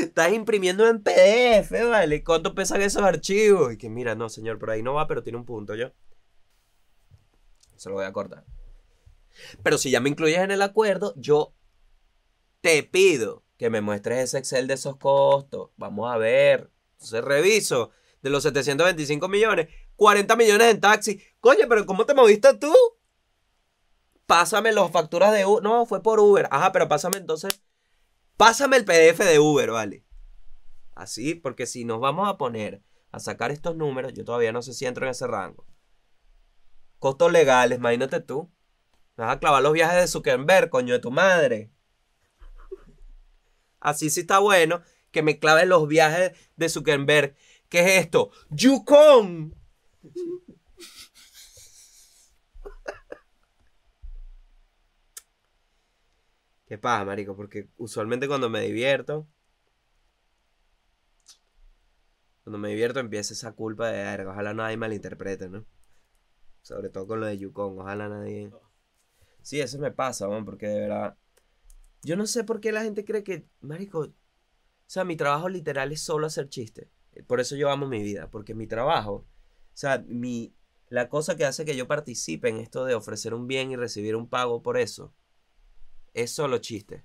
Estás 0.00 0.32
imprimiendo 0.32 0.86
en 0.86 1.02
PDF, 1.02 1.72
¿vale? 1.88 2.22
¿Cuánto 2.22 2.54
pesan 2.54 2.82
esos 2.82 3.02
archivos? 3.02 3.72
Y 3.72 3.78
que 3.78 3.88
mira, 3.88 4.14
no, 4.14 4.28
señor, 4.28 4.58
por 4.58 4.70
ahí 4.70 4.82
no 4.82 4.94
va, 4.94 5.06
pero 5.06 5.22
tiene 5.22 5.38
un 5.38 5.44
punto 5.44 5.74
yo. 5.74 5.92
Se 7.76 7.88
lo 7.88 7.96
voy 7.96 8.04
a 8.04 8.12
cortar. 8.12 8.44
Pero 9.62 9.78
si 9.78 9.90
ya 9.90 10.00
me 10.00 10.08
incluyes 10.08 10.38
en 10.38 10.50
el 10.50 10.62
acuerdo, 10.62 11.14
yo 11.16 11.54
te 12.60 12.82
pido 12.82 13.44
que 13.56 13.70
me 13.70 13.80
muestres 13.80 14.18
ese 14.18 14.38
Excel 14.38 14.66
de 14.66 14.74
esos 14.74 14.96
costos. 14.96 15.70
Vamos 15.76 16.12
a 16.12 16.16
ver. 16.16 16.70
Entonces 16.92 17.24
reviso. 17.24 17.90
De 18.22 18.30
los 18.30 18.42
725 18.42 19.28
millones, 19.28 19.68
40 19.94 20.34
millones 20.34 20.74
en 20.74 20.80
taxi. 20.80 21.22
Coño, 21.38 21.66
pero 21.68 21.86
¿cómo 21.86 22.04
te 22.04 22.14
moviste 22.14 22.52
tú? 22.54 22.74
Pásame 24.26 24.72
las 24.72 24.90
facturas 24.90 25.32
de 25.32 25.46
Uber. 25.46 25.62
No, 25.62 25.86
fue 25.86 26.02
por 26.02 26.18
Uber. 26.18 26.48
Ajá, 26.50 26.72
pero 26.72 26.88
pásame 26.88 27.18
entonces. 27.18 27.60
Pásame 28.38 28.76
el 28.76 28.84
PDF 28.84 29.18
de 29.24 29.40
Uber, 29.40 29.72
¿vale? 29.72 30.04
Así, 30.94 31.34
porque 31.34 31.66
si 31.66 31.84
nos 31.84 31.98
vamos 31.98 32.28
a 32.28 32.38
poner 32.38 32.84
a 33.10 33.18
sacar 33.18 33.50
estos 33.50 33.74
números, 33.74 34.14
yo 34.14 34.24
todavía 34.24 34.52
no 34.52 34.62
sé 34.62 34.74
si 34.74 34.86
entro 34.86 35.04
en 35.04 35.10
ese 35.10 35.26
rango. 35.26 35.66
Costos 37.00 37.32
legales, 37.32 37.78
imagínate 37.78 38.20
tú. 38.20 38.48
Me 39.16 39.24
vas 39.24 39.34
a 39.34 39.40
clavar 39.40 39.60
los 39.60 39.72
viajes 39.72 40.00
de 40.00 40.06
Zuckerberg, 40.06 40.70
coño 40.70 40.94
de 40.94 41.00
tu 41.00 41.10
madre. 41.10 41.72
Así 43.80 44.08
sí 44.08 44.20
está 44.20 44.38
bueno 44.38 44.82
que 45.10 45.22
me 45.22 45.40
claven 45.40 45.68
los 45.68 45.88
viajes 45.88 46.30
de 46.54 46.68
Zuckerberg. 46.68 47.34
¿Qué 47.68 47.80
es 47.80 48.04
esto? 48.04 48.30
¡Yukon! 48.50 49.52
¿Qué 56.68 56.76
pasa, 56.76 57.02
marico? 57.06 57.34
Porque 57.34 57.70
usualmente 57.78 58.28
cuando 58.28 58.50
me 58.50 58.60
divierto, 58.60 59.26
cuando 62.44 62.58
me 62.58 62.68
divierto 62.68 63.00
empieza 63.00 63.32
esa 63.32 63.52
culpa 63.52 63.88
de, 63.88 64.02
verga, 64.02 64.32
ojalá 64.32 64.52
nadie 64.52 64.76
malinterprete, 64.76 65.48
¿no? 65.48 65.64
Sobre 66.60 66.90
todo 66.90 67.06
con 67.06 67.20
lo 67.20 67.26
de 67.26 67.38
Yukon, 67.38 67.78
ojalá 67.80 68.10
nadie... 68.10 68.52
Sí, 69.40 69.60
eso 69.62 69.78
me 69.78 69.92
pasa, 69.92 70.28
man, 70.28 70.44
porque 70.44 70.66
de 70.66 70.80
verdad... 70.80 71.16
Yo 72.02 72.16
no 72.16 72.26
sé 72.26 72.44
por 72.44 72.60
qué 72.60 72.70
la 72.70 72.82
gente 72.82 73.06
cree 73.06 73.24
que, 73.24 73.46
marico, 73.62 74.00
o 74.00 74.12
sea, 74.86 75.04
mi 75.04 75.16
trabajo 75.16 75.48
literal 75.48 75.90
es 75.90 76.02
solo 76.02 76.26
hacer 76.26 76.50
chistes. 76.50 76.88
Por 77.26 77.40
eso 77.40 77.56
yo 77.56 77.70
amo 77.70 77.86
mi 77.86 78.02
vida, 78.02 78.30
porque 78.30 78.54
mi 78.54 78.66
trabajo, 78.66 79.12
o 79.12 79.26
sea, 79.72 80.04
mi, 80.06 80.54
la 80.90 81.08
cosa 81.08 81.34
que 81.34 81.46
hace 81.46 81.64
que 81.64 81.76
yo 81.76 81.88
participe 81.88 82.50
en 82.50 82.58
esto 82.58 82.84
de 82.84 82.94
ofrecer 82.94 83.32
un 83.32 83.46
bien 83.46 83.70
y 83.70 83.76
recibir 83.76 84.16
un 84.16 84.28
pago 84.28 84.62
por 84.62 84.76
eso, 84.76 85.14
es 86.22 86.32
solo 86.32 86.58
chiste. 86.58 87.04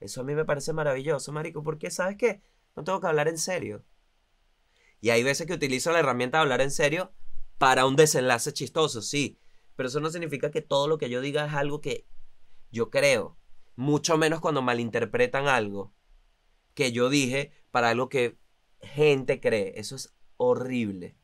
Eso 0.00 0.20
a 0.20 0.24
mí 0.24 0.34
me 0.34 0.44
parece 0.44 0.72
maravilloso, 0.72 1.32
marico, 1.32 1.62
porque 1.62 1.90
¿sabes 1.90 2.16
qué? 2.16 2.42
No 2.74 2.84
tengo 2.84 3.00
que 3.00 3.06
hablar 3.06 3.28
en 3.28 3.38
serio. 3.38 3.84
Y 5.00 5.10
hay 5.10 5.22
veces 5.22 5.46
que 5.46 5.54
utilizo 5.54 5.92
la 5.92 6.00
herramienta 6.00 6.38
de 6.38 6.42
hablar 6.42 6.60
en 6.60 6.70
serio 6.70 7.12
para 7.58 7.86
un 7.86 7.96
desenlace 7.96 8.52
chistoso, 8.52 9.02
sí. 9.02 9.38
Pero 9.74 9.88
eso 9.88 10.00
no 10.00 10.10
significa 10.10 10.50
que 10.50 10.62
todo 10.62 10.88
lo 10.88 10.98
que 10.98 11.10
yo 11.10 11.20
diga 11.20 11.46
es 11.46 11.54
algo 11.54 11.80
que 11.80 12.06
yo 12.70 12.90
creo. 12.90 13.38
Mucho 13.76 14.16
menos 14.16 14.40
cuando 14.40 14.62
malinterpretan 14.62 15.48
algo 15.48 15.92
que 16.74 16.92
yo 16.92 17.08
dije 17.08 17.52
para 17.70 17.90
algo 17.90 18.08
que 18.08 18.38
gente 18.80 19.40
cree. 19.40 19.74
Eso 19.76 19.96
es 19.96 20.14
horrible. 20.36 21.16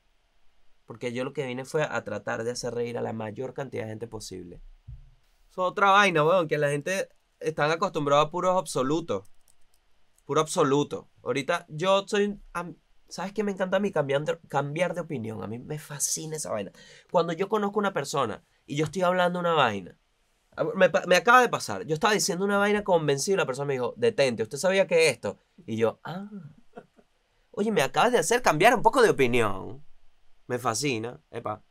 Porque 0.86 1.12
yo 1.12 1.24
lo 1.24 1.32
que 1.32 1.46
vine 1.46 1.64
fue 1.64 1.82
a 1.82 2.04
tratar 2.04 2.44
de 2.44 2.50
hacer 2.50 2.74
reír 2.74 2.98
a 2.98 3.02
la 3.02 3.12
mayor 3.12 3.54
cantidad 3.54 3.84
de 3.84 3.90
gente 3.90 4.06
posible. 4.06 4.60
Es 5.52 5.58
otra 5.58 5.90
vaina, 5.90 6.24
weón, 6.24 6.48
que 6.48 6.56
la 6.56 6.70
gente 6.70 7.10
están 7.38 7.70
acostumbrada 7.70 8.22
a 8.22 8.30
puros 8.30 8.56
absolutos. 8.56 9.30
Puro 10.24 10.40
absoluto. 10.40 11.10
Ahorita 11.22 11.66
yo 11.68 12.04
soy... 12.08 12.40
¿Sabes 13.08 13.34
qué 13.34 13.44
me 13.44 13.52
encanta 13.52 13.76
a 13.76 13.80
mí? 13.80 13.92
Cambiar 13.92 14.24
de, 14.24 14.38
cambiar 14.48 14.94
de 14.94 15.02
opinión. 15.02 15.42
A 15.42 15.46
mí 15.46 15.58
me 15.58 15.78
fascina 15.78 16.36
esa 16.36 16.50
vaina. 16.50 16.72
Cuando 17.10 17.34
yo 17.34 17.50
conozco 17.50 17.78
una 17.78 17.92
persona 17.92 18.42
y 18.64 18.76
yo 18.76 18.86
estoy 18.86 19.02
hablando 19.02 19.40
una 19.40 19.52
vaina. 19.52 19.98
me 21.04 21.16
acaba 21.16 21.42
de 21.42 21.50
pasar. 21.50 21.84
Yo 21.84 21.92
estaba 21.92 22.14
diciendo 22.14 22.46
una 22.46 22.56
vaina 22.56 22.82
convencido 22.82 23.34
y 23.34 23.38
la 23.38 23.44
persona 23.44 23.66
me 23.66 23.74
dijo, 23.74 23.92
detente, 23.98 24.42
¿usted 24.42 24.56
sabía 24.56 24.86
que 24.86 25.10
esto? 25.10 25.36
Y 25.66 25.76
yo, 25.76 26.00
ah. 26.04 26.30
Oye, 27.50 27.70
me 27.70 27.82
acabas 27.82 28.12
de 28.12 28.18
hacer 28.18 28.40
cambiar 28.40 28.74
un 28.74 28.80
poco 28.80 29.02
de 29.02 29.10
opinión. 29.10 29.84
Me 30.46 30.58
fascina. 30.58 31.20
Epa. 31.30 31.62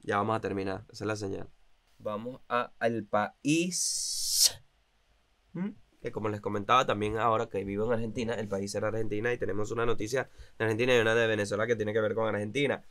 Ya 0.00 0.18
vamos 0.18 0.36
a 0.36 0.40
terminar. 0.40 0.84
Esa 0.92 1.04
es 1.04 1.08
la 1.08 1.16
señal. 1.16 1.48
Vamos 2.02 2.40
a, 2.48 2.72
al 2.78 3.04
país. 3.04 4.60
Que 6.00 6.10
como 6.10 6.28
les 6.28 6.40
comentaba 6.40 6.84
también 6.84 7.16
ahora 7.16 7.48
que 7.48 7.62
vivo 7.62 7.86
en 7.86 7.92
Argentina, 7.92 8.34
el 8.34 8.48
país 8.48 8.74
era 8.74 8.88
Argentina 8.88 9.32
y 9.32 9.38
tenemos 9.38 9.70
una 9.70 9.86
noticia 9.86 10.28
de 10.58 10.64
Argentina 10.64 10.96
y 10.96 11.00
una 11.00 11.14
de 11.14 11.26
Venezuela 11.28 11.66
que 11.66 11.76
tiene 11.76 11.92
que 11.92 12.00
ver 12.00 12.14
con 12.14 12.26
Argentina. 12.26 12.84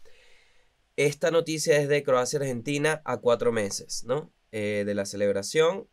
Esta 0.96 1.32
noticia 1.32 1.78
es 1.78 1.90
de 1.90 2.04
Croacia-Argentina 2.04 3.02
a 3.04 3.18
cuatro 3.18 3.52
meses, 3.52 4.04
¿no? 4.06 4.32
Eh, 4.52 4.84
de 4.86 4.94
la 4.94 5.06
celebración. 5.06 5.88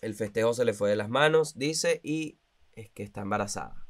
El 0.00 0.14
festejo 0.14 0.54
se 0.54 0.64
le 0.64 0.72
fue 0.74 0.88
de 0.90 0.96
las 0.96 1.08
manos, 1.08 1.58
dice, 1.58 2.00
y 2.02 2.38
es 2.72 2.90
que 2.90 3.02
está 3.02 3.22
embarazada. 3.22 3.86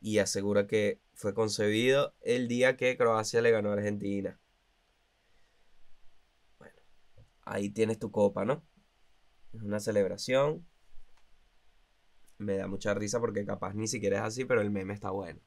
Y 0.00 0.18
asegura 0.18 0.66
que 0.66 1.00
fue 1.14 1.34
concebido 1.34 2.14
el 2.20 2.48
día 2.48 2.76
que 2.76 2.96
Croacia 2.96 3.40
le 3.40 3.50
ganó 3.50 3.70
a 3.70 3.74
Argentina. 3.74 4.40
Ahí 7.44 7.70
tienes 7.70 7.98
tu 7.98 8.10
copa, 8.10 8.44
¿no? 8.44 8.64
Es 9.52 9.62
una 9.62 9.80
celebración. 9.80 10.66
Me 12.38 12.56
da 12.56 12.66
mucha 12.66 12.94
risa 12.94 13.20
porque 13.20 13.44
capaz 13.44 13.74
ni 13.74 13.86
siquiera 13.86 14.18
es 14.18 14.22
así, 14.24 14.44
pero 14.44 14.60
el 14.62 14.70
meme 14.70 14.94
está 14.94 15.10
bueno. 15.10 15.40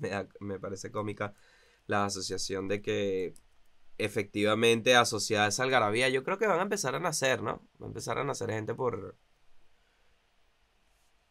Me, 0.00 0.10
da- 0.10 0.28
me 0.40 0.58
parece 0.60 0.90
cómica 0.92 1.34
la 1.86 2.04
asociación 2.06 2.68
de 2.68 2.82
que 2.82 3.34
efectivamente 3.98 4.96
asociada 4.96 5.46
a 5.46 5.48
esa 5.50 5.64
algarabía, 5.64 6.08
yo 6.10 6.24
creo 6.24 6.38
que 6.38 6.46
van 6.48 6.60
a 6.60 6.64
empezar 6.64 6.94
a 6.96 7.00
nacer, 7.00 7.42
¿no? 7.42 7.68
Va 7.82 7.86
a 7.86 7.88
empezar 7.88 8.18
a 8.18 8.24
nacer 8.24 8.50
gente 8.52 8.74
por, 8.74 9.18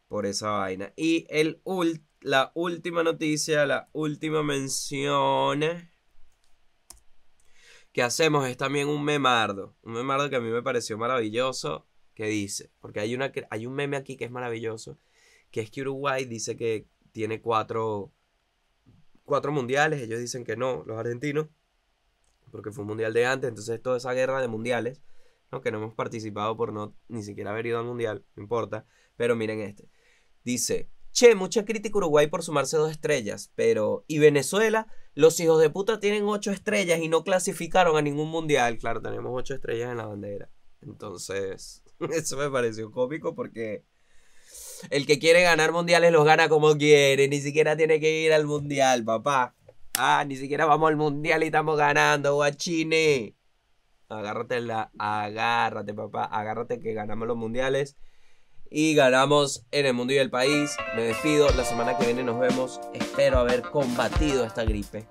por 0.08 0.26
esa 0.26 0.50
vaina. 0.50 0.92
Y 0.96 1.26
el 1.30 1.60
la 2.20 2.52
última 2.54 3.02
noticia, 3.02 3.64
la 3.66 3.88
última 3.92 4.42
mención 4.42 5.62
que 7.92 8.02
hacemos 8.02 8.46
es 8.48 8.56
también 8.56 8.88
un 8.88 9.04
memardo. 9.04 9.76
Un 9.82 9.94
memardo 9.94 10.30
que 10.30 10.36
a 10.36 10.40
mí 10.40 10.50
me 10.50 10.62
pareció 10.62 10.96
maravilloso. 10.98 11.86
Que 12.14 12.26
dice, 12.26 12.70
porque 12.80 13.00
hay, 13.00 13.14
una, 13.14 13.32
hay 13.50 13.66
un 13.66 13.74
meme 13.74 13.96
aquí 13.96 14.16
que 14.16 14.26
es 14.26 14.30
maravilloso, 14.30 14.98
que 15.50 15.62
es 15.62 15.70
que 15.70 15.80
Uruguay 15.80 16.26
dice 16.26 16.54
que 16.56 16.86
tiene 17.12 17.40
cuatro, 17.40 18.12
cuatro 19.24 19.52
mundiales. 19.52 20.02
Ellos 20.02 20.20
dicen 20.20 20.44
que 20.44 20.56
no, 20.56 20.84
los 20.86 20.98
argentinos, 20.98 21.48
porque 22.50 22.72
fue 22.72 22.82
un 22.82 22.88
mundial 22.88 23.14
de 23.14 23.26
antes. 23.26 23.48
Entonces, 23.48 23.80
toda 23.80 23.96
esa 23.96 24.12
guerra 24.12 24.40
de 24.42 24.48
mundiales, 24.48 25.02
¿no? 25.50 25.62
que 25.62 25.70
no 25.70 25.78
hemos 25.78 25.94
participado 25.94 26.56
por 26.56 26.72
no 26.72 26.94
ni 27.08 27.22
siquiera 27.22 27.50
haber 27.52 27.66
ido 27.66 27.78
al 27.78 27.86
mundial, 27.86 28.24
no 28.36 28.42
importa. 28.42 28.86
Pero 29.16 29.34
miren 29.34 29.60
este. 29.60 29.88
Dice, 30.44 30.90
che, 31.12 31.34
mucha 31.34 31.64
crítica 31.64 31.96
Uruguay 31.98 32.26
por 32.26 32.42
sumarse 32.42 32.76
dos 32.76 32.90
estrellas, 32.90 33.50
pero 33.54 34.04
¿y 34.08 34.18
Venezuela? 34.18 34.88
Los 35.14 35.40
hijos 35.40 35.60
de 35.60 35.70
puta 35.70 36.00
tienen 36.00 36.24
ocho 36.24 36.50
estrellas 36.50 37.00
y 37.00 37.08
no 37.08 37.24
clasificaron 37.24 37.96
a 37.96 38.02
ningún 38.02 38.28
mundial. 38.28 38.78
Claro, 38.78 39.02
tenemos 39.02 39.32
ocho 39.34 39.54
estrellas 39.54 39.90
en 39.90 39.96
la 39.98 40.06
bandera. 40.06 40.48
Entonces, 40.82 41.82
eso 42.10 42.36
me 42.36 42.50
pareció 42.50 42.90
cómico 42.90 43.34
porque 43.34 43.84
el 44.90 45.06
que 45.06 45.18
quiere 45.18 45.42
ganar 45.42 45.72
mundiales 45.72 46.12
los 46.12 46.24
gana 46.24 46.48
como 46.48 46.76
quiere, 46.76 47.28
ni 47.28 47.40
siquiera 47.40 47.76
tiene 47.76 48.00
que 48.00 48.22
ir 48.22 48.32
al 48.32 48.46
mundial, 48.46 49.04
papá. 49.04 49.54
Ah, 49.94 50.24
ni 50.26 50.36
siquiera 50.36 50.64
vamos 50.66 50.88
al 50.88 50.96
mundial 50.96 51.42
y 51.42 51.46
estamos 51.46 51.76
ganando, 51.76 52.34
guachine. 52.34 53.36
Agárrate 54.08 54.60
la, 54.60 54.90
agárrate, 54.98 55.94
papá, 55.94 56.24
agárrate 56.24 56.80
que 56.80 56.94
ganamos 56.94 57.28
los 57.28 57.36
mundiales 57.36 57.96
y 58.70 58.94
ganamos 58.94 59.64
en 59.72 59.86
el 59.86 59.94
mundo 59.94 60.12
y 60.12 60.18
el 60.18 60.30
país. 60.30 60.76
Me 60.96 61.02
despido, 61.02 61.50
la 61.50 61.64
semana 61.64 61.98
que 61.98 62.06
viene 62.06 62.22
nos 62.22 62.38
vemos. 62.38 62.80
Espero 62.94 63.38
haber 63.38 63.62
combatido 63.62 64.44
esta 64.44 64.64
gripe. 64.64 65.06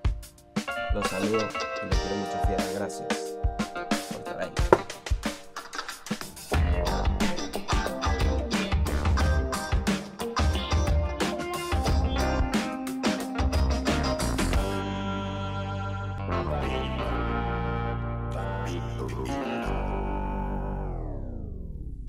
Los 0.93 1.07
saludo 1.07 1.37
y 1.37 1.85
los 1.85 1.99
quiero 1.99 2.15
mucho, 2.15 2.47
fiel. 2.47 2.73
Gracias. 2.75 3.28